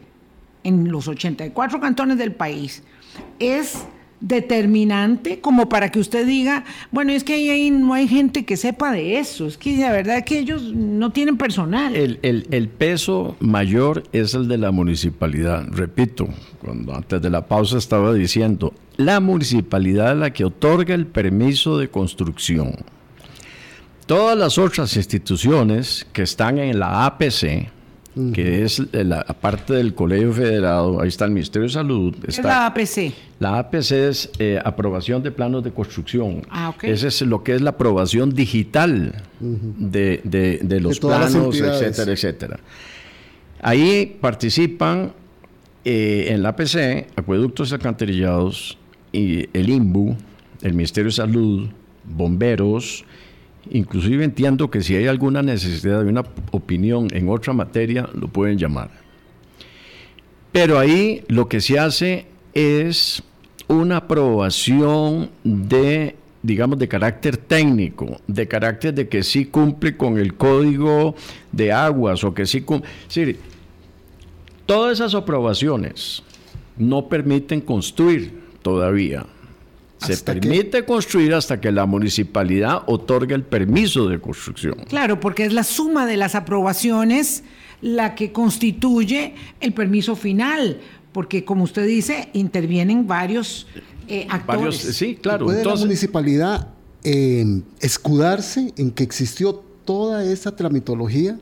en 0.64 0.92
los 0.92 1.08
84 1.08 1.80
cantones 1.80 2.18
del 2.18 2.32
país 2.32 2.82
es 3.38 3.86
determinante 4.20 5.40
como 5.42 5.70
para 5.70 5.90
que 5.92 6.00
usted 6.00 6.26
diga, 6.26 6.64
bueno, 6.92 7.12
es 7.12 7.24
que 7.24 7.34
ahí, 7.34 7.70
no 7.72 7.94
hay 7.94 8.08
gente 8.08 8.46
que 8.46 8.58
sepa 8.58 8.92
de 8.92 9.20
eso, 9.20 9.46
es 9.48 9.58
que 9.58 9.78
la 9.78 9.92
verdad 9.92 10.18
es 10.18 10.24
que 10.26 10.40
ellos 10.40 10.64
no 10.74 11.12
tienen 11.12 11.38
personal. 11.38 11.96
El, 11.96 12.20
el- 12.24 12.48
el 12.52 12.68
peso 12.70 13.36
mayor 13.40 14.04
es 14.14 14.34
el 14.34 14.48
de 14.48 14.58
la 14.58 14.72
municipalidad. 14.72 15.66
Repito, 15.72 16.28
cuando 16.64 16.96
antes 16.96 17.22
de 17.22 17.30
la 17.30 17.46
pausa 17.48 17.78
estaba 17.78 18.14
diciendo, 18.14 18.74
la 18.98 19.20
municipalidad 19.20 20.14
es 20.14 20.18
la 20.18 20.34
que 20.34 20.46
otorga 20.46 20.96
el 20.96 21.06
permiso 21.06 21.78
de 21.78 21.90
construcción. 21.90 22.74
Todas 24.06 24.38
las 24.38 24.58
otras 24.58 24.96
instituciones 24.96 26.08
que 26.14 26.22
están 26.24 26.58
en 26.60 26.80
la 26.80 27.06
APC, 27.06 27.70
que 28.34 28.64
es 28.64 28.82
la 28.94 29.24
parte 29.26 29.74
del 29.74 29.94
Colegio 29.94 30.34
Federado, 30.34 31.02
ahí 31.02 31.08
está 31.08 31.26
el 31.26 31.32
Ministerio 31.32 31.68
de 31.68 31.74
Salud, 31.74 32.16
es 32.28 32.38
está 32.40 32.48
la 32.48 32.66
APC. 32.68 33.14
la 33.40 33.60
APC 33.60 33.92
es 33.92 34.30
eh, 34.40 34.60
aprobación 34.64 35.22
de 35.24 35.32
planos 35.32 35.64
de 35.64 35.72
construcción. 35.72 36.42
Ah, 36.50 36.70
ok. 36.70 36.86
Ese 36.86 37.08
es 37.08 37.22
lo 37.22 37.44
que 37.44 37.56
es 37.56 37.62
la 37.62 37.72
aprobación 37.72 38.34
digital 38.34 39.14
de, 39.40 40.22
de- 40.24 40.60
de 40.64 40.80
los 40.80 41.00
planos, 41.00 41.56
etcétera, 41.60 42.12
etcétera. 42.12 42.60
Ahí 43.62 44.18
participan 44.22 45.14
eh, 45.86 46.28
en 46.30 46.44
la 46.44 46.50
APC 46.50 47.08
Acueductos 47.16 47.74
Alcantarillados 47.74 48.78
y 49.12 49.48
el 49.58 49.70
INBU, 49.70 50.16
el 50.62 50.74
Ministerio 50.74 51.10
de 51.10 51.16
Salud, 51.16 51.68
bomberos. 52.04 53.04
Inclusive 53.72 54.24
entiendo 54.24 54.70
que 54.70 54.82
si 54.82 54.96
hay 54.96 55.08
alguna 55.08 55.42
necesidad 55.42 56.04
de 56.04 56.10
una 56.10 56.24
opinión 56.52 57.08
en 57.12 57.30
otra 57.30 57.54
materia, 57.54 58.10
lo 58.14 58.28
pueden 58.28 58.58
llamar. 58.58 58.90
Pero 60.52 60.80
ahí 60.80 61.24
lo 61.28 61.48
que 61.48 61.62
se 61.62 61.80
hace 61.80 62.26
es 62.54 63.22
una 63.68 63.98
aprobación 63.98 65.30
de 65.44 66.16
digamos, 66.48 66.80
de 66.80 66.88
carácter 66.88 67.36
técnico, 67.36 68.22
de 68.26 68.48
carácter 68.48 68.94
de 68.94 69.10
que 69.10 69.22
sí 69.22 69.46
cumple 69.46 69.98
con 69.98 70.18
el 70.18 70.36
código 70.36 71.16
de 71.52 71.74
aguas 71.74 72.24
o 72.24 72.34
que 72.34 72.46
sí 72.46 72.62
cumple. 72.62 72.90
Sí, 73.10 73.36
todas 74.66 74.94
esas 74.94 75.14
aprobaciones 75.14 76.24
no 76.78 77.10
permiten 77.10 77.60
construir 77.60 78.40
todavía. 78.62 79.26
Se 80.00 80.18
permite 80.18 80.86
construir 80.86 81.34
hasta 81.34 81.60
que 81.60 81.72
la 81.72 81.86
municipalidad 81.86 82.84
otorgue 82.86 83.36
el 83.36 83.44
permiso 83.44 84.08
de 84.08 84.20
construcción. 84.20 84.76
Claro, 84.88 85.20
porque 85.20 85.46
es 85.46 85.54
la 85.54 85.64
suma 85.64 86.06
de 86.06 86.18
las 86.18 86.36
aprobaciones 86.36 87.44
la 87.82 88.16
que 88.16 88.32
constituye 88.32 89.36
el 89.60 89.74
permiso 89.74 90.16
final, 90.16 90.80
porque 91.12 91.46
como 91.46 91.64
usted 91.64 91.86
dice, 91.86 92.30
intervienen 92.34 93.08
varios 93.08 93.68
eh, 94.08 94.28
actores. 94.30 94.62
Varios, 94.62 94.76
sí, 94.78 95.16
claro. 95.16 95.46
¿Puede 95.46 95.64
la 95.64 95.76
municipalidad 95.76 96.70
eh, 97.04 97.62
escudarse 97.80 98.74
en 98.78 98.92
que 98.92 99.04
existió 99.04 99.64
toda 99.86 100.24
esa 100.24 100.56
tramitología 100.56 101.40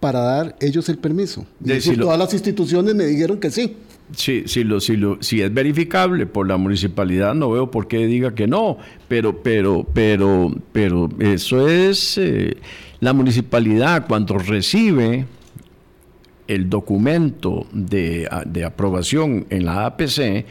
para 0.00 0.20
dar 0.20 0.56
ellos 0.60 0.88
el 0.88 0.98
permiso? 0.98 1.46
Decir, 1.60 1.98
todas 1.98 2.18
las 2.18 2.32
instituciones 2.32 2.94
me 2.94 3.04
dijeron 3.06 3.38
que 3.38 3.50
sí 3.50 3.76
si, 4.14 4.44
si, 4.46 4.64
lo, 4.64 4.80
si, 4.80 4.96
lo, 4.96 5.18
si 5.20 5.42
es 5.42 5.52
verificable 5.52 6.26
por 6.26 6.48
la 6.48 6.56
municipalidad, 6.56 7.34
no 7.34 7.50
veo 7.50 7.70
por 7.70 7.88
qué 7.88 8.06
diga 8.06 8.34
que 8.34 8.46
no, 8.46 8.78
pero, 9.08 9.42
pero, 9.42 9.86
pero, 9.92 10.54
pero 10.72 11.08
eso 11.18 11.68
es 11.68 12.18
eh, 12.18 12.56
la 13.00 13.12
municipalidad 13.12 14.06
cuando 14.06 14.38
recibe 14.38 15.26
el 16.48 16.68
documento 16.68 17.66
de, 17.72 18.28
de 18.46 18.64
aprobación 18.64 19.46
en 19.50 19.64
la 19.64 19.86
APC, 19.86 20.44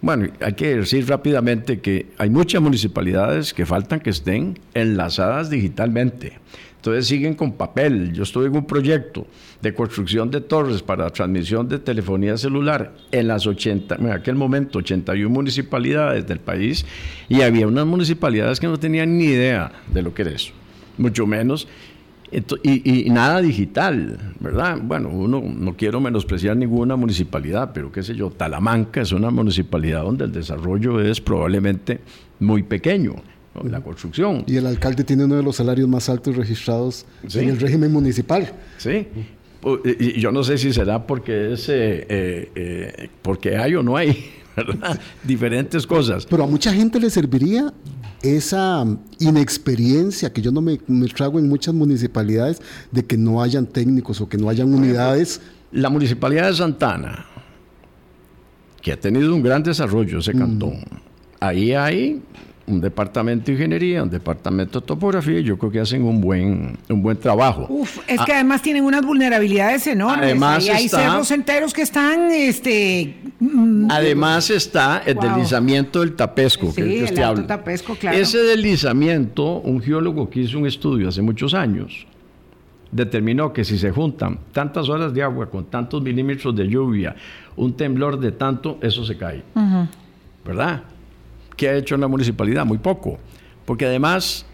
bueno, 0.00 0.28
hay 0.40 0.52
que 0.52 0.76
decir 0.76 1.08
rápidamente 1.08 1.80
que 1.80 2.08
hay 2.18 2.28
muchas 2.28 2.60
municipalidades 2.60 3.54
que 3.54 3.64
faltan 3.64 4.00
que 4.00 4.10
estén 4.10 4.58
enlazadas 4.74 5.48
digitalmente. 5.48 6.38
Entonces 6.84 7.06
siguen 7.06 7.32
con 7.32 7.52
papel. 7.52 8.12
Yo 8.12 8.24
estoy 8.24 8.44
en 8.44 8.56
un 8.56 8.66
proyecto 8.66 9.26
de 9.62 9.72
construcción 9.72 10.30
de 10.30 10.42
torres 10.42 10.82
para 10.82 11.08
transmisión 11.08 11.66
de 11.66 11.78
telefonía 11.78 12.36
celular 12.36 12.92
en 13.10 13.26
las 13.26 13.46
80, 13.46 13.94
en 13.94 14.10
aquel 14.10 14.34
momento 14.34 14.80
81 14.80 15.30
municipalidades 15.30 16.26
del 16.26 16.40
país 16.40 16.84
y 17.26 17.40
había 17.40 17.66
unas 17.66 17.86
municipalidades 17.86 18.60
que 18.60 18.66
no 18.66 18.78
tenían 18.78 19.16
ni 19.16 19.24
idea 19.24 19.72
de 19.90 20.02
lo 20.02 20.12
que 20.12 20.20
era 20.20 20.32
eso, 20.32 20.52
mucho 20.98 21.26
menos. 21.26 21.66
Y, 22.62 23.08
nada 23.08 23.40
digital, 23.40 24.18
¿verdad? 24.40 24.78
Bueno, 24.82 25.08
uno 25.08 25.40
no 25.40 25.76
quiero 25.78 26.00
menospreciar 26.00 26.54
ninguna 26.54 26.96
municipalidad, 26.96 27.70
pero 27.72 27.90
qué 27.90 28.02
sé 28.02 28.14
yo, 28.14 28.28
Talamanca 28.28 29.00
es 29.00 29.12
una 29.12 29.30
municipalidad 29.30 30.02
donde 30.02 30.24
el 30.24 30.32
desarrollo 30.32 31.00
es 31.00 31.18
probablemente 31.22 32.00
muy 32.40 32.62
pequeño 32.62 33.14
la 33.62 33.80
construcción. 33.80 34.44
Y 34.46 34.56
el 34.56 34.66
alcalde 34.66 35.04
tiene 35.04 35.24
uno 35.24 35.36
de 35.36 35.42
los 35.42 35.56
salarios 35.56 35.88
más 35.88 36.08
altos 36.08 36.36
registrados 36.36 37.06
en 37.32 37.48
el 37.48 37.60
régimen 37.60 37.92
municipal. 37.92 38.52
Sí. 38.78 39.06
Y 39.84 40.20
yo 40.20 40.30
no 40.30 40.44
sé 40.44 40.58
si 40.58 40.72
será 40.72 41.06
porque 41.06 41.54
es 41.54 41.68
eh, 41.68 42.06
eh, 42.08 42.50
eh, 42.54 43.08
porque 43.22 43.56
hay 43.56 43.74
o 43.74 43.82
no 43.82 43.96
hay, 43.96 44.30
¿verdad? 44.56 45.00
Diferentes 45.22 45.86
cosas. 45.86 46.26
Pero 46.26 46.44
a 46.44 46.46
mucha 46.46 46.72
gente 46.72 47.00
le 47.00 47.08
serviría 47.08 47.72
esa 48.22 48.84
inexperiencia 49.20 50.32
que 50.32 50.42
yo 50.42 50.50
no 50.50 50.60
me, 50.60 50.78
me, 50.86 51.06
trago 51.08 51.38
en 51.38 51.48
muchas 51.48 51.74
municipalidades 51.74 52.60
de 52.90 53.04
que 53.04 53.16
no 53.16 53.42
hayan 53.42 53.66
técnicos 53.66 54.20
o 54.20 54.28
que 54.28 54.36
no 54.36 54.48
hayan 54.48 54.72
unidades. 54.72 55.40
La 55.72 55.88
municipalidad 55.88 56.48
de 56.48 56.56
Santana, 56.56 57.26
que 58.82 58.92
ha 58.92 59.00
tenido 59.00 59.34
un 59.34 59.42
gran 59.42 59.62
desarrollo 59.62 60.18
ese 60.18 60.32
cantón, 60.32 60.80
ahí 61.40 61.72
hay 61.72 62.22
un 62.66 62.80
departamento 62.80 63.46
de 63.46 63.52
ingeniería, 63.52 64.02
un 64.02 64.10
departamento 64.10 64.80
de 64.80 64.86
topografía, 64.86 65.40
yo 65.40 65.58
creo 65.58 65.70
que 65.70 65.80
hacen 65.80 66.02
un 66.02 66.20
buen, 66.20 66.78
un 66.88 67.02
buen 67.02 67.16
trabajo. 67.16 67.66
Uf, 67.68 67.98
es 68.06 68.20
que 68.22 68.32
ah, 68.32 68.36
además 68.36 68.62
tienen 68.62 68.84
unas 68.84 69.04
vulnerabilidades 69.04 69.86
enormes. 69.86 70.24
Además 70.24 70.68
hay 70.68 70.88
cerros 70.88 71.30
enteros 71.30 71.74
que 71.74 71.82
están, 71.82 72.30
este... 72.30 73.16
Mm, 73.40 73.88
además 73.90 74.48
está 74.50 75.02
el 75.04 75.16
deslizamiento 75.16 76.00
del 76.00 76.14
Tapesco, 76.14 76.74
que, 76.74 77.04
es 77.04 77.10
el 77.10 77.34
que 77.34 77.42
Tapesco, 77.42 77.94
claro. 77.96 78.16
Ese 78.16 78.38
deslizamiento, 78.38 79.60
un 79.60 79.82
geólogo 79.82 80.30
que 80.30 80.40
hizo 80.40 80.58
un 80.58 80.66
estudio 80.66 81.08
hace 81.08 81.20
muchos 81.20 81.52
años, 81.52 82.06
determinó 82.90 83.52
que 83.52 83.64
si 83.64 83.76
se 83.76 83.90
juntan 83.90 84.38
tantas 84.52 84.88
horas 84.88 85.12
de 85.12 85.22
agua 85.22 85.50
con 85.50 85.66
tantos 85.66 86.00
milímetros 86.00 86.54
de 86.56 86.66
lluvia, 86.66 87.14
un 87.56 87.76
temblor 87.76 88.18
de 88.18 88.32
tanto, 88.32 88.78
eso 88.80 89.04
se 89.04 89.18
cae. 89.18 89.42
¿Verdad? 90.44 90.82
¿Qué 91.56 91.68
ha 91.68 91.74
hecho 91.76 91.96
la 91.96 92.08
municipalidad? 92.08 92.64
Muy 92.64 92.78
poco. 92.78 93.18
Porque 93.64 93.86
además 93.86 94.46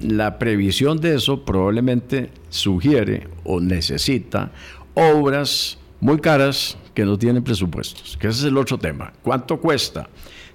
la 0.00 0.38
previsión 0.38 0.98
de 1.00 1.14
eso 1.14 1.44
probablemente 1.44 2.30
sugiere 2.48 3.28
o 3.44 3.60
necesita 3.60 4.50
obras 4.94 5.78
muy 6.00 6.18
caras 6.18 6.78
que 6.94 7.04
no 7.04 7.18
tienen 7.18 7.44
presupuestos, 7.44 8.16
que 8.16 8.28
ese 8.28 8.40
es 8.40 8.44
el 8.46 8.56
otro 8.56 8.78
tema. 8.78 9.12
¿Cuánto 9.22 9.60
cuesta 9.60 10.08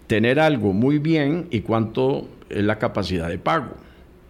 tener 0.07 0.39
algo 0.39 0.73
muy 0.73 0.99
bien 0.99 1.47
y 1.51 1.61
cuánto 1.61 2.27
es 2.49 2.63
la 2.63 2.79
capacidad 2.79 3.29
de 3.29 3.37
pago? 3.37 3.75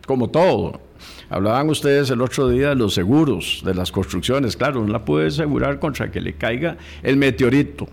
Como 0.06 0.30
todo. 0.30 0.82
Hablaban 1.30 1.70
ustedes 1.70 2.10
el 2.10 2.22
otro 2.22 2.50
día 2.50 2.70
de 2.70 2.76
los 2.76 2.94
seguros, 2.94 3.62
de 3.66 3.74
las 3.74 3.92
construcciones. 3.92 4.56
Claro, 4.56 4.82
no 4.82 4.92
la 4.92 5.04
puede 5.04 5.28
asegurar 5.28 5.80
contra 5.80 6.12
que 6.12 6.22
le 6.22 6.34
caiga 6.34 6.78
el 7.02 7.18
meteorito 7.18 7.88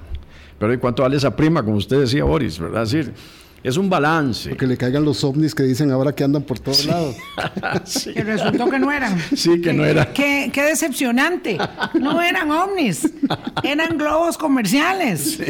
pero 0.62 0.74
¿y 0.74 0.78
cuánto 0.78 1.02
vale 1.02 1.16
esa 1.16 1.34
prima, 1.34 1.64
como 1.64 1.76
usted 1.76 1.98
decía, 1.98 2.22
Boris? 2.22 2.56
¿Verdad? 2.56 2.84
Es 2.84 2.92
decir, 2.92 3.12
es 3.64 3.76
un 3.76 3.90
balance. 3.90 4.56
Que 4.56 4.68
le 4.68 4.76
caigan 4.76 5.04
los 5.04 5.24
ovnis 5.24 5.56
que 5.56 5.64
dicen 5.64 5.90
ahora 5.90 6.14
que 6.14 6.22
andan 6.22 6.44
por 6.44 6.60
todos 6.60 6.86
lados. 6.86 7.16
Que 8.14 8.22
resultó 8.22 8.70
que 8.70 8.78
no 8.78 8.92
eran. 8.92 9.20
Sí, 9.34 9.60
que 9.60 9.72
no 9.72 9.84
eran. 9.84 10.12
Qué, 10.14 10.52
decepcionante. 10.54 11.58
No 11.94 12.22
eran 12.22 12.48
ovnis, 12.52 13.12
eran 13.64 13.98
globos 13.98 14.38
comerciales. 14.38 15.40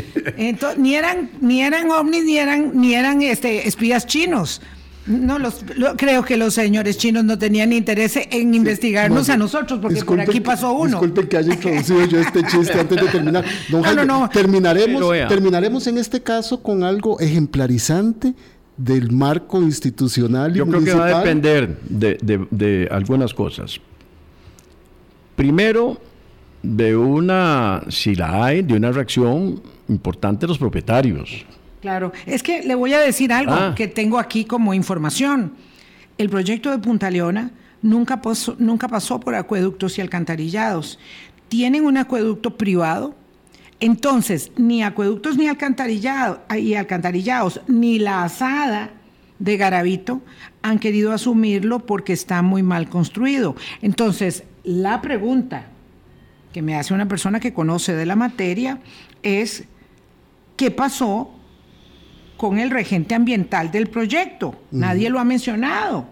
ni 0.78 0.94
eran, 0.94 1.30
ni 1.42 1.60
eran 1.60 1.90
ovnis, 1.90 2.24
ni 2.24 2.38
eran, 2.38 2.70
ni 2.72 2.94
eran 2.94 3.20
este, 3.20 3.68
espías 3.68 4.06
chinos. 4.06 4.62
No, 5.06 5.38
los, 5.38 5.64
creo 5.96 6.24
que 6.24 6.36
los 6.36 6.54
señores 6.54 6.96
chinos 6.96 7.24
no 7.24 7.36
tenían 7.36 7.72
interés 7.72 8.16
en 8.30 8.54
investigarnos 8.54 9.28
a 9.28 9.36
nosotros, 9.36 9.80
porque 9.80 10.04
por 10.04 10.20
aquí 10.20 10.40
pasó 10.40 10.72
uno. 10.72 11.00
Disculpen 11.00 11.26
que 11.26 11.36
haya 11.38 11.54
introducido 11.54 12.06
yo 12.06 12.20
este 12.20 12.44
chiste 12.44 12.78
antes 12.78 13.00
de 13.00 13.08
terminar. 13.08 13.44
no, 13.70 14.04
no, 14.04 14.28
terminaremos, 14.28 15.04
terminaremos 15.28 15.86
en 15.88 15.98
este 15.98 16.22
caso 16.22 16.62
con 16.62 16.84
algo 16.84 17.18
ejemplarizante 17.18 18.34
del 18.76 19.10
marco 19.10 19.60
institucional 19.60 20.52
y 20.52 20.58
Yo 20.58 20.66
creo 20.66 20.84
que 20.84 20.94
va 20.94 21.06
a 21.06 21.18
depender 21.18 21.78
de, 21.88 22.46
de 22.50 22.88
algunas 22.90 23.34
cosas. 23.34 23.80
Primero, 25.34 26.00
de 26.62 26.96
una, 26.96 27.82
si 27.88 28.14
la 28.14 28.44
hay, 28.44 28.62
de 28.62 28.74
una 28.74 28.92
reacción 28.92 29.60
importante 29.88 30.42
de 30.42 30.48
los 30.48 30.58
propietarios. 30.58 31.44
Claro, 31.82 32.12
es 32.26 32.44
que 32.44 32.62
le 32.62 32.76
voy 32.76 32.92
a 32.94 33.00
decir 33.00 33.32
algo 33.32 33.52
ah. 33.52 33.74
que 33.76 33.88
tengo 33.88 34.20
aquí 34.20 34.44
como 34.44 34.72
información. 34.72 35.54
El 36.16 36.30
proyecto 36.30 36.70
de 36.70 36.78
Punta 36.78 37.10
Leona 37.10 37.50
nunca 37.82 38.22
pasó, 38.22 38.54
nunca 38.60 38.86
pasó 38.86 39.18
por 39.18 39.34
acueductos 39.34 39.98
y 39.98 40.00
alcantarillados. 40.00 41.00
Tienen 41.48 41.84
un 41.84 41.96
acueducto 41.96 42.56
privado. 42.56 43.16
Entonces, 43.80 44.52
ni 44.56 44.84
acueductos 44.84 45.36
ni 45.36 45.48
alcantarillados, 45.48 46.38
y 46.56 46.74
alcantarillados, 46.74 47.60
ni 47.66 47.98
la 47.98 48.22
asada 48.22 48.90
de 49.40 49.56
Garavito 49.56 50.22
han 50.62 50.78
querido 50.78 51.10
asumirlo 51.10 51.80
porque 51.80 52.12
está 52.12 52.42
muy 52.42 52.62
mal 52.62 52.88
construido. 52.88 53.56
Entonces, 53.80 54.44
la 54.62 55.02
pregunta 55.02 55.66
que 56.52 56.62
me 56.62 56.76
hace 56.76 56.94
una 56.94 57.08
persona 57.08 57.40
que 57.40 57.52
conoce 57.52 57.96
de 57.96 58.06
la 58.06 58.14
materia 58.14 58.78
es, 59.24 59.64
¿qué 60.56 60.70
pasó 60.70 61.31
con 62.42 62.58
el 62.58 62.70
regente 62.70 63.14
ambiental 63.14 63.70
del 63.70 63.86
proyecto. 63.86 64.56
Nadie 64.72 65.08
lo 65.10 65.20
ha 65.20 65.24
mencionado. 65.24 66.06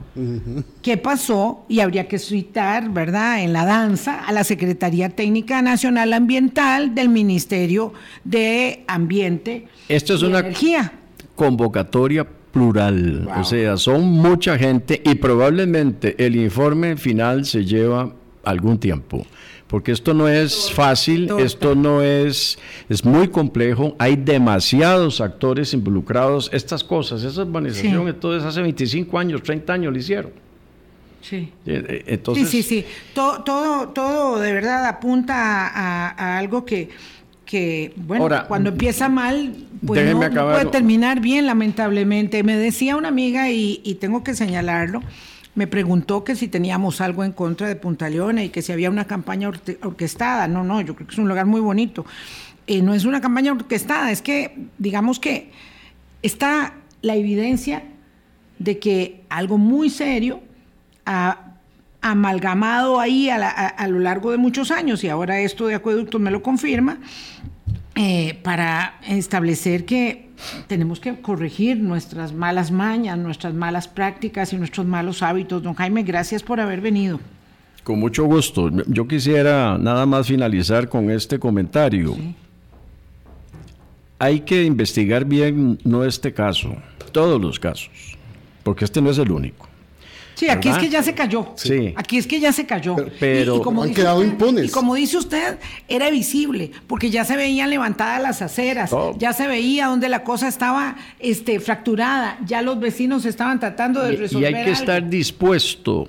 ¿Qué 0.81 0.97
pasó? 0.97 1.64
Y 1.68 1.81
habría 1.81 2.07
que 2.07 2.20
citar, 2.20 2.89
¿verdad?, 2.91 3.43
en 3.43 3.53
la 3.53 3.64
danza 3.64 4.24
a 4.24 4.31
la 4.31 4.45
Secretaría 4.45 5.09
Técnica 5.09 5.61
Nacional 5.61 6.12
Ambiental 6.12 6.95
del 6.95 7.09
Ministerio 7.09 7.93
de 8.22 8.85
Ambiente 8.87 9.66
Esto 9.89 10.14
es 10.14 10.22
una 10.22 10.39
Energía. 10.39 10.93
convocatoria 11.35 12.24
plural. 12.53 13.28
O 13.37 13.43
sea, 13.43 13.76
son 13.76 14.05
mucha 14.05 14.57
gente 14.57 15.03
y 15.05 15.16
probablemente 15.16 16.14
el 16.24 16.37
informe 16.37 16.97
final 16.97 17.45
se 17.45 17.64
lleva 17.64 18.14
algún 18.45 18.78
tiempo 18.78 19.26
porque 19.71 19.93
esto 19.93 20.12
no 20.14 20.29
es 20.29 20.73
fácil, 20.73 21.31
esto 21.39 21.77
no 21.77 22.03
es, 22.03 22.59
es 22.89 23.05
muy 23.05 23.29
complejo, 23.29 23.95
hay 24.01 24.16
demasiados 24.16 25.21
actores 25.21 25.73
involucrados, 25.73 26.51
estas 26.53 26.83
cosas, 26.83 27.23
esa 27.23 27.43
urbanización, 27.43 28.09
entonces 28.09 28.45
hace 28.45 28.62
25 28.62 29.16
años, 29.16 29.45
30 29.45 29.73
años 29.73 29.93
lo 29.93 29.99
hicieron. 29.99 30.33
Sí. 31.21 31.53
Eh, 31.66 31.85
eh, 31.89 32.05
entonces, 32.09 32.49
sí, 32.49 32.64
sí, 32.64 32.81
sí. 32.81 32.87
Todo, 33.14 33.45
todo, 33.45 33.89
todo 33.91 34.41
de 34.41 34.53
verdad 34.53 34.87
apunta 34.87 35.68
a, 35.68 36.39
algo 36.39 36.64
que, 36.64 36.89
que, 37.45 37.93
bueno, 37.95 38.29
cuando 38.49 38.71
empieza 38.71 39.09
mal, 39.09 39.55
pues 39.87 40.12
no, 40.12 40.18
puede 40.18 40.66
terminar 40.66 41.21
bien, 41.21 41.47
lamentablemente. 41.47 42.43
Me 42.43 42.57
decía 42.57 42.97
una 42.97 43.09
amiga, 43.09 43.51
y, 43.51 43.81
y, 43.85 43.95
tengo 43.97 44.25
que 44.25 44.35
señalarlo, 44.35 45.01
me 45.55 45.66
preguntó 45.66 46.24
que 46.24 46.36
si 46.36 46.48
teníamos 46.48 47.01
algo 47.01 47.24
en 47.24 47.32
contra 47.32 47.68
de 47.68 47.76
Punta 47.76 48.09
Leona 48.09 48.44
y 48.44 48.51
que 48.51 48.62
si 48.62 48.72
había 48.72 48.90
una 48.90 49.07
campaña 49.07 49.51
orquestada. 49.82 50.46
No, 50.48 50.62
no, 50.64 50.80
yo 50.80 50.94
creo 50.94 51.07
que 51.07 51.12
es 51.12 51.18
un 51.18 51.28
lugar 51.28 51.46
muy 51.46 51.61
bonito. 51.61 52.07
Eh, 52.66 52.82
no 52.82 52.94
es 52.94 53.05
una 53.05 53.20
campaña 53.20 53.53
orquestada, 53.53 54.12
es 54.12 54.22
que, 54.22 54.68
digamos 54.78 55.18
que 55.18 55.51
está 56.22 56.74
la 57.03 57.16
evidencia 57.16 57.82
de 58.59 58.78
que 58.78 59.24
algo 59.28 59.59
muy 59.59 59.90
serio 59.90 60.40
ha 61.05 61.57
amalgamado 62.03 63.01
ahí 63.01 63.28
a, 63.28 63.86
lo 63.88 63.98
largo 63.98 64.30
de 64.30 64.36
muchos 64.36 64.70
años, 64.70 65.03
y 65.03 65.09
ahora 65.09 65.40
esto 65.40 65.66
de 65.66 65.74
acueductos 65.74 66.20
me 66.20 66.30
lo 66.30 66.42
confirma, 66.42 66.98
eh, 67.96 68.38
para 68.42 69.01
establecer 69.07 69.84
que 69.84 70.30
tenemos 70.66 71.01
que 71.01 71.20
corregir 71.20 71.78
nuestras 71.78 72.32
malas 72.32 72.70
mañas, 72.70 73.18
nuestras 73.18 73.55
malas 73.55 73.88
prácticas 73.88 74.53
y 74.53 74.57
nuestros 74.57 74.86
malos 74.86 75.22
hábitos. 75.22 75.62
Don 75.62 75.74
Jaime, 75.74 76.03
gracias 76.03 76.43
por 76.43 76.61
haber 76.61 76.80
venido. 76.80 77.20
Con 77.82 77.99
mucho 77.99 78.24
gusto. 78.24 78.70
Yo 78.86 79.09
quisiera 79.09 79.78
nada 79.78 80.05
más 80.07 80.26
finalizar 80.26 80.88
con 80.88 81.11
este 81.11 81.38
comentario. 81.38 82.16
Hay 84.18 84.41
que 84.41 84.64
investigar 84.64 85.24
bien 85.24 85.78
no 85.84 86.05
este 86.05 86.32
caso, 86.34 86.76
todos 87.11 87.41
los 87.41 87.59
casos, 87.59 88.18
porque 88.62 88.84
este 88.84 89.01
no 89.01 89.11
es 89.11 89.16
el 89.16 89.30
único. 89.32 89.70
Sí, 90.41 90.49
aquí 90.49 90.70
es 90.70 90.78
que 90.78 90.88
ya 90.88 91.03
se 91.03 91.12
cayó. 91.12 91.53
Sí. 91.57 91.93
Aquí 91.97 92.16
es 92.16 92.26
que 92.26 92.41
ya 92.41 92.51
se 92.51 92.64
cayó. 92.64 92.97
Pero, 93.18 93.61
como 93.61 93.82
han 93.82 93.93
quedado 93.93 94.24
impunes. 94.24 94.64
Y 94.64 94.68
como 94.70 94.95
dice 94.95 95.18
usted, 95.18 95.59
era 95.86 96.09
visible, 96.09 96.70
porque 96.86 97.11
ya 97.11 97.26
se 97.26 97.36
veían 97.36 97.68
levantadas 97.68 98.22
las 98.22 98.41
aceras, 98.41 98.91
oh. 98.91 99.14
ya 99.18 99.34
se 99.34 99.47
veía 99.47 99.88
donde 99.88 100.09
la 100.09 100.24
cosa 100.24 100.49
estaba 100.49 100.97
este, 101.18 101.61
fracturada, 101.61 102.38
ya 102.47 102.62
los 102.62 102.80
vecinos 102.80 103.26
estaban 103.26 103.61
tratando 103.61 104.01
de 104.01 104.16
resolver. 104.16 104.51
Y 104.51 104.55
hay 104.55 104.64
que 104.64 104.70
estar 104.70 105.11
dispuesto 105.11 106.09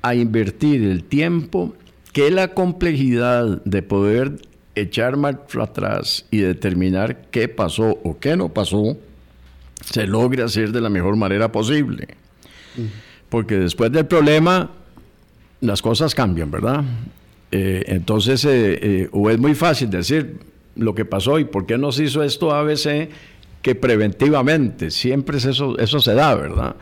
a 0.00 0.14
invertir 0.14 0.84
el 0.84 1.02
tiempo 1.02 1.74
que 2.12 2.30
la 2.30 2.54
complejidad 2.54 3.64
de 3.64 3.82
poder 3.82 4.42
echar 4.76 5.16
marcha 5.16 5.64
atrás 5.64 6.24
y 6.30 6.38
determinar 6.38 7.22
qué 7.32 7.48
pasó 7.48 7.98
o 8.04 8.20
qué 8.20 8.36
no 8.36 8.50
pasó, 8.50 8.96
se 9.84 10.06
logre 10.06 10.44
hacer 10.44 10.70
de 10.70 10.80
la 10.80 10.88
mejor 10.88 11.16
manera 11.16 11.50
posible. 11.50 12.21
Porque 13.28 13.56
después 13.56 13.90
del 13.92 14.06
problema, 14.06 14.70
las 15.60 15.80
cosas 15.80 16.14
cambian, 16.14 16.50
¿verdad? 16.50 16.84
Eh, 17.50 17.84
entonces, 17.86 18.44
eh, 18.44 18.78
eh, 18.82 19.08
o 19.12 19.30
es 19.30 19.38
muy 19.38 19.54
fácil 19.54 19.90
decir 19.90 20.38
lo 20.74 20.94
que 20.94 21.04
pasó 21.04 21.38
y 21.38 21.44
por 21.44 21.66
qué 21.66 21.76
no 21.78 21.92
se 21.92 22.04
hizo 22.04 22.22
esto 22.22 22.52
ABC 22.52 23.08
que 23.60 23.74
preventivamente. 23.74 24.90
Siempre 24.90 25.38
eso, 25.38 25.78
eso 25.78 26.00
se 26.00 26.14
da, 26.14 26.34
¿verdad? 26.34 26.76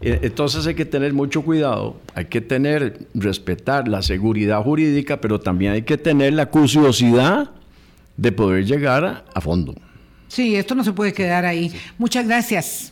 Entonces 0.00 0.66
hay 0.66 0.74
que 0.74 0.84
tener 0.84 1.12
mucho 1.12 1.42
cuidado, 1.42 2.00
hay 2.14 2.24
que 2.24 2.40
tener, 2.40 3.06
respetar 3.14 3.86
la 3.86 4.02
seguridad 4.02 4.60
jurídica, 4.60 5.20
pero 5.20 5.38
también 5.38 5.72
hay 5.72 5.82
que 5.82 5.96
tener 5.96 6.32
la 6.32 6.46
curiosidad 6.46 7.50
de 8.16 8.32
poder 8.32 8.64
llegar 8.64 9.24
a 9.32 9.40
fondo. 9.40 9.76
Sí, 10.26 10.56
esto 10.56 10.74
no 10.74 10.82
se 10.82 10.92
puede 10.92 11.12
quedar 11.12 11.44
ahí. 11.44 11.70
Muchas 11.98 12.26
gracias. 12.26 12.91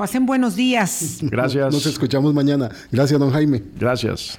Pasen 0.00 0.24
buenos 0.24 0.56
días. 0.56 1.18
Gracias. 1.20 1.74
Nos 1.74 1.84
escuchamos 1.84 2.32
mañana. 2.32 2.70
Gracias, 2.90 3.20
don 3.20 3.30
Jaime. 3.32 3.62
Gracias. 3.78 4.38